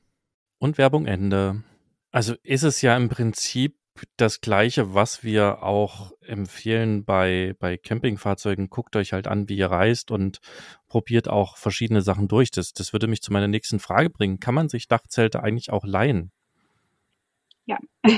Und 0.58 0.76
Werbung 0.76 1.06
Ende. 1.06 1.62
Also 2.10 2.34
ist 2.42 2.64
es 2.64 2.82
ja 2.82 2.94
im 2.98 3.08
Prinzip 3.08 3.78
das 4.18 4.42
Gleiche, 4.42 4.92
was 4.92 5.24
wir 5.24 5.62
auch 5.62 6.12
empfehlen 6.20 7.06
bei, 7.06 7.54
bei 7.60 7.78
Campingfahrzeugen. 7.78 8.68
Guckt 8.68 8.94
euch 8.96 9.14
halt 9.14 9.26
an, 9.26 9.48
wie 9.48 9.56
ihr 9.56 9.70
reist 9.70 10.10
und 10.10 10.40
probiert 10.86 11.28
auch 11.28 11.56
verschiedene 11.56 12.02
Sachen 12.02 12.28
durch. 12.28 12.50
Das, 12.50 12.74
das 12.74 12.92
würde 12.92 13.06
mich 13.06 13.22
zu 13.22 13.32
meiner 13.32 13.48
nächsten 13.48 13.78
Frage 13.78 14.10
bringen. 14.10 14.38
Kann 14.38 14.54
man 14.54 14.68
sich 14.68 14.86
Dachzelte 14.86 15.42
eigentlich 15.42 15.70
auch 15.72 15.86
leihen? 15.86 16.30
Ja, 17.68 17.76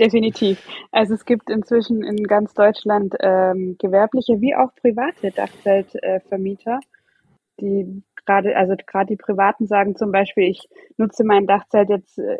definitiv. 0.00 0.66
Also 0.90 1.12
es 1.12 1.26
gibt 1.26 1.50
inzwischen 1.50 2.02
in 2.02 2.24
ganz 2.24 2.54
Deutschland 2.54 3.14
ähm, 3.20 3.76
gewerbliche 3.78 4.40
wie 4.40 4.54
auch 4.54 4.74
private 4.76 5.30
Dachzeltvermieter, 5.30 6.80
äh, 6.80 7.60
die 7.60 8.02
gerade, 8.24 8.56
also 8.56 8.74
gerade 8.86 9.08
die 9.08 9.16
Privaten 9.16 9.66
sagen 9.66 9.94
zum 9.94 10.10
Beispiel, 10.10 10.44
ich 10.48 10.70
nutze 10.96 11.22
mein 11.22 11.46
Dachzelt 11.46 11.90
jetzt 11.90 12.18
äh, 12.18 12.38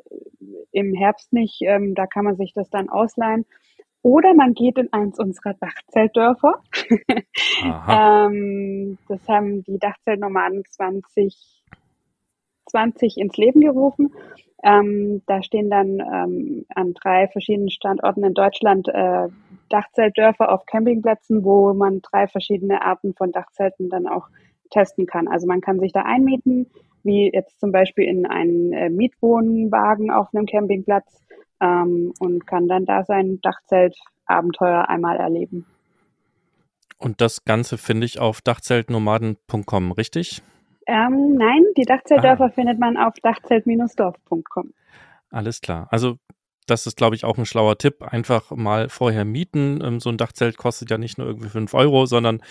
im 0.72 0.94
Herbst 0.94 1.34
nicht, 1.34 1.60
ähm, 1.60 1.94
da 1.94 2.06
kann 2.06 2.24
man 2.24 2.36
sich 2.36 2.54
das 2.54 2.70
dann 2.70 2.88
ausleihen. 2.88 3.44
Oder 4.00 4.32
man 4.32 4.54
geht 4.54 4.78
in 4.78 4.90
eins 4.94 5.18
unserer 5.18 5.52
Dachzeltdörfer. 5.52 6.62
ähm, 7.90 8.96
das 9.06 9.28
haben 9.28 9.64
die 9.64 9.78
Dachzeltnomaden 9.78 10.64
20, 10.64 11.55
20 12.66 13.18
ins 13.18 13.36
Leben 13.36 13.60
gerufen. 13.60 14.12
Ähm, 14.62 15.22
da 15.26 15.42
stehen 15.42 15.70
dann 15.70 16.00
ähm, 16.00 16.66
an 16.74 16.94
drei 16.94 17.28
verschiedenen 17.28 17.70
Standorten 17.70 18.24
in 18.24 18.34
Deutschland 18.34 18.88
äh, 18.88 19.28
Dachzeltdörfer 19.68 20.52
auf 20.52 20.66
Campingplätzen, 20.66 21.44
wo 21.44 21.72
man 21.74 22.00
drei 22.02 22.26
verschiedene 22.26 22.82
Arten 22.82 23.14
von 23.14 23.32
Dachzelten 23.32 23.90
dann 23.90 24.06
auch 24.06 24.28
testen 24.70 25.06
kann. 25.06 25.28
Also 25.28 25.46
man 25.46 25.60
kann 25.60 25.78
sich 25.78 25.92
da 25.92 26.02
einmieten, 26.02 26.66
wie 27.02 27.30
jetzt 27.32 27.60
zum 27.60 27.70
Beispiel 27.70 28.04
in 28.04 28.26
einen 28.26 28.72
äh, 28.72 28.90
Mietwohnwagen 28.90 30.10
auf 30.10 30.28
einem 30.34 30.46
Campingplatz 30.46 31.22
ähm, 31.60 32.12
und 32.18 32.46
kann 32.46 32.68
dann 32.68 32.84
da 32.84 33.04
sein 33.04 33.40
Dachzeltabenteuer 33.42 34.88
einmal 34.88 35.16
erleben. 35.16 35.66
Und 36.98 37.20
das 37.20 37.44
Ganze 37.44 37.78
finde 37.78 38.06
ich 38.06 38.18
auf 38.18 38.40
dachzeltnomaden.com, 38.40 39.92
richtig? 39.92 40.42
Ähm, 40.86 41.34
nein, 41.34 41.64
die 41.76 41.84
Dachzeltdörfer 41.84 42.44
ah. 42.44 42.50
findet 42.50 42.78
man 42.78 42.96
auf 42.96 43.14
dachzelt-dorf.com. 43.22 44.72
Alles 45.30 45.60
klar. 45.60 45.88
Also 45.90 46.18
das 46.66 46.86
ist, 46.86 46.96
glaube 46.96 47.14
ich, 47.14 47.24
auch 47.24 47.38
ein 47.38 47.46
schlauer 47.46 47.78
Tipp. 47.78 48.02
Einfach 48.02 48.50
mal 48.50 48.88
vorher 48.88 49.24
mieten. 49.24 49.80
Ähm, 49.82 50.00
so 50.00 50.10
ein 50.10 50.16
Dachzelt 50.16 50.56
kostet 50.56 50.90
ja 50.90 50.98
nicht 50.98 51.16
nur 51.18 51.26
irgendwie 51.26 51.48
fünf 51.48 51.74
Euro, 51.74 52.06
sondern 52.06 52.42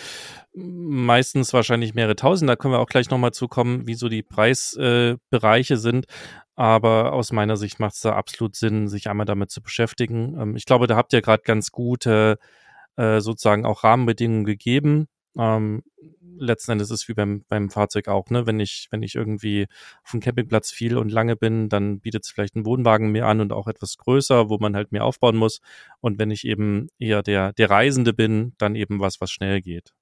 meistens 0.53 1.53
wahrscheinlich 1.53 1.93
mehrere 1.93 2.15
tausend. 2.15 2.49
Da 2.49 2.55
können 2.55 2.73
wir 2.73 2.79
auch 2.79 2.87
gleich 2.87 3.09
nochmal 3.09 3.31
zukommen, 3.31 3.87
wie 3.87 3.95
so 3.95 4.07
die 4.07 4.23
Preisbereiche 4.23 5.73
äh, 5.73 5.77
sind. 5.77 6.05
Aber 6.55 7.11
aus 7.11 7.33
meiner 7.33 7.57
Sicht 7.57 7.79
macht 7.81 7.95
es 7.95 8.01
da 8.01 8.13
absolut 8.13 8.55
Sinn, 8.55 8.87
sich 8.87 9.09
einmal 9.09 9.25
damit 9.25 9.51
zu 9.51 9.61
beschäftigen. 9.61 10.37
Ähm, 10.39 10.55
ich 10.55 10.65
glaube, 10.65 10.87
da 10.87 10.95
habt 10.95 11.11
ihr 11.11 11.21
gerade 11.21 11.43
ganz 11.43 11.71
gute 11.71 12.37
äh, 12.95 13.19
sozusagen 13.19 13.65
auch 13.65 13.83
Rahmenbedingungen 13.83 14.45
gegeben. 14.45 15.07
Ähm, 15.37 15.83
letzten 16.37 16.73
Endes 16.73 16.91
ist 16.91 17.03
es 17.03 17.07
wie 17.07 17.13
beim, 17.13 17.43
beim 17.47 17.69
Fahrzeug 17.69 18.07
auch, 18.07 18.29
ne? 18.29 18.45
Wenn 18.45 18.59
ich, 18.59 18.87
wenn 18.91 19.03
ich 19.03 19.15
irgendwie 19.15 19.67
auf 20.03 20.11
dem 20.11 20.19
Campingplatz 20.19 20.71
viel 20.71 20.97
und 20.97 21.11
lange 21.11 21.35
bin, 21.35 21.69
dann 21.69 21.99
bietet 21.99 22.23
es 22.23 22.29
vielleicht 22.29 22.55
einen 22.55 22.65
Wohnwagen 22.65 23.11
mehr 23.11 23.27
an 23.27 23.41
und 23.41 23.53
auch 23.53 23.67
etwas 23.67 23.97
größer, 23.97 24.49
wo 24.49 24.57
man 24.57 24.75
halt 24.75 24.91
mehr 24.91 25.05
aufbauen 25.05 25.37
muss. 25.37 25.61
Und 26.01 26.19
wenn 26.19 26.31
ich 26.31 26.45
eben 26.45 26.87
eher 26.99 27.23
der, 27.23 27.53
der 27.53 27.69
Reisende 27.69 28.13
bin, 28.13 28.53
dann 28.57 28.75
eben 28.75 28.99
was, 28.99 29.21
was 29.21 29.31
schnell 29.31 29.61
geht. 29.61 29.93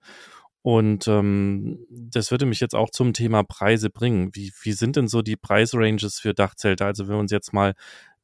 Und 0.62 1.10
ähm, 1.10 1.86
das 1.90 2.32
würde 2.32 2.46
mich 2.46 2.62
jetzt 2.62 2.74
auch 2.74 2.90
zum 2.90 3.14
Thema 3.14 3.44
Preise 3.44 3.90
bringen. 3.90 4.30
Wie, 4.34 4.54
wie 4.62 4.72
sind 4.72 4.96
denn 4.96 5.10
so 5.10 5.22
die 5.22 5.36
Preisranges 5.36 6.20
für 6.20 6.34
Dachzelte? 6.34 6.86
Also 6.86 7.08
wenn 7.08 7.16
wir 7.16 7.20
uns 7.20 7.32
jetzt 7.32 7.52
mal 7.54 7.74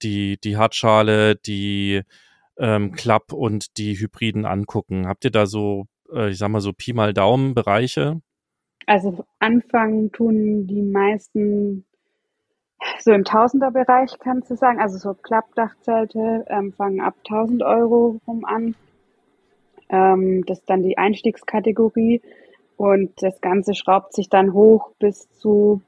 die, 0.01 0.39
die 0.39 0.55
Hartschale, 0.55 1.35
die 1.35 2.01
ähm, 2.57 2.93
Klapp 2.93 3.33
und 3.33 3.77
die 3.77 3.99
Hybriden 3.99 4.45
angucken, 4.45 5.05
habt 5.05 5.25
ihr 5.25 5.31
da 5.31 5.47
so 5.47 5.87
ich 6.13 6.37
sag 6.37 6.49
mal 6.49 6.61
so 6.61 6.73
Pi 6.73 6.93
mal 6.93 7.13
Daumen 7.13 7.53
Bereiche? 7.53 8.21
Also 8.85 9.25
anfangen 9.39 10.11
tun 10.11 10.67
die 10.67 10.81
meisten 10.81 11.85
so 12.99 13.11
im 13.11 13.23
Tausenderbereich, 13.23 14.17
kannst 14.19 14.49
du 14.49 14.55
sagen. 14.55 14.79
Also 14.79 14.97
so 14.97 15.13
Klappdachzelte 15.13 16.45
ähm, 16.47 16.73
fangen 16.73 17.01
ab 17.01 17.15
1000 17.29 17.61
Euro 17.63 18.19
rum 18.27 18.45
an. 18.45 18.75
Ähm, 19.89 20.45
das 20.45 20.59
ist 20.59 20.69
dann 20.69 20.83
die 20.83 20.97
Einstiegskategorie. 20.97 22.21
Und 22.77 23.11
das 23.21 23.41
Ganze 23.41 23.73
schraubt 23.73 24.13
sich 24.13 24.29
dann 24.29 24.53
hoch 24.53 24.91
bis 24.99 25.29
zu, 25.31 25.81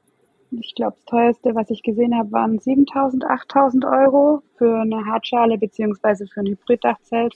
ich 0.50 0.74
glaube, 0.74 0.96
das 0.96 1.06
teuerste, 1.06 1.54
was 1.54 1.70
ich 1.70 1.82
gesehen 1.82 2.16
habe, 2.16 2.30
waren 2.32 2.58
7000, 2.58 3.24
8000 3.24 3.84
Euro 3.86 4.42
für 4.58 4.80
eine 4.80 5.06
Hartschale 5.06 5.56
beziehungsweise 5.56 6.26
für 6.26 6.40
ein 6.40 6.46
Hybriddachzelt. 6.46 7.34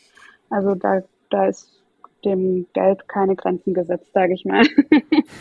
Also 0.51 0.75
da, 0.75 1.03
da 1.31 1.46
ist 1.46 1.76
dem 2.24 2.66
Geld 2.72 3.09
keine 3.09 3.37
Grenzen 3.37 3.74
gesetzt, 3.74 4.12
sage 4.12 4.35
ich 4.35 4.44
mal. 4.44 4.64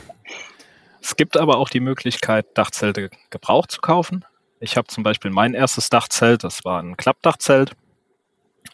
es 1.01 1.15
gibt 1.15 1.37
aber 1.37 1.57
auch 1.57 1.69
die 1.69 1.79
Möglichkeit, 1.79 2.45
Dachzelte 2.55 3.09
gebraucht 3.29 3.71
zu 3.71 3.81
kaufen. 3.81 4.25
Ich 4.59 4.77
habe 4.77 4.87
zum 4.87 5.03
Beispiel 5.03 5.31
mein 5.31 5.53
erstes 5.53 5.89
Dachzelt, 5.89 6.43
das 6.43 6.65
war 6.65 6.81
ein 6.81 6.97
Klappdachzelt. 6.97 7.73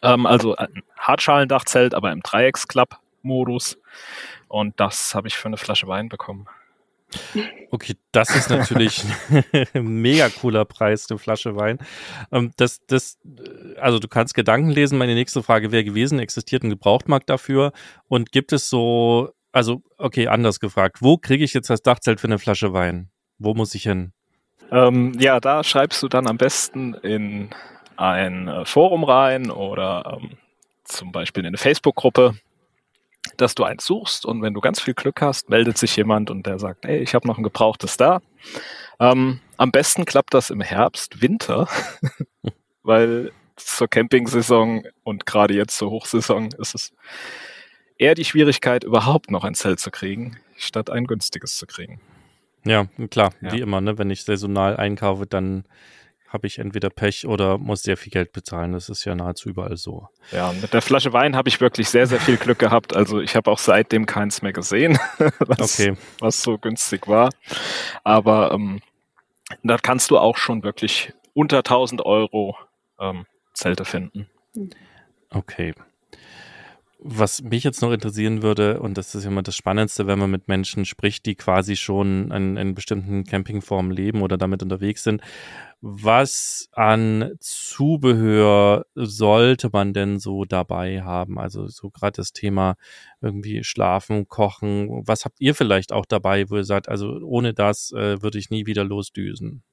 Ähm, 0.02 0.26
also 0.26 0.56
ein 0.56 0.82
Hartschalendachzelt, 0.98 1.94
aber 1.94 2.12
im 2.12 2.20
Dreiecksklapp-Modus. 2.22 3.78
Und 4.48 4.78
das 4.80 5.14
habe 5.14 5.28
ich 5.28 5.36
für 5.36 5.48
eine 5.48 5.56
Flasche 5.56 5.86
Wein 5.86 6.08
bekommen. 6.08 6.46
Okay, 7.70 7.96
das 8.12 8.34
ist 8.34 8.50
natürlich 8.50 9.04
ein 9.74 9.86
mega 9.86 10.28
cooler 10.28 10.64
Preis, 10.64 11.06
eine 11.10 11.18
Flasche 11.18 11.56
Wein. 11.56 11.78
Ähm, 12.30 12.52
das, 12.56 12.84
das, 12.86 13.18
also 13.80 13.98
du 13.98 14.08
kannst 14.08 14.34
Gedanken 14.34 14.70
lesen. 14.70 14.98
Meine 14.98 15.14
nächste 15.14 15.42
Frage 15.42 15.72
wäre 15.72 15.84
gewesen, 15.84 16.18
existiert 16.18 16.62
ein 16.62 16.70
Gebrauchtmarkt 16.70 17.30
dafür? 17.30 17.72
Und 18.08 18.32
gibt 18.32 18.52
es 18.52 18.68
so, 18.68 19.32
also, 19.52 19.82
okay, 19.98 20.28
anders 20.28 20.60
gefragt, 20.60 20.98
wo 21.00 21.16
kriege 21.16 21.44
ich 21.44 21.54
jetzt 21.54 21.70
das 21.70 21.82
Dachzelt 21.82 22.20
für 22.20 22.26
eine 22.26 22.38
Flasche 22.38 22.72
Wein? 22.72 23.10
Wo 23.38 23.54
muss 23.54 23.74
ich 23.74 23.84
hin? 23.84 24.12
Ähm, 24.70 25.12
ja, 25.18 25.40
da 25.40 25.64
schreibst 25.64 26.02
du 26.02 26.08
dann 26.08 26.26
am 26.26 26.38
besten 26.38 26.94
in 26.94 27.50
ein 27.96 28.48
äh, 28.48 28.64
Forum 28.64 29.04
rein 29.04 29.50
oder 29.50 30.18
ähm, 30.20 30.30
zum 30.84 31.12
Beispiel 31.12 31.42
in 31.42 31.48
eine 31.48 31.58
Facebook-Gruppe 31.58 32.34
dass 33.36 33.54
du 33.54 33.64
eins 33.64 33.84
suchst 33.84 34.26
und 34.26 34.42
wenn 34.42 34.54
du 34.54 34.60
ganz 34.60 34.80
viel 34.80 34.94
Glück 34.94 35.20
hast, 35.20 35.48
meldet 35.48 35.78
sich 35.78 35.96
jemand 35.96 36.30
und 36.30 36.46
der 36.46 36.58
sagt, 36.58 36.86
hey, 36.86 36.98
ich 36.98 37.14
habe 37.14 37.26
noch 37.26 37.38
ein 37.38 37.44
gebrauchtes 37.44 37.96
da. 37.96 38.20
Ähm, 38.98 39.40
am 39.56 39.70
besten 39.70 40.04
klappt 40.04 40.34
das 40.34 40.50
im 40.50 40.60
Herbst, 40.60 41.22
Winter, 41.22 41.68
weil 42.82 43.32
zur 43.56 43.88
Campingsaison 43.88 44.84
und 45.04 45.26
gerade 45.26 45.54
jetzt 45.54 45.76
zur 45.76 45.90
Hochsaison 45.90 46.50
ist 46.58 46.74
es 46.74 46.92
eher 47.98 48.14
die 48.14 48.24
Schwierigkeit, 48.24 48.84
überhaupt 48.84 49.30
noch 49.30 49.44
ein 49.44 49.54
Zelt 49.54 49.78
zu 49.78 49.90
kriegen, 49.90 50.38
statt 50.56 50.90
ein 50.90 51.06
günstiges 51.06 51.56
zu 51.56 51.66
kriegen. 51.66 52.00
Ja, 52.64 52.86
klar, 53.10 53.32
ja. 53.40 53.52
wie 53.52 53.60
immer, 53.60 53.80
ne? 53.80 53.98
Wenn 53.98 54.10
ich 54.10 54.24
saisonal 54.24 54.76
einkaufe, 54.76 55.26
dann 55.26 55.64
habe 56.32 56.46
ich 56.46 56.58
entweder 56.58 56.88
Pech 56.88 57.26
oder 57.26 57.58
muss 57.58 57.82
sehr 57.82 57.96
viel 57.96 58.10
Geld 58.10 58.32
bezahlen. 58.32 58.72
Das 58.72 58.88
ist 58.88 59.04
ja 59.04 59.14
nahezu 59.14 59.50
überall 59.50 59.76
so. 59.76 60.08
Ja, 60.30 60.52
mit 60.52 60.72
der 60.72 60.80
Flasche 60.80 61.12
Wein 61.12 61.36
habe 61.36 61.48
ich 61.48 61.60
wirklich 61.60 61.88
sehr, 61.88 62.06
sehr 62.06 62.20
viel 62.20 62.38
Glück 62.38 62.58
gehabt. 62.58 62.96
Also 62.96 63.20
ich 63.20 63.36
habe 63.36 63.50
auch 63.50 63.58
seitdem 63.58 64.06
keins 64.06 64.40
mehr 64.40 64.52
gesehen, 64.52 64.98
was, 65.40 65.78
okay. 65.78 65.96
was 66.20 66.42
so 66.42 66.58
günstig 66.58 67.06
war. 67.06 67.30
Aber 68.02 68.52
ähm, 68.52 68.80
da 69.62 69.76
kannst 69.76 70.10
du 70.10 70.18
auch 70.18 70.38
schon 70.38 70.62
wirklich 70.62 71.12
unter 71.34 71.58
1000 71.58 72.04
Euro 72.04 72.56
ähm, 72.98 73.26
Zelte 73.52 73.84
finden. 73.84 74.28
Okay. 75.30 75.74
Was 77.04 77.42
mich 77.42 77.64
jetzt 77.64 77.82
noch 77.82 77.90
interessieren 77.90 78.42
würde, 78.42 78.78
und 78.78 78.96
das 78.96 79.16
ist 79.16 79.24
immer 79.24 79.42
das 79.42 79.56
Spannendste, 79.56 80.06
wenn 80.06 80.20
man 80.20 80.30
mit 80.30 80.46
Menschen 80.46 80.84
spricht, 80.84 81.26
die 81.26 81.34
quasi 81.34 81.74
schon 81.74 82.30
in, 82.30 82.56
in 82.56 82.76
bestimmten 82.76 83.24
Campingformen 83.24 83.90
leben 83.90 84.22
oder 84.22 84.38
damit 84.38 84.62
unterwegs 84.62 85.02
sind, 85.02 85.20
was 85.80 86.68
an 86.70 87.32
Zubehör 87.40 88.86
sollte 88.94 89.70
man 89.72 89.94
denn 89.94 90.20
so 90.20 90.44
dabei 90.44 91.02
haben? 91.02 91.40
Also 91.40 91.66
so 91.66 91.90
gerade 91.90 92.18
das 92.18 92.32
Thema 92.32 92.76
irgendwie 93.20 93.64
Schlafen, 93.64 94.28
Kochen. 94.28 95.02
Was 95.04 95.24
habt 95.24 95.40
ihr 95.40 95.56
vielleicht 95.56 95.92
auch 95.92 96.06
dabei, 96.06 96.48
wo 96.50 96.56
ihr 96.56 96.64
sagt, 96.64 96.88
also 96.88 97.18
ohne 97.24 97.52
das 97.52 97.90
äh, 97.90 98.22
würde 98.22 98.38
ich 98.38 98.50
nie 98.50 98.64
wieder 98.66 98.84
losdüsen? 98.84 99.64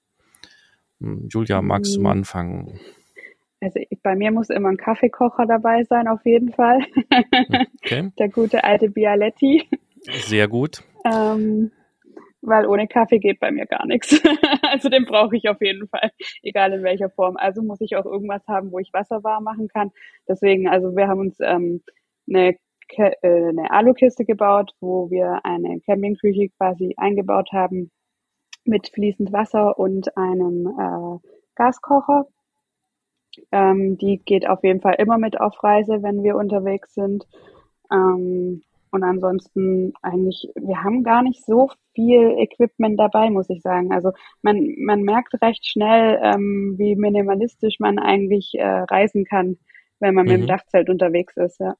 Hm, 0.99 1.27
Julia, 1.29 1.61
magst 1.61 1.95
du 1.95 2.01
mal 2.01 2.13
hm. 2.13 2.17
anfangen? 2.17 2.79
Also 3.61 3.79
bei 4.03 4.15
mir 4.15 4.31
muss 4.31 4.49
immer 4.49 4.69
ein 4.69 4.77
Kaffeekocher 4.77 5.45
dabei 5.45 5.83
sein, 5.83 6.07
auf 6.07 6.25
jeden 6.25 6.51
Fall. 6.53 6.79
Okay. 7.83 8.11
Der 8.19 8.29
gute 8.29 8.63
alte 8.63 8.89
Bialetti. 8.89 9.67
Sehr 10.25 10.47
gut. 10.47 10.83
Ähm, 11.05 11.71
weil 12.41 12.65
ohne 12.65 12.87
Kaffee 12.87 13.19
geht 13.19 13.39
bei 13.39 13.51
mir 13.51 13.65
gar 13.65 13.85
nichts. 13.85 14.21
also 14.61 14.89
den 14.89 15.05
brauche 15.05 15.35
ich 15.35 15.49
auf 15.49 15.61
jeden 15.61 15.87
Fall, 15.87 16.11
egal 16.41 16.73
in 16.73 16.83
welcher 16.83 17.09
Form. 17.09 17.35
Also 17.37 17.61
muss 17.61 17.81
ich 17.81 17.95
auch 17.95 18.05
irgendwas 18.05 18.47
haben, 18.47 18.71
wo 18.71 18.79
ich 18.79 18.93
Wasser 18.93 19.23
warm 19.23 19.43
machen 19.43 19.67
kann. 19.67 19.91
Deswegen, 20.27 20.69
also 20.69 20.95
wir 20.95 21.07
haben 21.07 21.19
uns 21.19 21.37
ähm, 21.41 21.81
eine, 22.29 22.55
äh, 22.97 23.11
eine 23.23 23.71
Alukiste 23.71 24.25
gebaut, 24.25 24.71
wo 24.79 25.09
wir 25.09 25.41
eine 25.43 25.81
Campingküche 25.81 26.49
quasi 26.57 26.93
eingebaut 26.97 27.49
haben 27.51 27.91
mit 28.63 28.89
fließend 28.89 29.33
Wasser 29.33 29.77
und 29.77 30.15
einem 30.15 30.67
äh, 30.67 31.27
Gaskocher. 31.55 32.27
Ähm, 33.51 33.97
die 33.97 34.17
geht 34.23 34.47
auf 34.47 34.63
jeden 34.63 34.81
Fall 34.81 34.95
immer 34.97 35.17
mit 35.17 35.39
auf 35.39 35.63
Reise, 35.63 36.01
wenn 36.03 36.23
wir 36.23 36.35
unterwegs 36.35 36.93
sind. 36.93 37.25
Ähm, 37.91 38.63
und 38.91 39.03
ansonsten 39.03 39.93
eigentlich, 40.01 40.49
wir 40.55 40.83
haben 40.83 41.03
gar 41.03 41.21
nicht 41.21 41.45
so 41.45 41.69
viel 41.93 42.35
Equipment 42.39 42.99
dabei, 42.99 43.29
muss 43.29 43.49
ich 43.49 43.61
sagen. 43.61 43.91
Also 43.91 44.11
man, 44.41 44.75
man 44.79 45.03
merkt 45.03 45.39
recht 45.41 45.67
schnell, 45.67 46.19
ähm, 46.23 46.75
wie 46.77 46.95
minimalistisch 46.95 47.79
man 47.79 47.99
eigentlich 47.99 48.53
äh, 48.55 48.65
reisen 48.65 49.25
kann, 49.25 49.57
wenn 49.99 50.15
man 50.15 50.25
mhm. 50.25 50.31
mit 50.31 50.39
dem 50.39 50.43
mhm. 50.43 50.47
Dachzelt 50.47 50.89
unterwegs 50.89 51.37
ist, 51.37 51.59
ja 51.59 51.75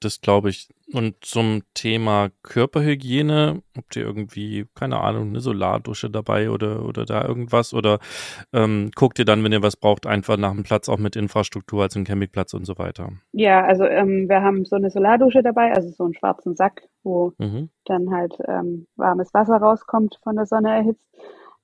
das 0.00 0.20
glaube 0.20 0.50
ich. 0.50 0.68
Und 0.92 1.24
zum 1.24 1.62
Thema 1.74 2.30
Körperhygiene, 2.42 3.62
habt 3.76 3.94
ihr 3.94 4.02
irgendwie, 4.02 4.66
keine 4.74 5.00
Ahnung, 5.00 5.28
eine 5.28 5.40
Solardusche 5.40 6.10
dabei 6.10 6.50
oder, 6.50 6.84
oder 6.84 7.04
da 7.04 7.24
irgendwas? 7.24 7.72
Oder 7.72 8.00
ähm, 8.52 8.90
guckt 8.96 9.18
ihr 9.20 9.24
dann, 9.24 9.44
wenn 9.44 9.52
ihr 9.52 9.62
was 9.62 9.76
braucht, 9.76 10.06
einfach 10.06 10.36
nach 10.36 10.52
dem 10.52 10.64
Platz 10.64 10.88
auch 10.88 10.98
mit 10.98 11.14
Infrastruktur, 11.14 11.82
als 11.82 11.94
ein 11.94 12.04
Campingplatz 12.04 12.54
und 12.54 12.64
so 12.64 12.76
weiter? 12.78 13.10
Ja, 13.32 13.64
also 13.64 13.84
ähm, 13.84 14.28
wir 14.28 14.42
haben 14.42 14.64
so 14.64 14.76
eine 14.76 14.90
Solardusche 14.90 15.42
dabei, 15.42 15.72
also 15.72 15.90
so 15.90 16.04
einen 16.04 16.14
schwarzen 16.14 16.56
Sack, 16.56 16.82
wo 17.04 17.32
mhm. 17.38 17.70
dann 17.84 18.10
halt 18.10 18.34
ähm, 18.48 18.86
warmes 18.96 19.32
Wasser 19.32 19.58
rauskommt 19.58 20.18
von 20.24 20.34
der 20.34 20.46
Sonne 20.46 20.70
erhitzt. 20.70 21.06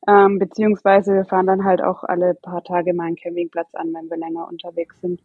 Ähm, 0.09 0.39
beziehungsweise 0.39 1.15
wir 1.15 1.25
fahren 1.25 1.49
dann 1.49 1.65
halt 1.65 1.83
auch 1.83 2.05
alle 2.05 2.35
paar 2.35 2.63
Tage 2.63 2.95
mal 2.95 3.07
einen 3.07 3.17
Campingplatz 3.17 3.75
an, 3.75 3.93
wenn 3.93 4.09
wir 4.09 4.17
länger 4.17 4.47
unterwegs 4.47 5.01
sind 5.01 5.21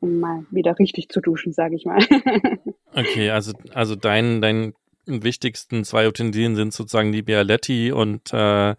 um 0.00 0.20
mal 0.20 0.44
wieder 0.50 0.78
richtig 0.78 1.08
zu 1.08 1.20
duschen, 1.20 1.52
sage 1.52 1.76
ich 1.76 1.84
mal. 1.84 1.98
okay, 2.94 3.30
also, 3.30 3.52
also 3.72 3.96
dein, 3.96 4.40
dein 4.40 4.74
wichtigsten 5.06 5.84
zwei 5.84 6.06
Utensilien 6.06 6.56
sind 6.56 6.72
sozusagen 6.72 7.12
die 7.12 7.22
Bialetti 7.22 7.92
und 7.92 8.32
äh, 8.32 8.74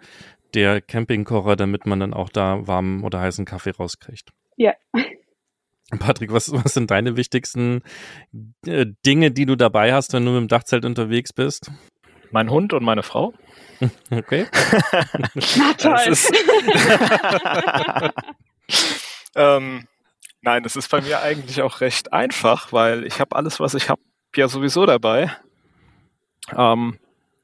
der 0.53 0.82
Campingkocher, 0.82 1.55
damit 1.55 1.86
man 1.86 1.99
dann 1.99 2.14
auch 2.14 2.30
da 2.30 2.68
warmen 2.68 3.03
oder 3.03 3.20
heißen 3.20 3.45
Kaffee 3.45 3.72
rauskriegt. 3.72 4.32
Ja. 4.57 4.74
Patrick, 5.99 6.32
was, 6.32 6.51
was 6.51 6.74
sind 6.74 6.91
deine 6.91 7.18
wichtigsten 7.18 7.82
äh, 8.66 8.86
Dinge, 9.05 9.32
die 9.32 9.45
du 9.45 9.55
dabei 9.55 9.93
hast, 9.93 10.14
wenn 10.14 10.26
du 10.26 10.32
mit 10.32 10.41
dem 10.41 10.47
Dachzelt 10.47 10.86
unterwegs 10.86 11.34
bist? 11.34 11.72
Mein 12.32 12.51
Hund 12.51 12.74
und 12.74 12.84
meine 12.84 13.03
Frau. 13.03 13.34
Okay. 14.12 14.45
Na 15.55 15.74
toll. 15.76 16.14
ähm, 19.36 19.88
Nein, 20.42 20.64
es 20.66 20.76
ist 20.76 20.90
bei 20.90 21.02
mir 21.02 21.22
eigentlich 21.22 21.62
auch 21.62 21.82
recht 21.82 22.14
einfach, 22.14 22.72
weil 22.72 23.06
ich 23.06 23.20
habe 23.20 23.36
alles, 23.36 23.60
was 23.60 23.74
ich 23.74 23.90
habe, 23.90 24.02
ja 24.36 24.48
sowieso 24.48 24.86
dabei. 24.86 25.36
Ähm, 26.56 26.98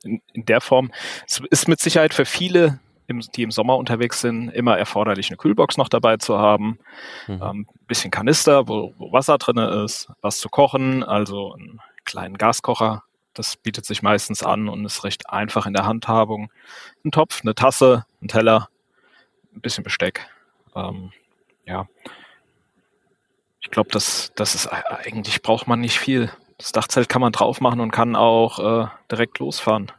in, 0.03 0.21
in, 0.33 0.45
der 0.45 0.61
Form. 0.61 0.91
Es 1.27 1.41
ist 1.49 1.67
mit 1.67 1.79
Sicherheit 1.79 2.13
für 2.13 2.25
viele, 2.25 2.79
im, 3.07 3.19
die 3.19 3.43
im 3.43 3.51
Sommer 3.51 3.77
unterwegs 3.77 4.21
sind, 4.21 4.49
immer 4.49 4.77
erforderlich, 4.77 5.29
eine 5.29 5.37
Kühlbox 5.37 5.77
noch 5.77 5.89
dabei 5.89 6.17
zu 6.17 6.37
haben. 6.37 6.79
Mhm. 7.27 7.41
Ähm, 7.41 7.67
bisschen 7.87 8.11
Kanister, 8.11 8.67
wo, 8.67 8.93
wo 8.97 9.11
Wasser 9.11 9.37
drin 9.37 9.57
ist, 9.57 10.09
was 10.21 10.39
zu 10.39 10.49
kochen, 10.49 11.03
also 11.03 11.53
einen 11.53 11.81
kleinen 12.05 12.37
Gaskocher. 12.37 13.03
Das 13.33 13.57
bietet 13.57 13.85
sich 13.85 14.01
meistens 14.01 14.43
an 14.43 14.69
und 14.69 14.85
ist 14.85 15.03
recht 15.03 15.29
einfach 15.29 15.65
in 15.65 15.73
der 15.73 15.85
Handhabung. 15.85 16.49
Ein 17.03 17.11
Topf, 17.11 17.41
eine 17.41 17.53
Tasse, 17.53 18.05
ein 18.21 18.29
Teller, 18.29 18.69
ein 19.53 19.61
bisschen 19.61 19.83
Besteck. 19.83 20.27
Ähm, 20.73 21.11
ja, 21.65 21.87
ich 23.65 23.71
glaube, 23.71 23.89
das, 23.91 24.31
das 24.35 24.53
ist 24.53 24.67
eigentlich 24.67 25.41
braucht 25.41 25.67
man 25.67 25.81
nicht 25.81 25.99
viel. 25.99 26.31
Das 26.57 26.71
Dachzelt 26.71 27.09
kann 27.09 27.21
man 27.21 27.33
drauf 27.33 27.59
machen 27.61 27.81
und 27.81 27.91
kann 27.91 28.15
auch 28.15 28.59
äh, 28.59 28.87
direkt 29.11 29.39
losfahren. 29.39 29.91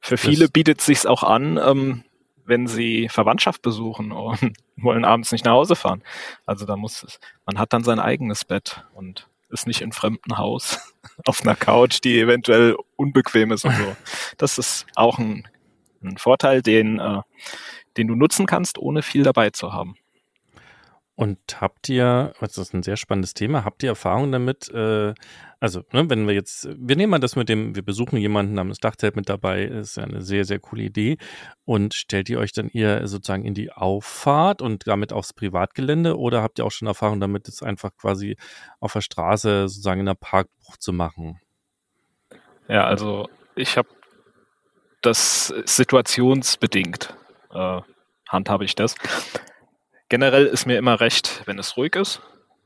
Für 0.00 0.16
viele 0.16 0.44
das 0.44 0.52
bietet 0.52 0.78
es 0.78 0.86
sich 0.86 1.06
auch 1.06 1.24
an, 1.24 1.58
ähm, 1.58 2.04
wenn 2.44 2.68
sie 2.68 3.08
Verwandtschaft 3.08 3.62
besuchen 3.62 4.12
und 4.12 4.56
wollen 4.76 5.04
abends 5.04 5.32
nicht 5.32 5.44
nach 5.44 5.52
Hause 5.52 5.74
fahren. 5.74 6.02
Also 6.46 6.66
da 6.66 6.76
muss 6.76 7.02
es, 7.02 7.18
man 7.44 7.58
hat 7.58 7.72
dann 7.72 7.82
sein 7.82 7.98
eigenes 7.98 8.44
Bett 8.44 8.84
und 8.94 9.28
ist 9.50 9.66
nicht 9.66 9.80
in 9.80 9.90
fremden 9.90 10.38
Haus 10.38 10.94
auf 11.26 11.42
einer 11.42 11.56
Couch, 11.56 11.98
die 12.04 12.20
eventuell 12.20 12.76
unbequem 12.94 13.50
ist 13.50 13.64
und 13.64 13.76
so. 13.76 13.96
Das 14.38 14.56
ist 14.56 14.86
auch 14.94 15.18
ein, 15.18 15.48
ein 16.00 16.16
Vorteil, 16.16 16.62
den, 16.62 17.00
äh, 17.00 17.22
den 17.96 18.06
du 18.06 18.14
nutzen 18.14 18.46
kannst, 18.46 18.78
ohne 18.78 19.02
viel 19.02 19.24
dabei 19.24 19.50
zu 19.50 19.72
haben. 19.72 19.96
Und 21.16 21.38
habt 21.62 21.88
ihr, 21.88 22.34
das 22.40 22.58
ist 22.58 22.74
ein 22.74 22.82
sehr 22.82 22.98
spannendes 22.98 23.32
Thema, 23.32 23.64
habt 23.64 23.82
ihr 23.82 23.88
Erfahrung 23.88 24.30
damit, 24.30 24.68
äh, 24.68 25.14
also 25.58 25.82
ne, 25.90 26.10
wenn 26.10 26.26
wir 26.26 26.34
jetzt, 26.34 26.68
wir 26.76 26.94
nehmen 26.94 27.10
mal 27.10 27.18
das 27.18 27.36
mit 27.36 27.48
dem, 27.48 27.74
wir 27.74 27.82
besuchen 27.82 28.18
jemanden, 28.18 28.58
haben 28.58 28.68
das 28.68 28.80
Dachzelt 28.80 29.16
mit 29.16 29.30
dabei, 29.30 29.64
ist 29.64 29.96
ja 29.96 30.04
eine 30.04 30.20
sehr, 30.20 30.44
sehr 30.44 30.58
coole 30.58 30.82
Idee. 30.82 31.16
Und 31.64 31.94
stellt 31.94 32.28
ihr 32.28 32.38
euch 32.38 32.52
dann 32.52 32.68
eher 32.68 33.08
sozusagen 33.08 33.46
in 33.46 33.54
die 33.54 33.72
Auffahrt 33.72 34.60
und 34.60 34.86
damit 34.86 35.14
aufs 35.14 35.32
Privatgelände 35.32 36.18
oder 36.18 36.42
habt 36.42 36.58
ihr 36.58 36.66
auch 36.66 36.70
schon 36.70 36.86
Erfahrung 36.86 37.18
damit, 37.18 37.48
es 37.48 37.62
einfach 37.62 37.96
quasi 37.96 38.36
auf 38.78 38.92
der 38.92 39.00
Straße 39.00 39.68
sozusagen 39.68 40.00
in 40.00 40.06
der 40.06 40.14
Parkbucht 40.14 40.82
zu 40.82 40.92
machen? 40.92 41.40
Ja, 42.68 42.84
also 42.84 43.30
ich 43.54 43.78
habe 43.78 43.88
das 45.00 45.46
situationsbedingt, 45.64 47.16
äh, 47.54 47.80
handhabe 48.28 48.66
ich 48.66 48.74
das. 48.74 48.96
Generell 50.08 50.46
ist 50.46 50.66
mir 50.66 50.78
immer 50.78 51.00
recht, 51.00 51.42
wenn 51.46 51.58
es 51.58 51.76
ruhig 51.76 51.96
ist. 51.96 52.20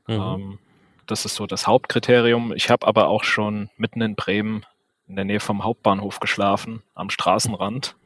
Mhm. 0.07 0.13
Ähm, 0.13 0.59
das 1.07 1.25
ist 1.25 1.35
so 1.35 1.47
das 1.47 1.67
Hauptkriterium. 1.67 2.53
Ich 2.53 2.69
habe 2.69 2.87
aber 2.87 3.07
auch 3.07 3.23
schon 3.23 3.69
mitten 3.77 4.01
in 4.01 4.15
Bremen 4.15 4.65
in 5.07 5.17
der 5.17 5.25
Nähe 5.25 5.41
vom 5.41 5.65
Hauptbahnhof 5.65 6.21
geschlafen, 6.21 6.83
am 6.95 7.09
Straßenrand. 7.09 7.97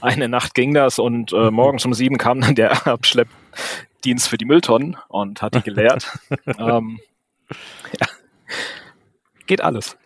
Eine 0.00 0.28
Nacht 0.28 0.54
ging 0.54 0.74
das 0.74 1.00
und 1.00 1.32
äh, 1.32 1.50
morgens 1.50 1.84
um 1.84 1.92
sieben 1.92 2.18
kam 2.18 2.40
dann 2.40 2.54
der 2.54 2.86
Abschleppdienst 2.86 4.28
für 4.28 4.38
die 4.38 4.44
Mülltonnen 4.44 4.96
und 5.08 5.42
hat 5.42 5.56
die 5.56 5.62
geleert. 5.62 6.16
ähm, 6.46 7.00
ja. 7.98 8.06
Geht 9.46 9.60
alles. 9.60 9.98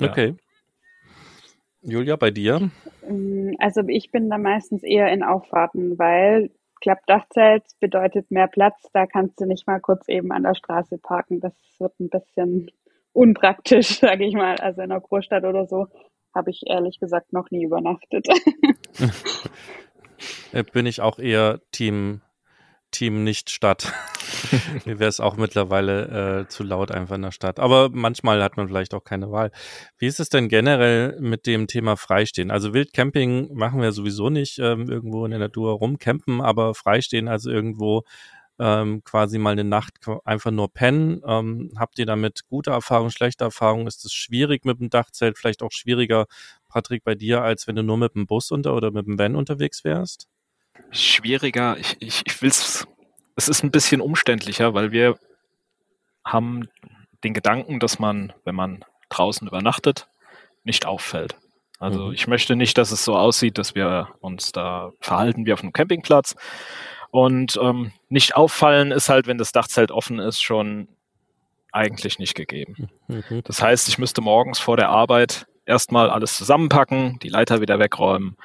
Okay. 0.00 0.34
Julia, 1.82 2.16
bei 2.16 2.30
dir? 2.30 2.70
Also 3.58 3.82
ich 3.86 4.10
bin 4.10 4.30
da 4.30 4.38
meistens 4.38 4.82
eher 4.82 5.12
in 5.12 5.22
Auffahrten, 5.22 5.98
weil 5.98 6.50
Klappdachzelt 6.86 7.64
bedeutet 7.80 8.30
mehr 8.30 8.46
Platz. 8.46 8.80
Da 8.92 9.06
kannst 9.06 9.40
du 9.40 9.44
nicht 9.44 9.66
mal 9.66 9.80
kurz 9.80 10.06
eben 10.06 10.30
an 10.30 10.44
der 10.44 10.54
Straße 10.54 10.98
parken. 10.98 11.40
Das 11.40 11.52
wird 11.80 11.98
ein 11.98 12.08
bisschen 12.08 12.70
unpraktisch, 13.12 13.88
sage 13.98 14.24
ich 14.24 14.34
mal. 14.34 14.54
Also 14.60 14.82
in 14.82 14.92
einer 14.92 15.00
Großstadt 15.00 15.42
oder 15.42 15.66
so 15.66 15.88
habe 16.32 16.50
ich 16.50 16.62
ehrlich 16.64 17.00
gesagt 17.00 17.32
noch 17.32 17.50
nie 17.50 17.64
übernachtet. 17.64 18.28
Bin 20.72 20.86
ich 20.86 21.00
auch 21.00 21.18
eher 21.18 21.60
Team 21.72 22.20
Team 22.96 23.24
nicht 23.24 23.50
Stadt. 23.50 23.92
Mir 24.86 24.98
wäre 24.98 25.08
es 25.08 25.20
auch 25.20 25.36
mittlerweile 25.36 26.40
äh, 26.40 26.48
zu 26.48 26.62
laut 26.62 26.90
einfach 26.90 27.16
in 27.16 27.22
der 27.22 27.30
Stadt. 27.30 27.60
Aber 27.60 27.90
manchmal 27.92 28.42
hat 28.42 28.56
man 28.56 28.68
vielleicht 28.68 28.94
auch 28.94 29.04
keine 29.04 29.30
Wahl. 29.30 29.50
Wie 29.98 30.06
ist 30.06 30.18
es 30.18 30.30
denn 30.30 30.48
generell 30.48 31.20
mit 31.20 31.46
dem 31.46 31.66
Thema 31.66 31.96
Freistehen? 31.96 32.50
Also 32.50 32.72
Wildcamping 32.72 33.54
machen 33.54 33.82
wir 33.82 33.92
sowieso 33.92 34.30
nicht 34.30 34.58
ähm, 34.58 34.88
irgendwo 34.88 35.24
in 35.26 35.30
der 35.30 35.40
Natur 35.40 35.72
rumcampen, 35.74 36.40
aber 36.40 36.74
Freistehen, 36.74 37.28
also 37.28 37.50
irgendwo 37.50 38.04
ähm, 38.58 39.02
quasi 39.04 39.38
mal 39.38 39.50
eine 39.50 39.64
Nacht 39.64 39.94
einfach 40.24 40.50
nur 40.50 40.72
pennen. 40.72 41.20
Ähm, 41.26 41.72
habt 41.76 41.98
ihr 41.98 42.06
damit 42.06 42.46
gute 42.48 42.70
Erfahrungen, 42.70 43.10
schlechte 43.10 43.44
Erfahrungen? 43.44 43.86
Ist 43.86 44.06
es 44.06 44.14
schwierig 44.14 44.64
mit 44.64 44.80
dem 44.80 44.88
Dachzelt? 44.88 45.36
Vielleicht 45.36 45.62
auch 45.62 45.72
schwieriger, 45.72 46.26
Patrick, 46.68 47.04
bei 47.04 47.14
dir, 47.14 47.42
als 47.42 47.66
wenn 47.66 47.76
du 47.76 47.82
nur 47.82 47.98
mit 47.98 48.14
dem 48.14 48.26
Bus 48.26 48.50
unter 48.50 48.74
oder 48.74 48.90
mit 48.90 49.06
dem 49.06 49.18
Van 49.18 49.36
unterwegs 49.36 49.84
wärst? 49.84 50.28
Schwieriger. 50.90 51.76
Ich, 51.78 51.96
ich, 52.00 52.22
ich 52.26 52.42
will 52.42 52.50
es, 52.50 52.86
es 53.36 53.48
ist 53.48 53.62
ein 53.62 53.70
bisschen 53.70 54.00
umständlicher, 54.00 54.74
weil 54.74 54.92
wir 54.92 55.18
haben 56.24 56.68
den 57.24 57.34
Gedanken, 57.34 57.80
dass 57.80 57.98
man, 57.98 58.32
wenn 58.44 58.54
man 58.54 58.84
draußen 59.08 59.46
übernachtet, 59.46 60.08
nicht 60.64 60.86
auffällt. 60.86 61.36
Also 61.78 62.06
mhm. 62.06 62.12
ich 62.12 62.26
möchte 62.26 62.56
nicht, 62.56 62.78
dass 62.78 62.90
es 62.90 63.04
so 63.04 63.16
aussieht, 63.16 63.58
dass 63.58 63.74
wir 63.74 64.08
uns 64.20 64.52
da 64.52 64.92
verhalten 65.00 65.46
wie 65.46 65.52
auf 65.52 65.62
einem 65.62 65.72
Campingplatz. 65.72 66.34
Und 67.10 67.58
ähm, 67.62 67.92
nicht 68.08 68.36
auffallen 68.36 68.90
ist 68.90 69.08
halt, 69.08 69.26
wenn 69.26 69.38
das 69.38 69.52
Dachzelt 69.52 69.90
offen 69.90 70.18
ist, 70.18 70.42
schon 70.42 70.88
eigentlich 71.72 72.18
nicht 72.18 72.34
gegeben. 72.34 72.88
Mhm. 73.08 73.42
Das 73.44 73.62
heißt, 73.62 73.88
ich 73.88 73.98
müsste 73.98 74.20
morgens 74.20 74.58
vor 74.58 74.76
der 74.76 74.88
Arbeit 74.88 75.46
erstmal 75.66 76.10
alles 76.10 76.36
zusammenpacken, 76.36 77.18
die 77.22 77.28
Leiter 77.28 77.60
wieder 77.60 77.78
wegräumen. 77.78 78.36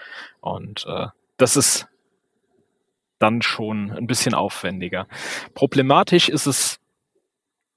Und 0.42 0.86
äh, 0.88 1.08
das 1.38 1.56
ist 1.56 1.88
dann 3.22 3.42
schon 3.42 3.92
ein 3.92 4.08
bisschen 4.08 4.34
aufwendiger. 4.34 5.08
Problematisch 5.54 6.30
ist 6.30 6.46
es 6.46 6.80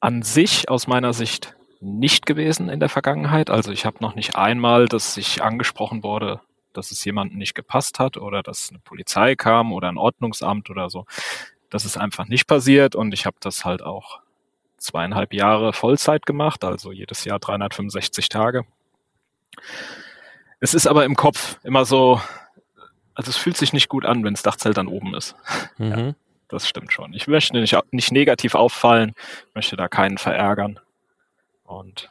an 0.01 0.23
sich 0.23 0.69
aus 0.69 0.87
meiner 0.87 1.13
Sicht 1.13 1.55
nicht 1.81 2.27
gewesen 2.27 2.69
in 2.69 2.81
der 2.81 2.89
Vergangenheit. 2.89 3.51
Also 3.51 3.73
ich 3.73 3.85
habe 3.85 3.99
noch 4.01 4.15
nicht 4.15 4.37
einmal, 4.37 4.87
dass 4.87 5.17
ich 5.17 5.43
angesprochen 5.43 6.03
wurde, 6.03 6.41
dass 6.73 6.91
es 6.91 7.05
jemandem 7.05 7.39
nicht 7.39 7.55
gepasst 7.55 7.99
hat 7.99 8.17
oder 8.17 8.43
dass 8.43 8.71
eine 8.71 8.79
Polizei 8.81 9.37
kam 9.37 9.73
oder 9.73 9.89
ein 9.89 9.99
Ordnungsamt 9.99 10.71
oder 10.71 10.89
so. 10.89 11.05
Das 11.71 11.85
ist 11.85 11.97
einfach 11.97 12.27
nicht 12.27 12.47
passiert 12.47 12.95
und 12.95 13.13
ich 13.13 13.27
habe 13.27 13.37
das 13.41 13.65
halt 13.65 13.83
auch 13.83 14.21
zweieinhalb 14.79 15.33
Jahre 15.33 15.73
Vollzeit 15.73 16.27
gemacht, 16.27 16.65
also 16.65 16.93
jedes 16.93 17.25
Jahr 17.25 17.39
365 17.39 18.29
Tage. 18.29 18.65
Es 20.61 20.75
ist 20.75 20.87
aber 20.87 21.05
im 21.05 21.17
Kopf 21.17 21.59
immer 21.65 21.85
so, 21.85 22.21
also 23.15 23.31
es 23.31 23.37
fühlt 23.37 23.57
sich 23.57 23.73
nicht 23.73 23.89
gut 23.89 24.05
an, 24.05 24.25
wenn 24.25 24.35
das 24.35 24.43
Dachzelt 24.43 24.77
dann 24.77 24.89
oben 24.89 25.15
ist. 25.15 25.37
Mhm. 25.77 25.91
Ja, 25.91 26.15
das 26.49 26.69
stimmt 26.69 26.93
schon. 26.93 27.15
Ich 27.15 27.27
möchte 27.27 27.59
nicht, 27.59 27.77
nicht 27.91 28.13
negativ 28.13 28.55
auffallen, 28.55 29.13
möchte 29.55 29.77
da 29.77 29.89
keinen 29.89 30.19
verärgern. 30.19 30.79
Und 31.65 32.11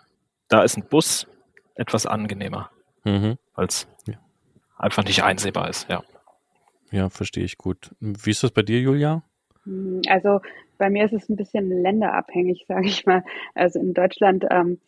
da 0.50 0.64
ist 0.64 0.76
ein 0.76 0.84
Bus 0.84 1.28
etwas 1.76 2.06
angenehmer, 2.06 2.70
mhm. 3.06 3.38
weil 3.56 3.68
es 3.68 3.88
ja. 4.06 4.16
einfach 4.78 5.06
nicht 5.06 5.24
einsehbar 5.24 5.70
ist, 5.70 5.90
ja. 5.90 6.04
Ja, 6.92 7.10
verstehe 7.10 7.46
ich 7.46 7.58
gut. 7.58 7.92
Wie 8.02 8.32
ist 8.32 8.44
das 8.44 8.52
bei 8.52 8.64
dir, 8.64 8.80
Julia? 8.82 9.24
Also 10.08 10.42
bei 10.78 10.90
mir 10.90 11.06
ist 11.06 11.14
es 11.14 11.30
ein 11.30 11.36
bisschen 11.36 11.70
länderabhängig, 11.82 12.66
sage 12.68 12.88
ich 12.88 13.06
mal. 13.06 13.24
Also 13.56 13.80
in 13.80 13.94
Deutschland, 13.94 14.46
ähm, 14.52 14.80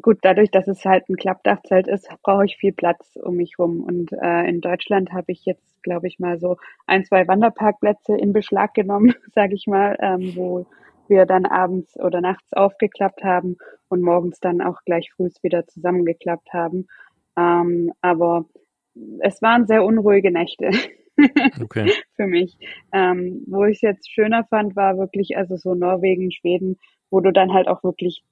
gut, 0.00 0.18
dadurch, 0.22 0.50
dass 0.50 0.68
es 0.68 0.84
halt 0.84 1.08
ein 1.08 1.16
Klappdachzelt 1.16 1.88
ist, 1.88 2.08
brauche 2.22 2.44
ich 2.44 2.56
viel 2.56 2.72
Platz 2.72 3.16
um 3.16 3.36
mich 3.36 3.58
rum. 3.58 3.80
Und 3.80 4.12
äh, 4.12 4.48
in 4.48 4.60
Deutschland 4.60 5.12
habe 5.12 5.32
ich 5.32 5.44
jetzt, 5.44 5.82
glaube 5.82 6.08
ich, 6.08 6.18
mal 6.18 6.38
so 6.38 6.56
ein, 6.86 7.04
zwei 7.04 7.26
Wanderparkplätze 7.28 8.16
in 8.16 8.32
Beschlag 8.32 8.74
genommen, 8.74 9.14
sage 9.34 9.54
ich 9.54 9.66
mal, 9.66 9.96
ähm, 10.00 10.32
wo 10.34 10.66
wir 11.08 11.26
dann 11.26 11.44
abends 11.44 11.98
oder 12.00 12.20
nachts 12.20 12.52
aufgeklappt 12.54 13.22
haben 13.22 13.56
und 13.88 14.00
morgens 14.00 14.40
dann 14.40 14.62
auch 14.62 14.82
gleich 14.84 15.12
früh 15.14 15.28
wieder 15.42 15.66
zusammengeklappt 15.66 16.52
haben. 16.52 16.86
Ähm, 17.36 17.92
aber 18.00 18.46
es 19.20 19.42
waren 19.42 19.66
sehr 19.66 19.84
unruhige 19.84 20.30
Nächte. 20.30 20.70
Okay. 21.62 21.92
für 22.16 22.26
mich. 22.26 22.58
Ähm, 22.92 23.44
wo 23.46 23.64
ich 23.66 23.76
es 23.76 23.82
jetzt 23.82 24.10
schöner 24.10 24.42
fand, 24.50 24.74
war 24.74 24.98
wirklich 24.98 25.36
also 25.36 25.56
so 25.56 25.76
Norwegen, 25.76 26.32
Schweden, 26.32 26.76
wo 27.08 27.20
du 27.20 27.32
dann 27.32 27.52
halt 27.52 27.68
auch 27.68 27.84
wirklich 27.84 28.24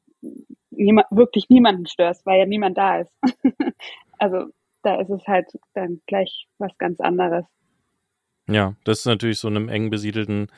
niemand, 0.71 1.07
wirklich 1.11 1.49
niemanden 1.49 1.87
störst, 1.87 2.25
weil 2.27 2.41
ja 2.41 2.47
niemand 2.47 2.79
da 2.79 3.01
ist. 3.01 3.19
also 4.19 4.47
da 4.83 5.01
ist 5.01 5.11
es 5.11 5.27
halt 5.27 5.47
dann 5.75 6.01
gleich 6.07 6.47
was 6.59 6.77
ganz 6.79 7.01
anderes. 7.01 7.45
Ja, 8.49 8.75
das 8.85 9.01
ist 9.01 9.07
natürlich 9.07 9.39
so 9.39 9.49
in 9.49 9.57
einem 9.57 9.69
eng 9.69 9.91
besiedelten 9.91 10.49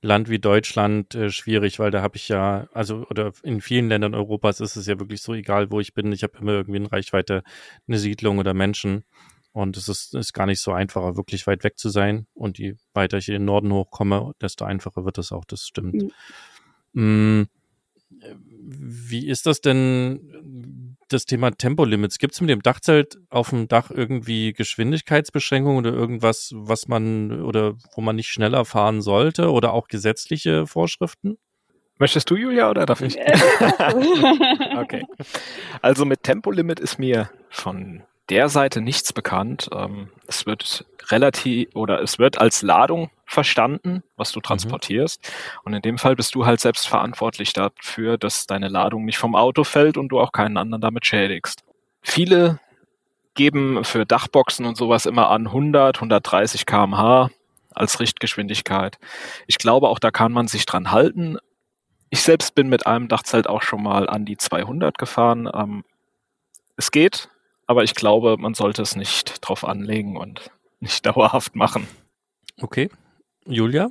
Land 0.00 0.28
wie 0.28 0.38
Deutschland 0.38 1.14
äh, 1.14 1.30
schwierig, 1.30 1.78
weil 1.78 1.90
da 1.90 2.02
habe 2.02 2.16
ich 2.16 2.28
ja, 2.28 2.68
also 2.72 3.06
oder 3.10 3.32
in 3.42 3.60
vielen 3.60 3.88
Ländern 3.88 4.14
Europas 4.14 4.60
ist 4.60 4.76
es 4.76 4.86
ja 4.86 4.98
wirklich 4.98 5.22
so, 5.22 5.34
egal 5.34 5.70
wo 5.70 5.80
ich 5.80 5.94
bin, 5.94 6.12
ich 6.12 6.22
habe 6.22 6.38
immer 6.38 6.52
irgendwie 6.52 6.78
in 6.78 6.86
Reichweite 6.86 7.42
eine 7.86 7.98
Siedlung 7.98 8.38
oder 8.38 8.54
Menschen. 8.54 9.04
Und 9.52 9.76
es 9.76 9.88
ist, 9.88 10.14
ist 10.14 10.32
gar 10.32 10.46
nicht 10.46 10.60
so 10.60 10.72
einfacher, 10.72 11.16
wirklich 11.16 11.46
weit 11.46 11.62
weg 11.62 11.78
zu 11.78 11.88
sein. 11.88 12.26
Und 12.34 12.58
je 12.58 12.74
weiter 12.92 13.18
ich 13.18 13.28
in 13.28 13.34
den 13.34 13.44
Norden 13.44 13.72
hochkomme, 13.72 14.32
desto 14.42 14.64
einfacher 14.64 15.04
wird 15.04 15.16
es 15.18 15.30
auch, 15.30 15.44
das 15.44 15.62
stimmt. 15.66 16.10
Mhm. 16.92 17.40
Mm, 17.40 17.48
wie 19.14 19.28
ist 19.28 19.46
das 19.46 19.60
denn, 19.60 20.96
das 21.08 21.24
Thema 21.24 21.52
Tempolimits? 21.52 22.18
Gibt 22.18 22.34
es 22.34 22.40
mit 22.40 22.50
dem 22.50 22.62
Dachzelt 22.62 23.18
auf 23.30 23.50
dem 23.50 23.68
Dach 23.68 23.92
irgendwie 23.92 24.52
Geschwindigkeitsbeschränkungen 24.52 25.78
oder 25.78 25.96
irgendwas, 25.96 26.50
was 26.52 26.88
man 26.88 27.42
oder 27.42 27.74
wo 27.94 28.00
man 28.00 28.16
nicht 28.16 28.28
schneller 28.28 28.64
fahren 28.64 29.02
sollte 29.02 29.52
oder 29.52 29.72
auch 29.72 29.86
gesetzliche 29.86 30.66
Vorschriften? 30.66 31.38
Möchtest 31.98 32.28
du, 32.28 32.34
Julia, 32.34 32.68
oder 32.70 32.86
darf 32.86 33.02
ich? 33.02 33.16
okay. 34.78 35.04
Also 35.80 36.04
mit 36.04 36.24
Tempolimit 36.24 36.80
ist 36.80 36.98
mir 36.98 37.30
von 37.50 38.02
der 38.30 38.48
Seite 38.48 38.80
nichts 38.80 39.12
bekannt. 39.12 39.68
Ähm, 39.72 40.10
es 40.26 40.46
wird 40.46 40.84
relativ 41.10 41.68
oder 41.74 42.00
es 42.00 42.18
wird 42.18 42.38
als 42.38 42.62
Ladung 42.62 43.10
verstanden, 43.26 44.02
was 44.16 44.32
du 44.32 44.38
mhm. 44.38 44.44
transportierst. 44.44 45.22
Mhm. 45.22 45.60
Und 45.64 45.74
in 45.74 45.82
dem 45.82 45.98
Fall 45.98 46.16
bist 46.16 46.34
du 46.34 46.46
halt 46.46 46.60
selbst 46.60 46.88
verantwortlich 46.88 47.52
dafür, 47.52 48.18
dass 48.18 48.46
deine 48.46 48.68
Ladung 48.68 49.04
nicht 49.04 49.18
vom 49.18 49.34
Auto 49.34 49.64
fällt 49.64 49.96
und 49.96 50.08
du 50.08 50.20
auch 50.20 50.32
keinen 50.32 50.56
anderen 50.56 50.80
damit 50.80 51.06
schädigst. 51.06 51.64
Viele 52.00 52.60
geben 53.34 53.84
für 53.84 54.06
Dachboxen 54.06 54.64
und 54.64 54.76
sowas 54.76 55.06
immer 55.06 55.30
an 55.30 55.46
100, 55.46 55.96
130 55.96 56.66
kmh 56.66 57.30
als 57.70 57.98
Richtgeschwindigkeit. 57.98 58.98
Ich 59.46 59.58
glaube, 59.58 59.88
auch 59.88 59.98
da 59.98 60.10
kann 60.10 60.32
man 60.32 60.46
sich 60.46 60.64
dran 60.64 60.92
halten. 60.92 61.38
Ich 62.10 62.22
selbst 62.22 62.54
bin 62.54 62.68
mit 62.68 62.86
einem 62.86 63.08
Dachzelt 63.08 63.48
auch 63.48 63.62
schon 63.62 63.82
mal 63.82 64.08
an 64.08 64.24
die 64.24 64.36
200 64.36 64.96
gefahren. 64.96 65.50
Ähm, 65.52 65.84
es 66.76 66.92
geht, 66.92 67.28
aber 67.66 67.82
ich 67.82 67.94
glaube, 67.94 68.36
man 68.38 68.54
sollte 68.54 68.82
es 68.82 68.96
nicht 68.96 69.46
drauf 69.46 69.64
anlegen 69.64 70.16
und 70.16 70.50
nicht 70.80 71.04
dauerhaft 71.06 71.54
machen. 71.54 71.88
Okay. 72.60 72.88
Julia? 73.46 73.90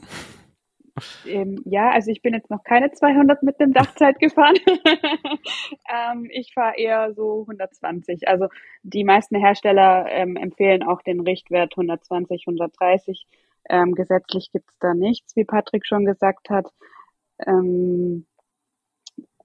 Ähm, 1.25 1.61
ja, 1.65 1.89
also 1.89 2.11
ich 2.11 2.21
bin 2.21 2.33
jetzt 2.33 2.51
noch 2.51 2.63
keine 2.63 2.91
200 2.91 3.41
mit 3.41 3.59
dem 3.59 3.73
Dachzeit 3.73 4.19
gefahren. 4.19 4.55
ähm, 5.89 6.29
ich 6.31 6.53
fahre 6.53 6.77
eher 6.77 7.13
so 7.13 7.41
120. 7.41 8.27
Also 8.27 8.47
die 8.83 9.03
meisten 9.03 9.35
Hersteller 9.35 10.05
ähm, 10.09 10.35
empfehlen 10.35 10.83
auch 10.83 11.01
den 11.01 11.19
Richtwert 11.21 11.73
120, 11.73 12.43
130. 12.47 13.25
Ähm, 13.69 13.95
gesetzlich 13.95 14.51
gibt 14.51 14.69
es 14.69 14.77
da 14.79 14.93
nichts, 14.93 15.35
wie 15.35 15.45
Patrick 15.45 15.87
schon 15.87 16.05
gesagt 16.05 16.49
hat. 16.49 16.71
Ähm, 17.45 18.27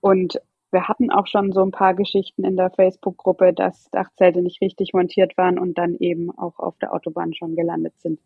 und 0.01 0.41
wir 0.71 0.89
hatten 0.89 1.11
auch 1.11 1.27
schon 1.27 1.53
so 1.53 1.63
ein 1.63 1.71
paar 1.71 1.95
Geschichten 1.95 2.45
in 2.45 2.57
der 2.57 2.71
Facebook-Gruppe, 2.71 3.53
dass 3.53 3.91
Dachzelte 3.91 4.43
nicht 4.43 4.61
richtig 4.61 4.93
montiert 4.93 5.37
waren 5.37 5.59
und 5.59 5.79
dann 5.79 5.95
eben 5.95 6.31
auch 6.37 6.59
auf 6.59 6.77
der 6.79 6.93
Autobahn 6.93 7.35
schon 7.35 7.57
gelandet 7.57 7.95
sind. 7.99 8.21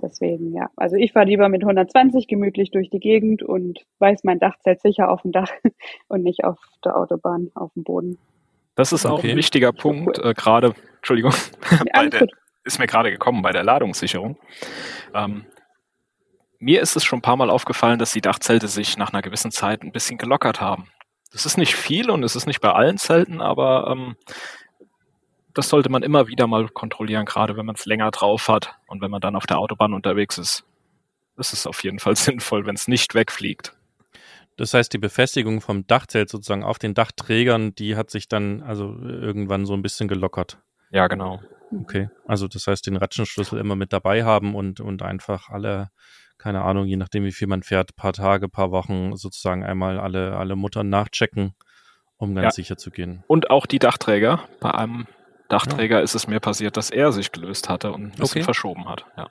Deswegen, 0.00 0.54
ja. 0.54 0.70
Also 0.76 0.96
ich 0.96 1.12
fahre 1.12 1.26
lieber 1.26 1.48
mit 1.48 1.62
120 1.62 2.28
gemütlich 2.28 2.70
durch 2.70 2.88
die 2.88 3.00
Gegend 3.00 3.42
und 3.42 3.84
weiß 3.98 4.22
mein 4.24 4.38
Dachzelt 4.38 4.80
sicher 4.80 5.10
auf 5.10 5.22
dem 5.22 5.32
Dach 5.32 5.50
und 6.08 6.22
nicht 6.22 6.44
auf 6.44 6.58
der 6.84 6.96
Autobahn, 6.96 7.50
auf 7.54 7.72
dem 7.74 7.82
Boden. 7.82 8.18
Das 8.76 8.92
ist 8.92 9.06
auch 9.06 9.18
okay. 9.18 9.32
ein 9.32 9.36
wichtiger 9.36 9.72
Punkt, 9.72 10.18
cool. 10.18 10.30
äh, 10.30 10.34
gerade, 10.34 10.74
Entschuldigung, 10.96 11.32
ja, 11.92 12.08
der, 12.08 12.28
ist 12.62 12.78
mir 12.78 12.86
gerade 12.86 13.10
gekommen 13.10 13.42
bei 13.42 13.50
der 13.50 13.64
Ladungssicherung. 13.64 14.36
Ähm, 15.14 15.46
mir 16.60 16.80
ist 16.80 16.94
es 16.94 17.04
schon 17.04 17.18
ein 17.18 17.22
paar 17.22 17.36
Mal 17.36 17.50
aufgefallen, 17.50 17.98
dass 17.98 18.12
die 18.12 18.20
Dachzelte 18.20 18.68
sich 18.68 18.96
nach 18.96 19.12
einer 19.12 19.22
gewissen 19.22 19.50
Zeit 19.50 19.82
ein 19.82 19.90
bisschen 19.90 20.18
gelockert 20.18 20.60
haben. 20.60 20.88
Das 21.30 21.46
ist 21.46 21.58
nicht 21.58 21.74
viel 21.74 22.10
und 22.10 22.22
es 22.22 22.36
ist 22.36 22.46
nicht 22.46 22.60
bei 22.60 22.72
allen 22.72 22.98
Zelten, 22.98 23.40
aber 23.40 23.88
ähm, 23.90 24.16
das 25.54 25.68
sollte 25.68 25.90
man 25.90 26.02
immer 26.02 26.28
wieder 26.28 26.46
mal 26.46 26.68
kontrollieren, 26.68 27.26
gerade 27.26 27.56
wenn 27.56 27.66
man 27.66 27.74
es 27.74 27.84
länger 27.84 28.10
drauf 28.10 28.48
hat 28.48 28.76
und 28.86 29.02
wenn 29.02 29.10
man 29.10 29.20
dann 29.20 29.36
auf 29.36 29.46
der 29.46 29.58
Autobahn 29.58 29.92
unterwegs 29.92 30.38
ist. 30.38 30.64
Das 31.36 31.52
ist 31.52 31.66
auf 31.66 31.82
jeden 31.82 31.98
Fall 31.98 32.16
sinnvoll, 32.16 32.66
wenn 32.66 32.74
es 32.74 32.88
nicht 32.88 33.14
wegfliegt. 33.14 33.74
Das 34.56 34.74
heißt, 34.74 34.92
die 34.92 34.98
Befestigung 34.98 35.60
vom 35.60 35.86
Dachzelt 35.86 36.28
sozusagen 36.28 36.64
auf 36.64 36.78
den 36.78 36.94
Dachträgern, 36.94 37.74
die 37.74 37.94
hat 37.94 38.10
sich 38.10 38.28
dann 38.28 38.62
also 38.62 38.96
irgendwann 39.02 39.66
so 39.66 39.74
ein 39.74 39.82
bisschen 39.82 40.08
gelockert. 40.08 40.58
Ja, 40.90 41.06
genau. 41.06 41.40
Okay, 41.70 42.08
also 42.26 42.48
das 42.48 42.66
heißt, 42.66 42.86
den 42.86 42.96
Ratschenschlüssel 42.96 43.58
immer 43.58 43.76
mit 43.76 43.92
dabei 43.92 44.24
haben 44.24 44.54
und, 44.54 44.80
und 44.80 45.02
einfach 45.02 45.48
alle 45.50 45.90
keine 46.38 46.62
Ahnung, 46.62 46.86
je 46.86 46.96
nachdem, 46.96 47.24
wie 47.24 47.32
viel 47.32 47.48
man 47.48 47.62
fährt, 47.62 47.96
paar 47.96 48.12
Tage, 48.12 48.48
paar 48.48 48.70
Wochen 48.70 49.16
sozusagen 49.16 49.64
einmal 49.64 49.98
alle, 49.98 50.36
alle 50.36 50.56
Muttern 50.56 50.88
nachchecken, 50.88 51.54
um 52.16 52.34
ganz 52.34 52.44
ja. 52.44 52.50
sicher 52.52 52.76
zu 52.76 52.90
gehen. 52.90 53.24
Und 53.26 53.50
auch 53.50 53.66
die 53.66 53.78
Dachträger. 53.78 54.44
Bei 54.60 54.72
einem 54.72 55.06
Dachträger 55.48 55.98
ja. 55.98 56.02
ist 56.02 56.14
es 56.14 56.26
mir 56.26 56.40
passiert, 56.40 56.76
dass 56.76 56.90
er 56.90 57.12
sich 57.12 57.32
gelöst 57.32 57.68
hatte 57.68 57.92
und 57.92 58.02
ein 58.02 58.10
bisschen 58.10 58.40
okay. 58.40 58.42
verschoben 58.42 58.88
hat. 58.88 59.04
Ja. 59.16 59.28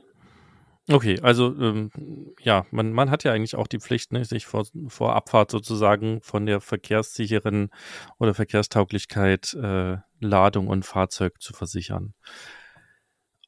Okay, 0.89 1.19
also 1.21 1.53
ähm, 1.59 1.91
ja, 2.39 2.65
man, 2.71 2.93
man 2.93 3.11
hat 3.11 3.25
ja 3.25 3.33
eigentlich 3.33 3.55
auch 3.55 3.67
die 3.67 3.79
Pflicht, 3.79 4.13
ne, 4.13 4.23
sich 4.23 4.45
vor, 4.45 4.65
vor 4.87 5.17
Abfahrt 5.17 5.51
sozusagen 5.51 6.21
von 6.21 6.45
der 6.45 6.61
verkehrssicheren 6.61 7.71
oder 8.19 8.33
Verkehrstauglichkeit 8.33 9.53
äh, 9.53 9.97
Ladung 10.21 10.67
und 10.67 10.85
Fahrzeug 10.85 11.41
zu 11.41 11.51
versichern. 11.51 12.13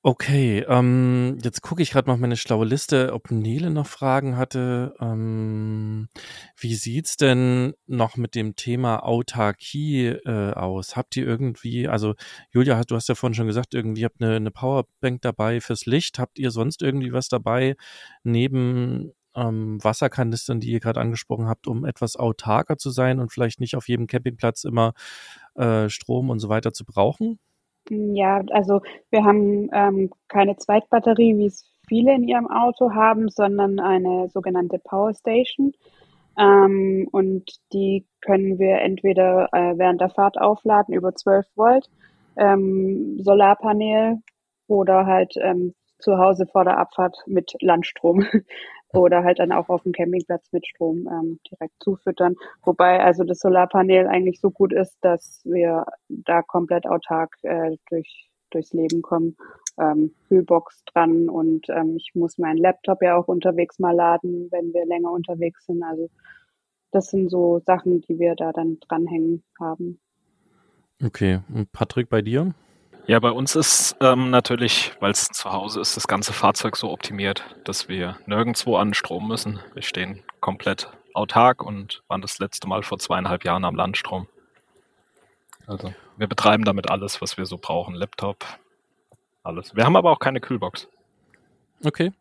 Okay, 0.01 0.63
ähm, 0.69 1.37
jetzt 1.43 1.61
gucke 1.61 1.81
ich 1.81 1.91
gerade 1.91 2.09
mal 2.09 2.15
meine 2.15 2.37
schlaue 2.37 2.65
Liste, 2.65 3.11
ob 3.13 3.31
Nele 3.31 3.69
noch 3.69 3.85
Fragen 3.85 4.37
hatte. 4.37 4.93
Ähm, 5.01 6.07
wie 6.57 6.75
sieht's 6.75 7.17
denn 7.17 7.73
noch 7.85 8.15
mit 8.15 8.33
dem 8.33 8.55
Thema 8.55 9.03
Autarkie 9.03 10.07
äh, 10.07 10.53
aus? 10.53 10.95
Habt 10.95 11.17
ihr 11.17 11.27
irgendwie, 11.27 11.89
also 11.89 12.15
Julia, 12.51 12.81
du 12.85 12.95
hast 12.95 13.09
ja 13.09 13.15
vorhin 13.15 13.33
schon 13.33 13.47
gesagt, 13.47 13.73
irgendwie 13.73 14.05
habt 14.05 14.21
eine, 14.21 14.37
eine 14.37 14.51
Powerbank 14.51 15.21
dabei 15.21 15.59
fürs 15.59 15.85
Licht. 15.85 16.17
Habt 16.17 16.39
ihr 16.39 16.51
sonst 16.51 16.81
irgendwie 16.81 17.11
was 17.11 17.27
dabei 17.27 17.75
neben 18.23 19.11
ähm, 19.35 19.83
Wasserkanistern, 19.83 20.61
die 20.61 20.71
ihr 20.71 20.79
gerade 20.79 21.01
angesprochen 21.01 21.47
habt, 21.49 21.67
um 21.67 21.83
etwas 21.83 22.15
autarker 22.15 22.77
zu 22.77 22.89
sein 22.89 23.19
und 23.19 23.33
vielleicht 23.33 23.59
nicht 23.59 23.75
auf 23.75 23.89
jedem 23.89 24.07
Campingplatz 24.07 24.63
immer 24.63 24.93
äh, 25.55 25.89
Strom 25.89 26.29
und 26.29 26.39
so 26.39 26.47
weiter 26.47 26.71
zu 26.71 26.85
brauchen? 26.85 27.37
Ja, 27.89 28.43
also 28.51 28.81
wir 29.09 29.23
haben 29.23 29.69
ähm, 29.73 30.11
keine 30.27 30.57
Zweitbatterie, 30.57 31.37
wie 31.37 31.47
es 31.47 31.65
viele 31.87 32.13
in 32.13 32.27
ihrem 32.27 32.49
Auto 32.49 32.93
haben, 32.93 33.29
sondern 33.29 33.79
eine 33.79 34.29
sogenannte 34.29 34.79
Power 34.79 35.13
Station. 35.13 35.73
Ähm, 36.37 37.07
und 37.11 37.49
die 37.73 38.05
können 38.21 38.59
wir 38.59 38.79
entweder 38.79 39.49
äh, 39.51 39.77
während 39.77 40.01
der 40.01 40.09
Fahrt 40.09 40.39
aufladen 40.39 40.93
über 40.93 41.13
12 41.13 41.45
Volt, 41.55 41.89
ähm, 42.37 43.17
Solarpanel 43.21 44.19
oder 44.67 45.05
halt 45.05 45.33
ähm, 45.41 45.73
zu 45.97 46.17
Hause 46.17 46.45
vor 46.45 46.63
der 46.63 46.77
Abfahrt 46.77 47.17
mit 47.25 47.53
Landstrom 47.59 48.25
oder 48.93 49.23
halt 49.23 49.39
dann 49.39 49.51
auch 49.51 49.69
auf 49.69 49.83
dem 49.83 49.91
Campingplatz 49.91 50.51
mit 50.51 50.65
Strom 50.65 51.07
ähm, 51.11 51.39
direkt 51.49 51.75
zufüttern. 51.79 52.35
Wobei 52.63 53.03
also 53.03 53.23
das 53.23 53.39
Solarpanel 53.39 54.07
eigentlich 54.07 54.39
so 54.39 54.49
gut 54.49 54.73
ist, 54.73 54.97
dass 55.01 55.41
wir 55.45 55.85
da 56.07 56.41
komplett 56.41 56.87
autark 56.87 57.35
äh, 57.43 57.77
durch, 57.89 58.29
durchs 58.49 58.73
Leben 58.73 59.01
kommen. 59.01 59.37
Ähm, 59.79 60.13
Kühlbox 60.27 60.83
dran 60.85 61.29
und 61.29 61.67
ähm, 61.69 61.95
ich 61.97 62.11
muss 62.15 62.37
meinen 62.37 62.57
Laptop 62.57 63.01
ja 63.01 63.15
auch 63.15 63.27
unterwegs 63.27 63.79
mal 63.79 63.95
laden, 63.95 64.49
wenn 64.51 64.73
wir 64.73 64.85
länger 64.85 65.11
unterwegs 65.11 65.65
sind. 65.65 65.83
Also 65.83 66.09
das 66.91 67.11
sind 67.11 67.29
so 67.29 67.59
Sachen, 67.65 68.01
die 68.01 68.19
wir 68.19 68.35
da 68.35 68.51
dann 68.51 68.79
dranhängen 68.87 69.43
haben. 69.59 69.99
Okay, 71.01 71.39
und 71.53 71.71
Patrick, 71.71 72.09
bei 72.09 72.21
dir? 72.21 72.53
Ja, 73.07 73.19
bei 73.19 73.31
uns 73.31 73.55
ist 73.55 73.95
ähm, 74.01 74.29
natürlich, 74.29 74.93
weil 74.99 75.11
es 75.11 75.25
zu 75.29 75.51
Hause 75.51 75.81
ist, 75.81 75.97
das 75.97 76.07
ganze 76.07 76.31
Fahrzeug 76.31 76.77
so 76.77 76.91
optimiert, 76.91 77.43
dass 77.63 77.89
wir 77.89 78.17
nirgendwo 78.27 78.77
an 78.77 78.93
Strom 78.93 79.27
müssen. 79.27 79.59
Wir 79.73 79.81
stehen 79.81 80.23
komplett 80.41 80.89
autark 81.13 81.63
und 81.63 82.03
waren 82.07 82.21
das 82.21 82.39
letzte 82.39 82.67
Mal 82.67 82.83
vor 82.83 82.99
zweieinhalb 82.99 83.43
Jahren 83.43 83.65
am 83.65 83.75
Landstrom. 83.75 84.27
Also 85.65 85.93
wir 86.17 86.27
betreiben 86.27 86.65
damit 86.65 86.89
alles, 86.89 87.21
was 87.21 87.37
wir 87.37 87.45
so 87.45 87.57
brauchen. 87.57 87.95
Laptop, 87.95 88.45
alles. 89.43 89.75
Wir 89.75 89.85
haben 89.85 89.95
aber 89.95 90.11
auch 90.11 90.19
keine 90.19 90.39
Kühlbox. 90.39 90.87
Okay. 91.83 92.11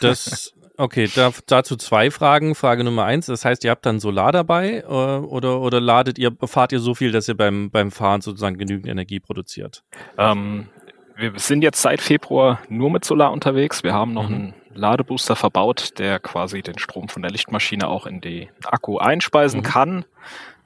Das 0.00 0.52
Okay, 0.80 1.10
da, 1.12 1.32
dazu 1.46 1.74
zwei 1.74 2.12
Fragen. 2.12 2.54
Frage 2.54 2.84
Nummer 2.84 3.04
eins, 3.04 3.26
das 3.26 3.44
heißt, 3.44 3.64
ihr 3.64 3.72
habt 3.72 3.84
dann 3.84 3.98
Solar 3.98 4.30
dabei 4.30 4.84
äh, 4.84 4.86
oder, 4.86 5.60
oder 5.60 5.80
ladet 5.80 6.18
ihr, 6.18 6.30
fahrt 6.44 6.70
ihr 6.70 6.78
so 6.78 6.94
viel, 6.94 7.10
dass 7.10 7.26
ihr 7.26 7.36
beim, 7.36 7.68
beim 7.72 7.90
Fahren 7.90 8.20
sozusagen 8.20 8.58
genügend 8.58 8.86
Energie 8.86 9.18
produziert? 9.18 9.82
Ähm, 10.16 10.68
wir 11.16 11.32
sind 11.36 11.62
jetzt 11.62 11.82
seit 11.82 12.00
Februar 12.00 12.60
nur 12.68 12.92
mit 12.92 13.04
Solar 13.04 13.32
unterwegs. 13.32 13.82
Wir 13.82 13.92
haben 13.92 14.12
noch 14.12 14.28
mhm. 14.28 14.34
einen 14.34 14.54
Ladebooster 14.72 15.34
verbaut, 15.34 15.98
der 15.98 16.20
quasi 16.20 16.62
den 16.62 16.78
Strom 16.78 17.08
von 17.08 17.22
der 17.22 17.32
Lichtmaschine 17.32 17.88
auch 17.88 18.06
in 18.06 18.20
die 18.20 18.48
Akku 18.64 18.98
einspeisen 18.98 19.60
mhm. 19.60 19.64
kann. 19.64 20.04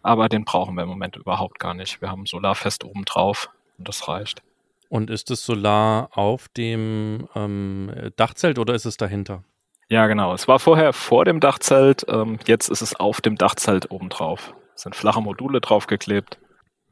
Aber 0.02 0.28
den 0.28 0.44
brauchen 0.44 0.74
wir 0.74 0.82
im 0.82 0.90
Moment 0.90 1.16
überhaupt 1.16 1.58
gar 1.58 1.72
nicht. 1.72 2.02
Wir 2.02 2.10
haben 2.10 2.26
Solar 2.26 2.54
fest 2.54 2.84
oben 2.84 3.06
drauf 3.06 3.48
und 3.78 3.88
das 3.88 4.06
reicht. 4.08 4.42
Und 4.90 5.08
ist 5.08 5.30
das 5.30 5.42
Solar 5.42 6.10
auf 6.12 6.48
dem 6.48 7.28
ähm, 7.34 7.90
Dachzelt 8.16 8.58
oder 8.58 8.74
ist 8.74 8.84
es 8.84 8.98
dahinter? 8.98 9.42
Ja, 9.88 10.06
genau. 10.06 10.32
Es 10.32 10.48
war 10.48 10.58
vorher 10.58 10.92
vor 10.92 11.24
dem 11.24 11.40
Dachzelt, 11.40 12.04
ähm, 12.08 12.38
jetzt 12.46 12.68
ist 12.68 12.82
es 12.82 12.94
auf 12.94 13.20
dem 13.20 13.36
Dachzelt 13.36 13.90
obendrauf. 13.90 14.54
Es 14.74 14.82
sind 14.82 14.96
flache 14.96 15.20
Module 15.20 15.60
draufgeklebt. 15.60 16.38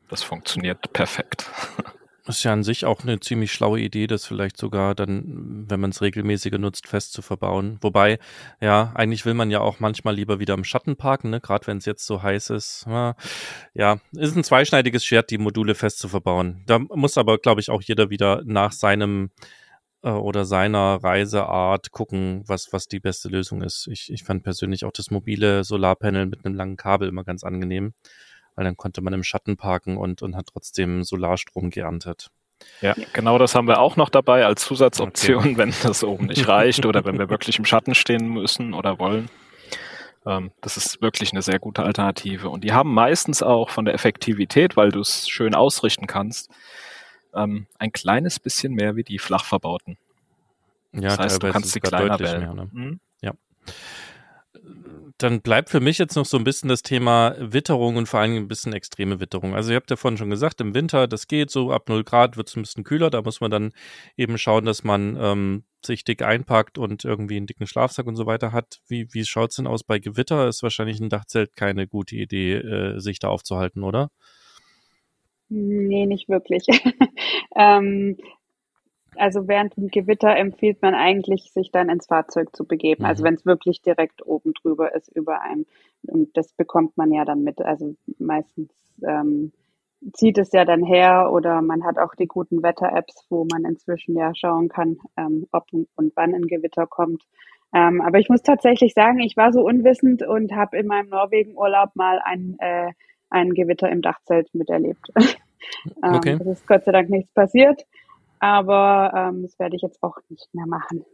Das 0.08 0.22
funktioniert 0.22 0.92
perfekt. 0.92 1.50
Ist 2.26 2.44
ja 2.44 2.52
an 2.52 2.62
sich 2.62 2.84
auch 2.84 3.02
eine 3.02 3.18
ziemlich 3.18 3.52
schlaue 3.52 3.80
Idee, 3.80 4.06
das 4.06 4.24
vielleicht 4.24 4.56
sogar 4.56 4.94
dann, 4.94 5.64
wenn 5.68 5.80
man 5.80 5.90
es 5.90 6.00
regelmäßiger 6.00 6.58
nutzt, 6.58 6.86
fest 6.86 7.12
zu 7.12 7.22
verbauen. 7.22 7.78
Wobei, 7.80 8.20
ja, 8.60 8.92
eigentlich 8.94 9.26
will 9.26 9.34
man 9.34 9.50
ja 9.50 9.60
auch 9.60 9.80
manchmal 9.80 10.14
lieber 10.14 10.38
wieder 10.38 10.54
im 10.54 10.62
Schatten 10.62 10.96
parken, 10.96 11.30
ne? 11.30 11.40
gerade 11.40 11.66
wenn 11.66 11.78
es 11.78 11.86
jetzt 11.86 12.06
so 12.06 12.22
heiß 12.22 12.50
ist. 12.50 12.86
Ja, 12.86 13.98
ist 14.12 14.36
ein 14.36 14.44
zweischneidiges 14.44 15.04
Schwert, 15.04 15.30
die 15.30 15.38
Module 15.38 15.74
fest 15.74 15.98
zu 15.98 16.08
verbauen. 16.08 16.62
Da 16.66 16.78
muss 16.78 17.18
aber, 17.18 17.38
glaube 17.38 17.62
ich, 17.62 17.70
auch 17.70 17.82
jeder 17.82 18.10
wieder 18.10 18.42
nach 18.44 18.70
seinem 18.70 19.30
äh, 20.02 20.10
oder 20.10 20.44
seiner 20.44 21.02
Reiseart 21.02 21.90
gucken, 21.90 22.42
was, 22.46 22.72
was 22.72 22.86
die 22.86 23.00
beste 23.00 23.28
Lösung 23.28 23.62
ist. 23.62 23.88
Ich, 23.90 24.12
ich 24.12 24.24
fand 24.24 24.42
persönlich 24.42 24.84
auch 24.84 24.92
das 24.92 25.10
mobile 25.10 25.64
Solarpanel 25.64 26.26
mit 26.26 26.44
einem 26.44 26.54
langen 26.54 26.76
Kabel 26.76 27.08
immer 27.08 27.24
ganz 27.24 27.44
angenehm, 27.44 27.94
weil 28.54 28.64
dann 28.64 28.76
konnte 28.76 29.02
man 29.02 29.12
im 29.12 29.24
Schatten 29.24 29.56
parken 29.56 29.96
und, 29.96 30.22
und 30.22 30.36
hat 30.36 30.46
trotzdem 30.52 31.04
Solarstrom 31.04 31.70
geerntet. 31.70 32.30
Ja, 32.82 32.94
genau 33.12 33.38
das 33.38 33.54
haben 33.54 33.68
wir 33.68 33.80
auch 33.80 33.96
noch 33.96 34.10
dabei 34.10 34.44
als 34.44 34.64
Zusatzoption, 34.64 35.38
okay. 35.38 35.56
wenn 35.56 35.74
das 35.82 36.04
oben 36.04 36.26
nicht 36.26 36.46
reicht 36.46 36.84
oder 36.84 37.04
wenn 37.04 37.18
wir 37.18 37.30
wirklich 37.30 37.58
im 37.58 37.64
Schatten 37.64 37.94
stehen 37.94 38.28
müssen 38.28 38.74
oder 38.74 38.98
wollen. 38.98 39.30
Ähm, 40.26 40.50
das 40.60 40.76
ist 40.76 41.00
wirklich 41.00 41.32
eine 41.32 41.42
sehr 41.42 41.58
gute 41.58 41.82
Alternative. 41.82 42.48
Und 42.50 42.64
die 42.64 42.72
haben 42.72 42.92
meistens 42.92 43.42
auch 43.42 43.70
von 43.70 43.84
der 43.84 43.94
Effektivität, 43.94 44.76
weil 44.76 44.90
du 44.90 45.00
es 45.00 45.28
schön 45.28 45.54
ausrichten 45.54 46.06
kannst, 46.06 46.50
ähm, 47.34 47.66
ein 47.78 47.92
kleines 47.92 48.38
bisschen 48.38 48.74
mehr 48.74 48.96
wie 48.96 49.04
die 49.04 49.18
flach 49.18 49.44
verbauten. 49.44 49.96
Ja, 50.92 51.16
das 51.16 51.18
heißt, 51.18 51.42
du 51.42 51.50
kannst 51.50 51.72
sie 51.72 51.80
kleiner 51.80 52.18
wählen. 52.18 52.40
Mehr, 52.40 52.54
ne? 52.54 52.68
mhm. 52.72 53.00
Ja. 53.22 53.32
Dann 55.18 55.42
bleibt 55.42 55.68
für 55.68 55.80
mich 55.80 55.98
jetzt 55.98 56.16
noch 56.16 56.24
so 56.24 56.38
ein 56.38 56.44
bisschen 56.44 56.70
das 56.70 56.82
Thema 56.82 57.34
Witterung 57.38 57.96
und 57.96 58.06
vor 58.06 58.20
allem 58.20 58.36
ein 58.36 58.48
bisschen 58.48 58.72
extreme 58.72 59.20
Witterung. 59.20 59.54
Also 59.54 59.70
ihr 59.70 59.76
habt 59.76 59.90
ja 59.90 59.96
vorhin 59.96 60.16
schon 60.16 60.30
gesagt, 60.30 60.60
im 60.60 60.74
Winter, 60.74 61.06
das 61.06 61.28
geht 61.28 61.50
so, 61.50 61.70
ab 61.72 61.88
0 61.88 62.04
Grad 62.04 62.36
wird 62.36 62.48
es 62.48 62.56
ein 62.56 62.62
bisschen 62.62 62.84
kühler, 62.84 63.10
da 63.10 63.20
muss 63.20 63.40
man 63.40 63.50
dann 63.50 63.72
eben 64.16 64.38
schauen, 64.38 64.64
dass 64.64 64.82
man 64.82 65.16
ähm, 65.20 65.64
sich 65.84 66.04
dick 66.04 66.22
einpackt 66.22 66.78
und 66.78 67.04
irgendwie 67.04 67.36
einen 67.36 67.46
dicken 67.46 67.66
Schlafsack 67.66 68.06
und 68.06 68.16
so 68.16 68.26
weiter 68.26 68.52
hat. 68.52 68.80
Wie, 68.86 69.12
wie 69.12 69.24
schaut 69.24 69.50
es 69.50 69.56
denn 69.56 69.66
aus 69.66 69.84
bei 69.84 69.98
Gewitter? 69.98 70.48
Ist 70.48 70.62
wahrscheinlich 70.62 71.00
ein 71.00 71.10
Dachzelt 71.10 71.54
keine 71.54 71.86
gute 71.86 72.16
Idee, 72.16 72.54
äh, 72.54 72.98
sich 72.98 73.18
da 73.18 73.28
aufzuhalten, 73.28 73.82
oder? 73.82 74.10
Nee, 75.50 76.06
nicht 76.06 76.28
wirklich. 76.28 76.66
ähm, 77.56 78.16
also 79.16 79.48
während 79.48 79.76
dem 79.76 79.88
Gewitter 79.88 80.34
empfiehlt 80.36 80.80
man 80.80 80.94
eigentlich, 80.94 81.50
sich 81.52 81.72
dann 81.72 81.88
ins 81.88 82.06
Fahrzeug 82.06 82.54
zu 82.54 82.64
begeben. 82.64 83.04
Also 83.04 83.22
mhm. 83.22 83.24
Also 83.24 83.24
wenn 83.24 83.34
es 83.34 83.46
wirklich 83.46 83.82
direkt 83.82 84.24
oben 84.26 84.54
drüber 84.54 84.94
ist 84.94 85.14
über 85.14 85.42
einem. 85.42 85.66
Und 86.06 86.36
das 86.36 86.52
bekommt 86.52 86.96
man 86.96 87.12
ja 87.12 87.24
dann 87.24 87.42
mit. 87.42 87.60
Also 87.60 87.96
meistens 88.18 88.70
ähm, 89.02 89.52
zieht 90.14 90.38
es 90.38 90.52
ja 90.52 90.64
dann 90.64 90.84
her 90.84 91.30
oder 91.32 91.60
man 91.62 91.84
hat 91.84 91.98
auch 91.98 92.14
die 92.14 92.28
guten 92.28 92.62
Wetter-Apps, 92.62 93.26
wo 93.28 93.44
man 93.50 93.64
inzwischen 93.64 94.16
ja 94.16 94.32
schauen 94.34 94.68
kann, 94.68 94.98
ähm, 95.16 95.46
ob 95.52 95.66
und 95.72 96.12
wann 96.14 96.34
ein 96.34 96.46
Gewitter 96.46 96.86
kommt. 96.86 97.24
Ähm, 97.74 98.00
aber 98.00 98.18
ich 98.18 98.28
muss 98.28 98.42
tatsächlich 98.42 98.94
sagen, 98.94 99.18
ich 99.18 99.36
war 99.36 99.52
so 99.52 99.60
unwissend 99.60 100.22
und 100.22 100.52
habe 100.52 100.78
in 100.78 100.86
meinem 100.86 101.08
Norwegen-Urlaub 101.08 101.90
mal 101.94 102.20
ein 102.24 102.56
äh, 102.58 102.92
ein 103.30 103.54
Gewitter 103.54 103.90
im 103.90 104.02
Dachzelt 104.02 104.52
miterlebt. 104.54 105.06
Ähm, 106.02 106.14
okay. 106.14 106.30
ähm, 106.30 106.40
es 106.40 106.58
ist 106.58 106.66
Gott 106.66 106.84
sei 106.84 106.90
Dank 106.90 107.10
nichts 107.10 107.32
passiert, 107.32 107.82
aber 108.40 109.12
ähm, 109.14 109.42
das 109.42 109.58
werde 109.58 109.76
ich 109.76 109.82
jetzt 109.82 110.02
auch 110.02 110.16
nicht 110.28 110.48
mehr 110.52 110.66
machen. 110.66 111.04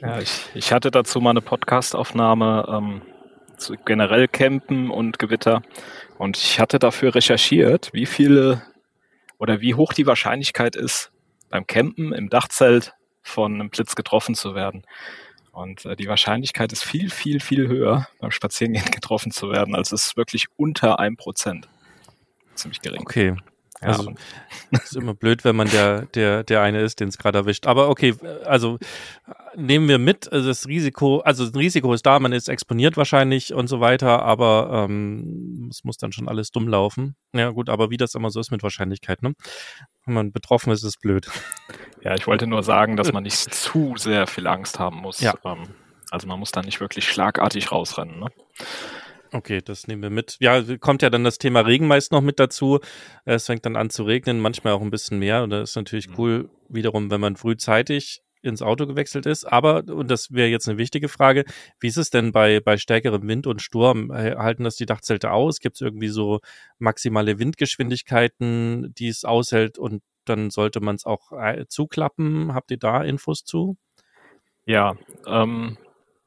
Ja, 0.00 0.20
ich, 0.20 0.48
ich 0.54 0.72
hatte 0.72 0.90
dazu 0.90 1.20
mal 1.20 1.30
eine 1.30 1.40
Podcastaufnahme 1.40 2.66
ähm, 2.68 3.02
zu 3.56 3.74
generell 3.84 4.28
Campen 4.28 4.90
und 4.90 5.18
Gewitter 5.18 5.62
und 6.18 6.36
ich 6.36 6.60
hatte 6.60 6.78
dafür 6.78 7.14
recherchiert, 7.14 7.90
wie 7.92 8.06
viele 8.06 8.62
oder 9.38 9.60
wie 9.60 9.74
hoch 9.74 9.92
die 9.92 10.06
Wahrscheinlichkeit 10.06 10.76
ist, 10.76 11.12
beim 11.50 11.66
Campen 11.66 12.12
im 12.12 12.28
Dachzelt 12.28 12.94
von 13.22 13.54
einem 13.54 13.70
Blitz 13.70 13.94
getroffen 13.96 14.34
zu 14.34 14.54
werden. 14.54 14.84
Und 15.54 15.84
äh, 15.84 15.94
die 15.94 16.08
Wahrscheinlichkeit 16.08 16.72
ist 16.72 16.84
viel, 16.84 17.10
viel, 17.10 17.38
viel 17.38 17.68
höher, 17.68 18.08
beim 18.18 18.32
Spazierengehen 18.32 18.86
getroffen 18.90 19.30
zu 19.30 19.50
werden, 19.50 19.74
als 19.74 19.92
es 19.92 20.16
wirklich 20.16 20.46
unter 20.56 20.98
einem 20.98 21.16
Prozent. 21.16 21.68
Ziemlich 22.54 22.80
gering. 22.80 23.00
Okay. 23.00 23.36
Also 23.80 24.14
ist 24.70 24.96
immer 24.96 25.14
blöd, 25.14 25.44
wenn 25.44 25.56
man 25.56 25.68
der, 25.68 26.06
der, 26.06 26.42
der 26.42 26.62
eine 26.62 26.80
ist, 26.80 27.00
den 27.00 27.08
es 27.08 27.18
gerade 27.18 27.38
erwischt. 27.38 27.66
Aber 27.66 27.88
okay, 27.88 28.14
also 28.44 28.78
nehmen 29.56 29.88
wir 29.88 29.98
mit, 29.98 30.32
also 30.32 30.48
das 30.48 30.66
Risiko, 30.66 31.18
also 31.20 31.44
das 31.44 31.54
Risiko 31.54 31.92
ist 31.92 32.06
da, 32.06 32.18
man 32.18 32.32
ist 32.32 32.48
exponiert 32.48 32.96
wahrscheinlich 32.96 33.52
und 33.52 33.68
so 33.68 33.80
weiter, 33.80 34.22
aber 34.22 34.86
ähm, 34.88 35.68
es 35.70 35.84
muss 35.84 35.98
dann 35.98 36.12
schon 36.12 36.28
alles 36.28 36.50
dumm 36.50 36.68
laufen. 36.68 37.14
Ja 37.34 37.50
gut, 37.50 37.68
aber 37.68 37.90
wie 37.90 37.96
das 37.96 38.14
immer 38.14 38.30
so 38.30 38.40
ist 38.40 38.50
mit 38.50 38.62
Wahrscheinlichkeit, 38.62 39.22
ne? 39.22 39.34
Wenn 40.06 40.14
man 40.14 40.32
betroffen 40.32 40.72
ist, 40.72 40.82
ist 40.82 40.96
es 40.96 40.96
blöd. 40.98 41.28
Ja, 42.02 42.14
ich 42.14 42.26
wollte 42.26 42.46
nur 42.46 42.62
sagen, 42.62 42.96
dass 42.96 43.12
man 43.12 43.22
nicht 43.22 43.36
zu 43.36 43.94
sehr 43.96 44.26
viel 44.26 44.46
Angst 44.46 44.78
haben 44.78 44.98
muss. 44.98 45.20
Ja. 45.20 45.34
Ähm, 45.44 45.68
also 46.10 46.26
man 46.26 46.38
muss 46.38 46.52
da 46.52 46.62
nicht 46.62 46.80
wirklich 46.80 47.08
schlagartig 47.08 47.72
rausrennen, 47.72 48.20
ne? 48.20 48.26
Okay, 49.32 49.60
das 49.64 49.88
nehmen 49.88 50.02
wir 50.02 50.10
mit. 50.10 50.36
Ja, 50.38 50.62
kommt 50.78 51.02
ja 51.02 51.10
dann 51.10 51.24
das 51.24 51.38
Thema 51.38 51.60
Regen 51.60 51.88
meist 51.88 52.12
noch 52.12 52.20
mit 52.20 52.38
dazu. 52.38 52.78
Es 53.24 53.46
fängt 53.46 53.66
dann 53.66 53.74
an 53.74 53.90
zu 53.90 54.04
regnen, 54.04 54.38
manchmal 54.38 54.74
auch 54.74 54.80
ein 54.80 54.90
bisschen 54.90 55.18
mehr. 55.18 55.42
Und 55.42 55.50
das 55.50 55.70
ist 55.70 55.76
natürlich 55.76 56.08
mhm. 56.08 56.14
cool, 56.18 56.50
wiederum, 56.68 57.10
wenn 57.10 57.20
man 57.20 57.34
frühzeitig 57.34 58.22
ins 58.44 58.62
Auto 58.62 58.86
gewechselt 58.86 59.26
ist. 59.26 59.44
Aber, 59.44 59.84
und 59.88 60.10
das 60.10 60.32
wäre 60.32 60.48
jetzt 60.48 60.68
eine 60.68 60.78
wichtige 60.78 61.08
Frage, 61.08 61.44
wie 61.80 61.88
ist 61.88 61.96
es 61.96 62.10
denn 62.10 62.32
bei, 62.32 62.60
bei 62.60 62.76
stärkerem 62.76 63.26
Wind 63.26 63.46
und 63.46 63.62
Sturm? 63.62 64.12
Halten 64.12 64.64
das 64.64 64.76
die 64.76 64.86
Dachzelte 64.86 65.30
aus? 65.32 65.60
Gibt 65.60 65.76
es 65.76 65.80
irgendwie 65.80 66.08
so 66.08 66.40
maximale 66.78 67.38
Windgeschwindigkeiten, 67.38 68.94
die 68.94 69.08
es 69.08 69.24
aushält 69.24 69.78
und 69.78 70.02
dann 70.24 70.50
sollte 70.50 70.80
man 70.80 70.96
es 70.96 71.04
auch 71.04 71.32
äh, 71.32 71.66
zuklappen? 71.68 72.54
Habt 72.54 72.70
ihr 72.70 72.78
da 72.78 73.02
Infos 73.02 73.44
zu? 73.44 73.76
Ja, 74.66 74.96
ähm, 75.26 75.76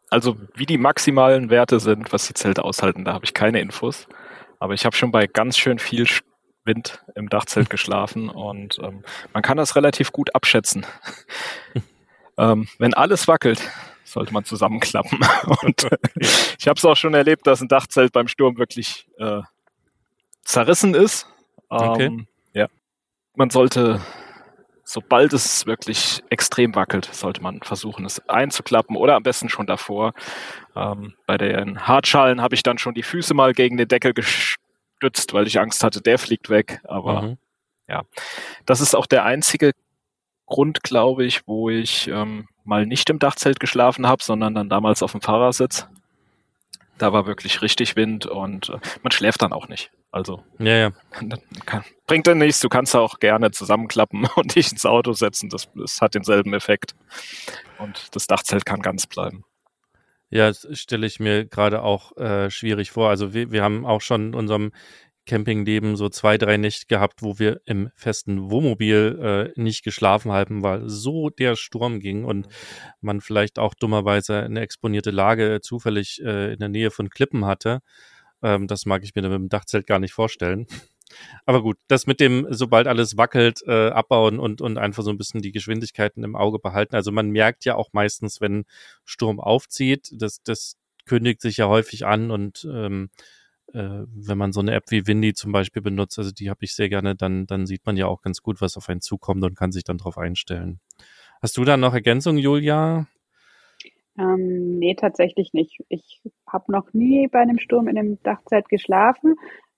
also 0.09 0.37
wie 0.55 0.65
die 0.65 0.77
maximalen 0.77 1.49
Werte 1.49 1.79
sind, 1.79 2.13
was 2.13 2.27
die 2.27 2.33
Zelte 2.33 2.63
aushalten, 2.63 3.05
da 3.05 3.13
habe 3.13 3.25
ich 3.25 3.33
keine 3.33 3.59
Infos. 3.59 4.07
Aber 4.59 4.73
ich 4.73 4.85
habe 4.85 4.95
schon 4.95 5.11
bei 5.11 5.27
ganz 5.27 5.57
schön 5.57 5.79
viel 5.79 6.07
Wind 6.63 7.03
im 7.15 7.29
Dachzelt 7.29 7.69
geschlafen 7.71 8.29
und 8.29 8.77
ähm, 8.81 9.03
man 9.33 9.43
kann 9.43 9.57
das 9.57 9.75
relativ 9.75 10.11
gut 10.11 10.35
abschätzen. 10.35 10.85
Ähm, 12.37 12.67
wenn 12.77 12.93
alles 12.93 13.27
wackelt, 13.27 13.61
sollte 14.03 14.33
man 14.33 14.45
zusammenklappen. 14.45 15.19
Und 15.63 15.83
äh, 15.83 15.97
ich 16.59 16.67
habe 16.67 16.77
es 16.77 16.85
auch 16.85 16.95
schon 16.95 17.13
erlebt, 17.13 17.47
dass 17.47 17.61
ein 17.61 17.67
Dachzelt 17.67 18.13
beim 18.13 18.27
Sturm 18.27 18.57
wirklich 18.57 19.07
äh, 19.17 19.41
zerrissen 20.43 20.93
ist. 20.93 21.27
Ähm, 21.71 21.77
okay. 21.89 22.27
Ja. 22.53 22.67
Man 23.35 23.49
sollte, 23.49 24.01
sobald 24.83 25.33
es 25.33 25.65
wirklich 25.65 26.23
extrem 26.29 26.75
wackelt, 26.75 27.09
sollte 27.11 27.41
man 27.41 27.61
versuchen, 27.61 28.05
es 28.05 28.27
einzuklappen 28.29 28.95
oder 28.95 29.15
am 29.15 29.23
besten 29.23 29.49
schon 29.49 29.67
davor. 29.67 30.13
Ähm, 30.75 31.15
bei 31.25 31.37
den 31.37 31.87
Hartschalen 31.87 32.41
habe 32.41 32.55
ich 32.55 32.63
dann 32.63 32.77
schon 32.77 32.93
die 32.93 33.03
Füße 33.03 33.33
mal 33.33 33.53
gegen 33.53 33.77
den 33.77 33.87
Deckel 33.87 34.13
gestützt, 34.13 35.33
weil 35.33 35.47
ich 35.47 35.59
Angst 35.59 35.83
hatte, 35.83 36.01
der 36.01 36.17
fliegt 36.17 36.49
weg. 36.49 36.79
Aber 36.85 37.21
mhm. 37.23 37.37
ja, 37.89 38.03
das 38.65 38.79
ist 38.79 38.95
auch 38.95 39.07
der 39.07 39.25
einzige 39.25 39.73
Grund, 40.47 40.81
glaube 40.81 41.25
ich, 41.25 41.47
wo 41.47 41.69
ich 41.69 42.07
ähm, 42.07 42.47
mal 42.63 42.85
nicht 42.85 43.09
im 43.09 43.19
Dachzelt 43.19 43.59
geschlafen 43.59 44.07
habe, 44.07 44.23
sondern 44.23 44.55
dann 44.55 44.69
damals 44.69 45.03
auf 45.03 45.11
dem 45.11 45.21
Fahrersitz. 45.21 45.87
Da 46.97 47.13
war 47.13 47.27
wirklich 47.27 47.61
richtig 47.61 47.95
Wind 47.95 48.25
und 48.25 48.69
äh, 48.69 48.79
man 49.03 49.11
schläft 49.11 49.41
dann 49.41 49.53
auch 49.53 49.67
nicht. 49.67 49.91
Also 50.11 50.43
ja, 50.57 50.75
ja. 50.75 50.91
Kann, 51.65 51.83
bringt 52.07 52.27
dann 52.27 52.39
nichts. 52.39 52.59
Du 52.59 52.69
kannst 52.69 52.95
auch 52.95 53.19
gerne 53.19 53.51
zusammenklappen 53.51 54.27
und 54.35 54.55
dich 54.55 54.71
ins 54.71 54.85
Auto 54.85 55.13
setzen. 55.13 55.49
Das, 55.49 55.69
das 55.75 56.01
hat 56.01 56.15
denselben 56.15 56.53
Effekt. 56.53 56.95
Und 57.77 58.15
das 58.15 58.25
Dachzelt 58.25 58.65
kann 58.65 58.81
ganz 58.81 59.05
bleiben. 59.05 59.43
Ja, 60.29 60.47
das 60.47 60.67
stelle 60.73 61.07
ich 61.07 61.19
mir 61.19 61.45
gerade 61.45 61.81
auch 61.83 62.17
äh, 62.17 62.49
schwierig 62.49 62.91
vor. 62.91 63.09
Also 63.09 63.33
wir, 63.33 63.51
wir 63.51 63.63
haben 63.63 63.85
auch 63.85 64.01
schon 64.01 64.27
in 64.27 64.35
unserem 64.35 64.71
Campingleben 65.27 65.95
so 65.95 66.09
zwei, 66.09 66.37
drei 66.37 66.57
Nächte 66.57 66.87
gehabt, 66.87 67.21
wo 67.21 67.37
wir 67.37 67.61
im 67.65 67.91
festen 67.95 68.49
Wohnmobil 68.49 69.53
äh, 69.55 69.61
nicht 69.61 69.83
geschlafen 69.83 70.31
haben, 70.31 70.63
weil 70.63 70.89
so 70.89 71.29
der 71.29 71.55
Sturm 71.55 71.99
ging 71.99 72.23
und 72.23 72.47
man 73.01 73.21
vielleicht 73.21 73.59
auch 73.59 73.75
dummerweise 73.75 74.41
eine 74.41 74.61
exponierte 74.61 75.11
Lage 75.11 75.59
zufällig 75.61 76.21
äh, 76.23 76.53
in 76.53 76.59
der 76.59 76.69
Nähe 76.69 76.89
von 76.89 77.09
Klippen 77.09 77.45
hatte. 77.45 77.81
Ähm, 78.41 78.67
das 78.67 78.85
mag 78.85 79.03
ich 79.03 79.13
mir 79.13 79.21
mit 79.21 79.31
dem 79.33 79.49
Dachzelt 79.49 79.85
gar 79.85 79.99
nicht 79.99 80.13
vorstellen. 80.13 80.65
Aber 81.45 81.61
gut, 81.61 81.77
das 81.87 82.07
mit 82.07 82.19
dem, 82.19 82.47
sobald 82.49 82.87
alles 82.87 83.17
wackelt, 83.17 83.61
äh, 83.65 83.89
abbauen 83.89 84.39
und, 84.39 84.61
und 84.61 84.77
einfach 84.77 85.03
so 85.03 85.09
ein 85.09 85.17
bisschen 85.17 85.41
die 85.41 85.51
Geschwindigkeiten 85.51 86.23
im 86.23 86.35
Auge 86.35 86.59
behalten. 86.59 86.95
Also 86.95 87.11
man 87.11 87.29
merkt 87.29 87.65
ja 87.65 87.75
auch 87.75 87.89
meistens, 87.93 88.41
wenn 88.41 88.65
Sturm 89.05 89.39
aufzieht, 89.39 90.09
das, 90.13 90.41
das 90.43 90.75
kündigt 91.05 91.41
sich 91.41 91.57
ja 91.57 91.67
häufig 91.67 92.05
an 92.05 92.31
und 92.31 92.67
ähm, 92.69 93.09
äh, 93.73 94.05
wenn 94.07 94.37
man 94.37 94.51
so 94.51 94.59
eine 94.59 94.73
App 94.73 94.85
wie 94.89 95.07
Windy 95.07 95.33
zum 95.33 95.51
Beispiel 95.51 95.81
benutzt, 95.81 96.17
also 96.17 96.31
die 96.31 96.49
habe 96.49 96.63
ich 96.63 96.73
sehr 96.73 96.89
gerne, 96.89 97.15
dann, 97.15 97.45
dann 97.47 97.65
sieht 97.65 97.85
man 97.85 97.97
ja 97.97 98.07
auch 98.07 98.21
ganz 98.21 98.41
gut, 98.41 98.61
was 98.61 98.77
auf 98.77 98.89
einen 98.89 99.01
zukommt 99.01 99.43
und 99.43 99.57
kann 99.57 99.71
sich 99.71 99.83
dann 99.83 99.97
darauf 99.97 100.17
einstellen. 100.17 100.79
Hast 101.41 101.57
du 101.57 101.63
da 101.63 101.77
noch 101.77 101.93
Ergänzungen, 101.93 102.41
Julia? 102.41 103.07
Ähm, 104.17 104.79
nee, 104.79 104.95
tatsächlich 104.95 105.53
nicht. 105.53 105.83
Ich 105.89 106.21
habe 106.47 106.71
noch 106.71 106.93
nie 106.93 107.27
bei 107.27 107.39
einem 107.39 107.59
Sturm 107.59 107.87
in 107.87 107.97
einem 107.97 108.21
Dachzelt 108.23 108.67
geschlafen. 108.69 109.35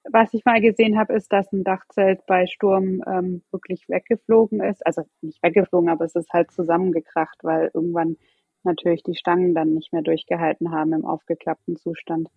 Was 0.10 0.34
ich 0.34 0.46
mal 0.46 0.62
gesehen 0.62 0.98
habe, 0.98 1.14
ist, 1.14 1.32
dass 1.34 1.52
ein 1.52 1.66
Dachzelt 1.66 2.26
bei 2.26 2.48
Sturm 2.48 3.04
ähm, 3.06 3.44
wirklich 3.52 3.90
weggeflogen 3.90 4.62
ist. 4.62 4.86
Also 4.86 5.04
nicht 5.22 5.44
weggeflogen, 5.44 5.90
aber 5.90 6.06
es 6.06 6.16
ist 6.16 6.32
halt 6.32 6.52
zusammengekracht, 6.52 7.38
weil 7.44 7.70
irgendwann 7.74 8.18
natürlich 8.64 9.04
die 9.04 9.16
Stangen 9.16 9.54
dann 9.54 9.74
nicht 9.74 9.92
mehr 9.92 10.02
durchgehalten 10.02 10.72
haben 10.72 10.94
im 10.94 11.06
aufgeklappten 11.06 11.76
Zustand. 11.76 12.30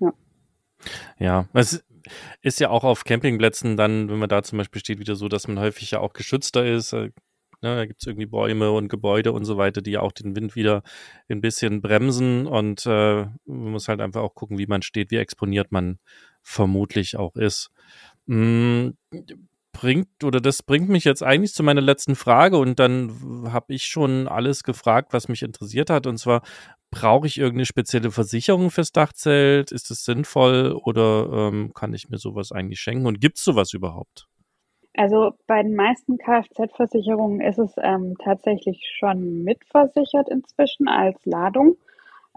Ja. 0.00 0.12
Ja, 1.18 1.48
es 1.52 1.84
ist 2.42 2.60
ja 2.60 2.70
auch 2.70 2.84
auf 2.84 3.04
Campingplätzen 3.04 3.76
dann, 3.76 4.08
wenn 4.08 4.18
man 4.18 4.28
da 4.28 4.42
zum 4.42 4.58
Beispiel 4.58 4.80
steht, 4.80 4.98
wieder 4.98 5.16
so, 5.16 5.28
dass 5.28 5.48
man 5.48 5.58
häufig 5.58 5.90
ja 5.90 6.00
auch 6.00 6.12
geschützter 6.12 6.64
ist. 6.66 6.92
Äh, 6.92 7.10
ne, 7.62 7.76
da 7.76 7.86
gibt 7.86 8.00
es 8.00 8.06
irgendwie 8.06 8.26
Bäume 8.26 8.70
und 8.72 8.88
Gebäude 8.88 9.32
und 9.32 9.44
so 9.44 9.56
weiter, 9.56 9.82
die 9.82 9.92
ja 9.92 10.00
auch 10.00 10.12
den 10.12 10.34
Wind 10.36 10.56
wieder 10.56 10.82
ein 11.28 11.40
bisschen 11.40 11.82
bremsen 11.82 12.46
und 12.46 12.86
äh, 12.86 13.24
man 13.44 13.72
muss 13.72 13.88
halt 13.88 14.00
einfach 14.00 14.22
auch 14.22 14.34
gucken, 14.34 14.58
wie 14.58 14.66
man 14.66 14.82
steht, 14.82 15.10
wie 15.10 15.16
exponiert 15.16 15.72
man 15.72 15.98
vermutlich 16.42 17.16
auch 17.16 17.36
ist. 17.36 17.70
Hm, 18.26 18.96
bringt 19.80 20.24
oder 20.24 20.40
das 20.40 20.62
bringt 20.62 20.90
mich 20.90 21.04
jetzt 21.04 21.22
eigentlich 21.22 21.54
zu 21.54 21.62
meiner 21.62 21.80
letzten 21.80 22.14
Frage 22.14 22.58
und 22.58 22.78
dann 22.78 23.48
habe 23.50 23.72
ich 23.72 23.84
schon 23.86 24.28
alles 24.28 24.62
gefragt, 24.62 25.14
was 25.14 25.28
mich 25.28 25.42
interessiert 25.42 25.88
hat 25.88 26.06
und 26.06 26.18
zwar 26.18 26.42
brauche 26.90 27.26
ich 27.26 27.38
irgendeine 27.38 27.64
spezielle 27.64 28.10
Versicherung 28.10 28.70
fürs 28.70 28.92
Dachzelt? 28.92 29.72
Ist 29.72 29.90
es 29.90 30.04
sinnvoll 30.04 30.78
oder 30.84 31.48
ähm, 31.48 31.72
kann 31.72 31.94
ich 31.94 32.10
mir 32.10 32.18
sowas 32.18 32.52
eigentlich 32.52 32.80
schenken 32.80 33.06
und 33.06 33.22
gibt 33.22 33.38
es 33.38 33.44
sowas 33.44 33.72
überhaupt? 33.72 34.26
Also 34.94 35.30
bei 35.46 35.62
den 35.62 35.76
meisten 35.76 36.18
Kfz-Versicherungen 36.18 37.40
ist 37.40 37.58
es 37.58 37.72
ähm, 37.78 38.16
tatsächlich 38.22 38.82
schon 38.98 39.44
mitversichert 39.44 40.28
inzwischen 40.28 40.88
als 40.88 41.24
Ladung. 41.24 41.76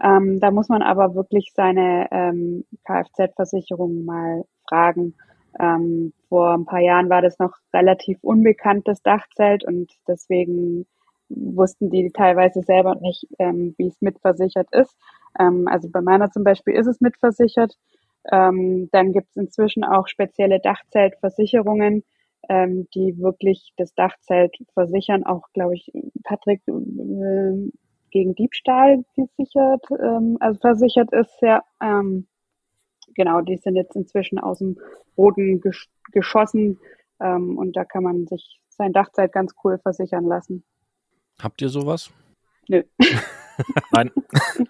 Ähm, 0.02 0.40
da 0.40 0.50
muss 0.50 0.68
man 0.68 0.80
aber 0.80 1.14
wirklich 1.14 1.52
seine 1.54 2.08
ähm, 2.10 2.64
Kfz-Versicherung 2.86 4.06
mal 4.06 4.44
fragen. 4.66 5.14
Ähm, 5.60 6.12
vor 6.28 6.54
ein 6.54 6.64
paar 6.66 6.80
Jahren 6.80 7.10
war 7.10 7.22
das 7.22 7.38
noch 7.38 7.52
relativ 7.72 8.18
unbekanntes 8.22 9.02
Dachzelt 9.02 9.64
und 9.64 9.92
deswegen 10.08 10.86
wussten 11.28 11.90
die 11.90 12.10
teilweise 12.10 12.62
selber 12.62 12.96
nicht, 12.96 13.26
ähm, 13.38 13.74
wie 13.78 13.86
es 13.88 14.00
mitversichert 14.00 14.68
ist. 14.72 14.96
Ähm, 15.38 15.66
also 15.68 15.88
bei 15.90 16.00
meiner 16.00 16.30
zum 16.30 16.44
Beispiel 16.44 16.74
ist 16.74 16.86
es 16.86 17.00
mitversichert. 17.00 17.76
Ähm, 18.32 18.88
dann 18.92 19.12
gibt 19.12 19.30
es 19.30 19.36
inzwischen 19.36 19.84
auch 19.84 20.08
spezielle 20.08 20.60
Dachzeltversicherungen, 20.60 22.04
ähm, 22.48 22.88
die 22.94 23.18
wirklich 23.18 23.72
das 23.76 23.94
Dachzelt 23.94 24.56
versichern, 24.74 25.24
auch 25.24 25.48
glaube 25.52 25.74
ich, 25.74 25.90
Patrick, 26.24 26.62
äh, 26.68 27.70
gegen 28.10 28.34
Diebstahl 28.34 29.04
gesichert, 29.16 29.84
ähm, 30.00 30.36
also 30.40 30.58
versichert 30.60 31.12
ist, 31.12 31.36
ja. 31.42 31.62
Ähm, 31.82 32.26
genau, 33.14 33.40
die 33.40 33.56
sind 33.56 33.76
jetzt 33.76 33.96
inzwischen 33.96 34.38
aus 34.38 34.58
dem 34.58 34.78
Boden 35.16 35.60
gesch 35.60 35.88
geschossen 36.12 36.78
ähm, 37.20 37.58
und 37.58 37.76
da 37.76 37.84
kann 37.84 38.02
man 38.02 38.26
sich 38.26 38.60
sein 38.68 38.92
Dachzeit 38.92 39.32
ganz 39.32 39.54
cool 39.64 39.78
versichern 39.78 40.24
lassen. 40.24 40.64
Habt 41.40 41.62
ihr 41.62 41.68
sowas? 41.68 42.10
Nö. 42.68 42.82
Nein. 43.92 44.10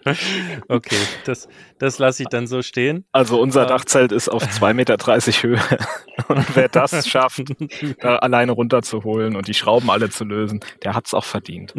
okay, 0.67 0.97
das, 1.25 1.47
das 1.79 1.97
lasse 1.97 2.23
ich 2.23 2.29
dann 2.29 2.47
so 2.47 2.61
stehen. 2.61 3.05
Also 3.11 3.41
unser 3.41 3.63
ähm. 3.63 3.69
Dachzelt 3.69 4.11
ist 4.11 4.29
auf 4.29 4.43
2,30 4.43 4.73
Meter 4.73 4.97
Höhe. 5.43 5.59
Und 6.27 6.55
wer 6.55 6.69
das 6.69 7.07
schafft, 7.07 7.43
da 7.99 8.17
alleine 8.17 8.53
runterzuholen 8.53 9.35
und 9.35 9.47
die 9.47 9.53
Schrauben 9.53 9.91
alle 9.91 10.09
zu 10.09 10.23
lösen, 10.23 10.61
der 10.81 10.95
hat 10.95 11.07
es 11.07 11.13
auch 11.13 11.25
verdient. 11.25 11.73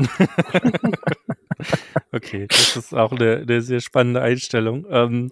okay, 2.12 2.46
das 2.46 2.76
ist 2.76 2.94
auch 2.94 3.12
eine, 3.12 3.38
eine 3.38 3.62
sehr 3.62 3.80
spannende 3.80 4.20
Einstellung. 4.20 4.86
Ähm, 4.90 5.30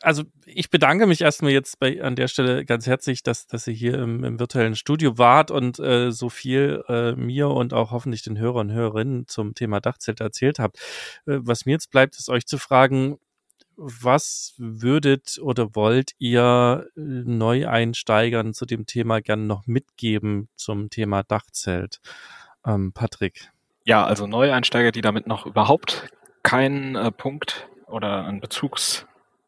also 0.00 0.24
ich 0.44 0.70
bedanke 0.70 1.06
mich 1.06 1.20
erstmal 1.20 1.52
jetzt 1.52 1.78
bei 1.78 2.02
an 2.02 2.16
der 2.16 2.28
Stelle 2.28 2.64
ganz 2.64 2.86
herzlich, 2.86 3.22
dass, 3.22 3.46
dass 3.46 3.66
ihr 3.66 3.74
hier 3.74 3.94
im, 3.94 4.24
im 4.24 4.38
virtuellen 4.38 4.76
Studio 4.76 5.18
wart 5.18 5.50
und 5.50 5.78
äh, 5.78 6.10
so 6.10 6.28
viel 6.28 6.82
äh, 6.88 7.12
mir 7.12 7.48
und 7.48 7.72
auch 7.72 7.90
hoffentlich 7.90 8.22
den 8.22 8.38
Hörern 8.38 8.68
und 8.68 8.74
Hörerinnen 8.74 9.28
zum 9.28 9.54
Thema 9.54 9.80
Dachzelt 9.80 10.20
erzählt 10.20 10.58
habt. 10.58 10.78
Äh, 11.26 11.38
was 11.42 11.66
mir 11.66 11.72
jetzt 11.72 11.90
bleibt, 11.90 12.16
ist 12.16 12.28
euch 12.28 12.46
zu 12.46 12.58
fragen, 12.58 13.18
was 13.76 14.54
würdet 14.58 15.38
oder 15.40 15.74
wollt 15.74 16.12
ihr 16.18 16.86
äh, 16.96 17.00
Neueinsteigern 17.00 18.54
zu 18.54 18.66
dem 18.66 18.86
Thema 18.86 19.20
gerne 19.20 19.44
noch 19.44 19.66
mitgeben 19.66 20.48
zum 20.56 20.90
Thema 20.90 21.22
Dachzelt? 21.22 22.00
Ähm, 22.66 22.92
Patrick. 22.92 23.50
Ja, 23.84 24.04
also 24.04 24.26
Neueinsteiger, 24.26 24.92
die 24.92 25.02
damit 25.02 25.26
noch 25.26 25.46
überhaupt 25.46 26.08
keinen 26.42 26.94
äh, 26.94 27.10
Punkt 27.10 27.68
oder 27.94 28.26
einen 28.26 28.40
Bezugs 28.40 29.06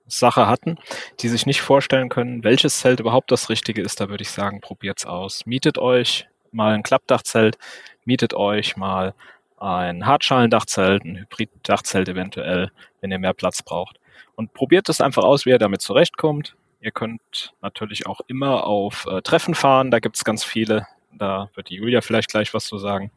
Sache 0.08 0.46
hatten, 0.46 0.78
die 1.20 1.28
sich 1.28 1.46
nicht 1.46 1.60
vorstellen 1.60 2.08
können, 2.08 2.44
welches 2.44 2.78
Zelt 2.78 3.00
überhaupt 3.00 3.32
das 3.32 3.50
Richtige 3.50 3.82
ist, 3.82 4.00
da 4.00 4.08
würde 4.08 4.22
ich 4.22 4.30
sagen, 4.30 4.60
probiert's 4.60 5.04
aus. 5.04 5.46
Mietet 5.46 5.78
euch 5.78 6.28
mal 6.52 6.74
ein 6.74 6.84
Klappdachzelt, 6.84 7.58
mietet 8.04 8.32
euch 8.32 8.76
mal 8.76 9.14
ein 9.58 10.06
Hartschalendachzelt, 10.06 11.04
ein 11.04 11.16
Hybriddachzelt 11.16 12.08
eventuell, 12.08 12.70
wenn 13.00 13.10
ihr 13.10 13.18
mehr 13.18 13.34
Platz 13.34 13.62
braucht. 13.62 13.98
Und 14.36 14.52
probiert 14.54 14.88
es 14.88 15.00
einfach 15.00 15.24
aus, 15.24 15.44
wie 15.44 15.50
ihr 15.50 15.58
damit 15.58 15.80
zurechtkommt. 15.80 16.54
Ihr 16.80 16.92
könnt 16.92 17.52
natürlich 17.62 18.06
auch 18.06 18.20
immer 18.28 18.64
auf 18.64 19.06
äh, 19.06 19.22
Treffen 19.22 19.54
fahren, 19.54 19.90
da 19.90 19.98
gibt's 19.98 20.24
ganz 20.24 20.44
viele. 20.44 20.86
Da 21.12 21.50
wird 21.54 21.70
die 21.70 21.76
Julia 21.76 22.00
vielleicht 22.00 22.30
gleich 22.30 22.54
was 22.54 22.66
zu 22.66 22.78
sagen. 22.78 23.10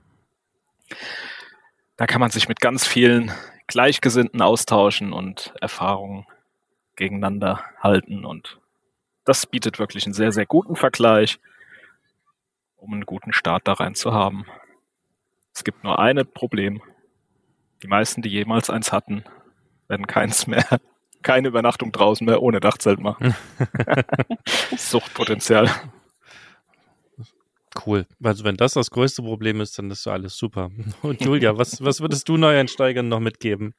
Da 1.97 2.07
kann 2.07 2.21
man 2.21 2.31
sich 2.31 2.47
mit 2.47 2.61
ganz 2.61 2.87
vielen 2.87 3.31
Gleichgesinnten 3.69 4.41
austauschen 4.41 5.13
und 5.13 5.53
Erfahrungen 5.61 6.25
gegeneinander 6.95 7.63
halten. 7.79 8.25
Und 8.25 8.59
das 9.25 9.45
bietet 9.45 9.77
wirklich 9.77 10.05
einen 10.05 10.15
sehr, 10.15 10.31
sehr 10.31 10.47
guten 10.47 10.75
Vergleich, 10.75 11.39
um 12.77 12.93
einen 12.93 13.05
guten 13.05 13.31
Start 13.31 13.67
da 13.67 13.73
rein 13.73 13.93
zu 13.93 14.11
haben. 14.11 14.47
Es 15.53 15.63
gibt 15.63 15.83
nur 15.83 15.99
ein 15.99 16.19
Problem. 16.33 16.81
Die 17.83 17.87
meisten, 17.87 18.23
die 18.23 18.29
jemals 18.29 18.71
eins 18.71 18.91
hatten, 18.91 19.23
werden 19.87 20.07
keins 20.07 20.47
mehr, 20.47 20.65
keine 21.21 21.49
Übernachtung 21.49 21.91
draußen 21.91 22.25
mehr 22.25 22.41
ohne 22.41 22.59
Dachzelt 22.59 22.99
machen. 22.99 23.35
Suchtpotenzial. 24.77 25.69
Cool. 27.85 28.05
Also 28.23 28.43
wenn 28.43 28.55
das 28.55 28.73
das 28.73 28.89
größte 28.91 29.21
Problem 29.21 29.61
ist, 29.61 29.77
dann 29.77 29.91
ist 29.91 30.03
so 30.03 30.11
alles 30.11 30.37
super. 30.37 30.71
Und 31.01 31.21
Julia, 31.21 31.57
was, 31.57 31.83
was 31.83 32.01
würdest 32.01 32.27
du 32.29 32.37
Neueinsteigern 32.37 33.07
noch 33.07 33.19
mitgeben? 33.19 33.75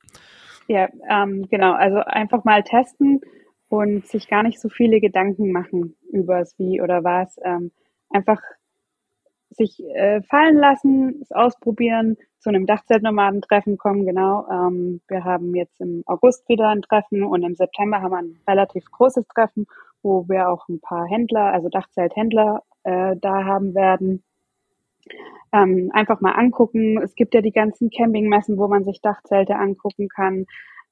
Ja, 0.69 0.89
ähm, 1.11 1.49
genau. 1.49 1.73
Also 1.73 1.99
einfach 1.99 2.45
mal 2.45 2.63
testen 2.63 3.21
und 3.69 4.07
sich 4.07 4.29
gar 4.29 4.43
nicht 4.43 4.61
so 4.61 4.69
viele 4.69 5.01
Gedanken 5.01 5.53
machen 5.53 5.97
über 6.13 6.39
das 6.39 6.59
Wie 6.59 6.81
oder 6.81 7.03
was. 7.03 7.37
Ähm, 7.45 7.73
einfach 8.09 8.41
sich 9.51 9.83
äh, 9.95 10.23
fallen 10.23 10.57
lassen, 10.57 11.21
es 11.23 11.33
ausprobieren, 11.33 12.17
zu 12.39 12.49
einem 12.49 12.67
Dachzeltnomadentreffen 12.67 13.77
kommen, 13.79 14.07
genau. 14.07 14.47
Ähm, 14.51 15.01
wir 15.09 15.25
haben 15.25 15.55
jetzt 15.55 15.81
im 15.81 16.03
August 16.07 16.49
wieder 16.49 16.69
ein 16.69 16.83
Treffen 16.83 17.25
und 17.25 17.43
im 17.43 17.55
September 17.55 18.01
haben 18.01 18.13
wir 18.13 18.19
ein 18.19 18.41
relativ 18.49 18.85
großes 18.91 19.27
Treffen, 19.29 19.67
wo 20.03 20.29
wir 20.29 20.49
auch 20.49 20.69
ein 20.69 20.81
paar 20.81 21.07
Händler, 21.07 21.53
also 21.53 21.69
Dachzelthändler 21.69 22.63
äh, 22.85 23.17
da 23.21 23.45
haben 23.45 23.75
werden. 23.75 24.23
Ähm, 25.53 25.91
einfach 25.93 26.21
mal 26.21 26.33
angucken. 26.33 26.99
Es 27.03 27.15
gibt 27.15 27.35
ja 27.35 27.41
die 27.41 27.53
ganzen 27.53 27.91
Campingmessen, 27.91 28.57
wo 28.59 28.69
man 28.69 28.85
sich 28.85 29.01
Dachzelte 29.01 29.57
angucken 29.57 30.09
kann. 30.09 30.47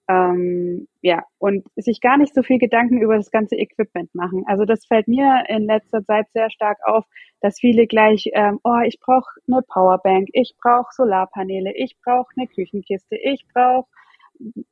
Ähm, 0.09 0.88
ja, 1.02 1.22
und 1.38 1.66
sich 1.76 2.00
gar 2.00 2.16
nicht 2.16 2.34
so 2.34 2.42
viel 2.42 2.59
Gedanken 2.59 2.98
über 2.98 3.16
das 3.16 3.30
ganze 3.30 3.56
Equipment 3.56 4.14
machen. 4.14 4.42
Also 4.46 4.64
das 4.64 4.86
fällt 4.86 5.06
mir 5.06 5.44
in 5.48 5.64
letzter 5.66 6.02
Zeit 6.04 6.26
sehr 6.32 6.50
stark 6.50 6.78
auf, 6.86 7.04
dass 7.42 7.61
viele 7.61 7.86
gleich, 7.86 8.30
ähm, 8.32 8.59
oh, 8.64 8.80
ich 8.86 8.98
brauche 9.00 9.28
eine 9.46 9.61
Powerbank, 9.62 10.28
ich 10.32 10.54
brauche 10.61 10.92
Solarpaneele, 10.92 11.72
ich 11.76 11.96
brauche 12.02 12.32
eine 12.36 12.46
Küchenkiste, 12.48 13.16
ich 13.16 13.44
brauche 13.52 13.86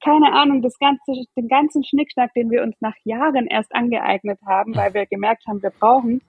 keine 0.03 0.33
Ahnung, 0.33 0.63
das 0.63 0.79
ganze, 0.79 1.25
den 1.37 1.49
ganzen 1.49 1.85
Schnickschnack, 1.85 2.33
den 2.35 2.51
wir 2.51 2.63
uns 2.63 2.77
nach 2.81 2.95
Jahren 3.05 3.47
erst 3.47 3.75
angeeignet 3.75 4.39
haben, 4.47 4.75
weil 4.75 4.95
wir 4.95 5.07
gemerkt 5.07 5.47
haben, 5.47 5.63
wir 5.63 5.71
brauchen, 5.71 6.23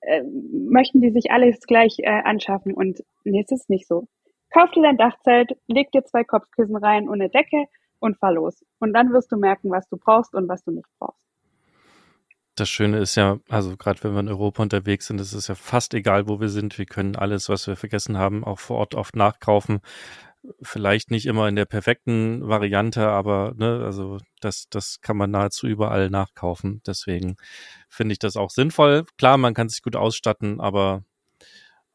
äh, 0.00 0.22
möchten 0.52 1.00
die 1.00 1.10
sich 1.10 1.30
alles 1.30 1.60
gleich 1.60 1.98
äh, 1.98 2.08
anschaffen. 2.08 2.74
Und 2.74 3.02
nee, 3.24 3.42
es 3.44 3.52
ist 3.52 3.70
nicht 3.70 3.86
so. 3.86 4.06
Kauf 4.50 4.70
dir 4.72 4.82
dein 4.82 4.98
Dachzelt, 4.98 5.56
leg 5.66 5.90
dir 5.92 6.04
zwei 6.04 6.24
Kopfkissen 6.24 6.76
rein 6.76 7.08
und 7.08 7.20
eine 7.20 7.30
Decke 7.30 7.66
und 8.00 8.18
fahr 8.18 8.32
los. 8.32 8.64
Und 8.80 8.92
dann 8.92 9.12
wirst 9.12 9.32
du 9.32 9.36
merken, 9.36 9.70
was 9.70 9.88
du 9.88 9.96
brauchst 9.96 10.34
und 10.34 10.48
was 10.48 10.62
du 10.64 10.72
nicht 10.72 10.88
brauchst. 10.98 11.22
Das 12.54 12.68
Schöne 12.68 12.98
ist 12.98 13.14
ja, 13.14 13.38
also 13.48 13.76
gerade 13.78 14.04
wenn 14.04 14.12
wir 14.12 14.20
in 14.20 14.28
Europa 14.28 14.62
unterwegs 14.62 15.06
sind, 15.06 15.20
ist 15.20 15.32
es 15.32 15.48
ja 15.48 15.54
fast 15.54 15.94
egal, 15.94 16.28
wo 16.28 16.38
wir 16.38 16.50
sind. 16.50 16.76
Wir 16.76 16.84
können 16.84 17.16
alles, 17.16 17.48
was 17.48 17.66
wir 17.66 17.76
vergessen 17.76 18.18
haben, 18.18 18.44
auch 18.44 18.58
vor 18.58 18.76
Ort 18.76 18.94
oft 18.94 19.16
nachkaufen. 19.16 19.80
Vielleicht 20.62 21.10
nicht 21.10 21.26
immer 21.26 21.48
in 21.48 21.56
der 21.56 21.66
perfekten 21.66 22.48
Variante, 22.48 23.08
aber 23.08 23.52
ne, 23.56 23.82
also 23.84 24.18
das, 24.40 24.68
das 24.70 25.00
kann 25.00 25.16
man 25.16 25.30
nahezu 25.30 25.66
überall 25.68 26.10
nachkaufen. 26.10 26.82
Deswegen 26.86 27.36
finde 27.88 28.12
ich 28.14 28.18
das 28.18 28.36
auch 28.36 28.50
sinnvoll. 28.50 29.04
Klar, 29.18 29.38
man 29.38 29.54
kann 29.54 29.68
sich 29.68 29.82
gut 29.82 29.94
ausstatten, 29.94 30.60
aber 30.60 31.04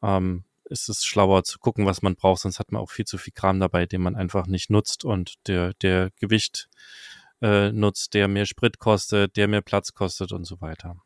ähm, 0.02 0.44
ist 0.64 0.88
es 0.88 1.04
schlauer 1.04 1.44
zu 1.44 1.58
gucken, 1.58 1.86
was 1.86 2.02
man 2.02 2.16
braucht, 2.16 2.42
sonst 2.42 2.58
hat 2.58 2.72
man 2.72 2.82
auch 2.82 2.90
viel 2.90 3.04
zu 3.04 3.18
viel 3.18 3.32
Kram 3.32 3.60
dabei, 3.60 3.86
den 3.86 4.02
man 4.02 4.16
einfach 4.16 4.46
nicht 4.46 4.70
nutzt 4.70 5.04
und 5.04 5.34
der, 5.46 5.74
der 5.74 6.10
Gewicht 6.20 6.68
äh, 7.42 7.72
nutzt, 7.72 8.14
der 8.14 8.28
mehr 8.28 8.46
Sprit 8.46 8.78
kostet, 8.78 9.36
der 9.36 9.48
mehr 9.48 9.62
Platz 9.62 9.94
kostet 9.94 10.32
und 10.32 10.44
so 10.44 10.60
weiter. 10.60 10.96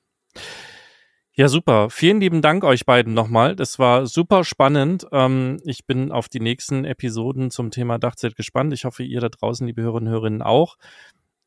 Ja, 1.34 1.48
super. 1.48 1.88
Vielen 1.88 2.20
lieben 2.20 2.42
Dank 2.42 2.62
euch 2.62 2.84
beiden 2.84 3.14
nochmal. 3.14 3.56
Das 3.56 3.78
war 3.78 4.06
super 4.06 4.44
spannend. 4.44 5.06
Ähm, 5.12 5.60
ich 5.64 5.86
bin 5.86 6.12
auf 6.12 6.28
die 6.28 6.40
nächsten 6.40 6.84
Episoden 6.84 7.50
zum 7.50 7.70
Thema 7.70 7.98
Dachzelt 7.98 8.36
gespannt. 8.36 8.74
Ich 8.74 8.84
hoffe, 8.84 9.02
ihr 9.02 9.20
da 9.20 9.30
draußen, 9.30 9.66
liebe 9.66 9.80
Hörerinnen 9.80 10.08
und 10.08 10.12
Hörerinnen, 10.12 10.42
auch. 10.42 10.76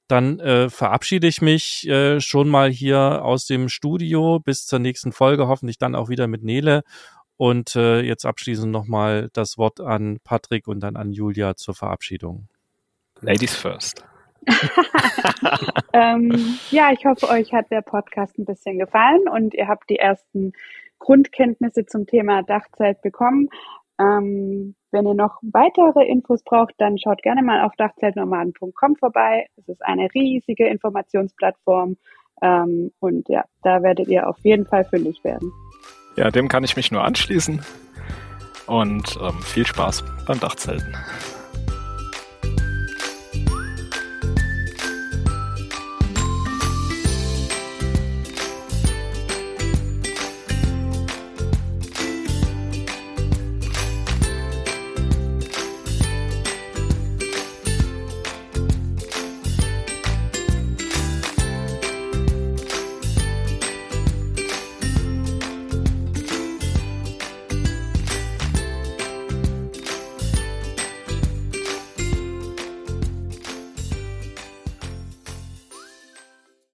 Dann 0.07 0.39
äh, 0.39 0.69
verabschiede 0.69 1.27
ich 1.27 1.41
mich 1.41 1.88
äh, 1.88 2.19
schon 2.19 2.49
mal 2.49 2.71
hier 2.71 3.23
aus 3.23 3.45
dem 3.45 3.69
Studio 3.69 4.39
bis 4.39 4.65
zur 4.65 4.79
nächsten 4.79 5.11
Folge, 5.11 5.47
hoffentlich 5.47 5.77
dann 5.77 5.93
auch 5.93 6.09
wieder 6.09 6.27
mit 6.27 6.43
Nele. 6.43 6.81
Und 7.38 7.75
äh, 7.75 8.01
jetzt 8.01 8.25
abschließend 8.25 8.71
nochmal 8.71 9.29
das 9.33 9.57
Wort 9.57 9.81
an 9.81 10.19
Patrick 10.23 10.67
und 10.67 10.79
dann 10.79 10.95
an 10.95 11.11
Julia 11.11 11.55
zur 11.55 11.75
Verabschiedung. 11.75 12.47
Ladies 13.21 13.55
first. 13.55 14.03
ähm, 15.93 16.57
ja, 16.71 16.91
ich 16.91 17.05
hoffe, 17.05 17.29
euch 17.29 17.53
hat 17.53 17.71
der 17.71 17.81
Podcast 17.81 18.37
ein 18.37 18.45
bisschen 18.45 18.79
gefallen 18.79 19.27
und 19.29 19.53
ihr 19.53 19.67
habt 19.67 19.89
die 19.89 19.97
ersten 19.97 20.53
Grundkenntnisse 20.99 21.85
zum 21.85 22.05
Thema 22.07 22.43
Dachzelt 22.43 23.01
bekommen. 23.01 23.49
Ähm, 23.99 24.75
wenn 24.91 25.07
ihr 25.07 25.13
noch 25.13 25.39
weitere 25.41 26.05
Infos 26.05 26.43
braucht, 26.43 26.73
dann 26.77 26.97
schaut 26.97 27.21
gerne 27.21 27.43
mal 27.43 27.61
auf 27.63 27.75
dachzeltnomaden.com 27.77 28.95
vorbei. 28.97 29.47
Es 29.57 29.67
ist 29.67 29.83
eine 29.83 30.09
riesige 30.13 30.67
Informationsplattform 30.67 31.97
ähm, 32.41 32.91
und 32.99 33.29
ja, 33.29 33.45
da 33.63 33.83
werdet 33.83 34.07
ihr 34.07 34.27
auf 34.27 34.37
jeden 34.43 34.65
Fall 34.65 34.85
fündig 34.85 35.23
werden. 35.23 35.51
Ja, 36.17 36.31
dem 36.31 36.47
kann 36.47 36.63
ich 36.63 36.75
mich 36.75 36.91
nur 36.91 37.03
anschließen 37.03 37.61
und 38.67 39.19
ähm, 39.21 39.41
viel 39.41 39.65
Spaß 39.65 40.03
beim 40.27 40.39
Dachzelten. 40.39 40.95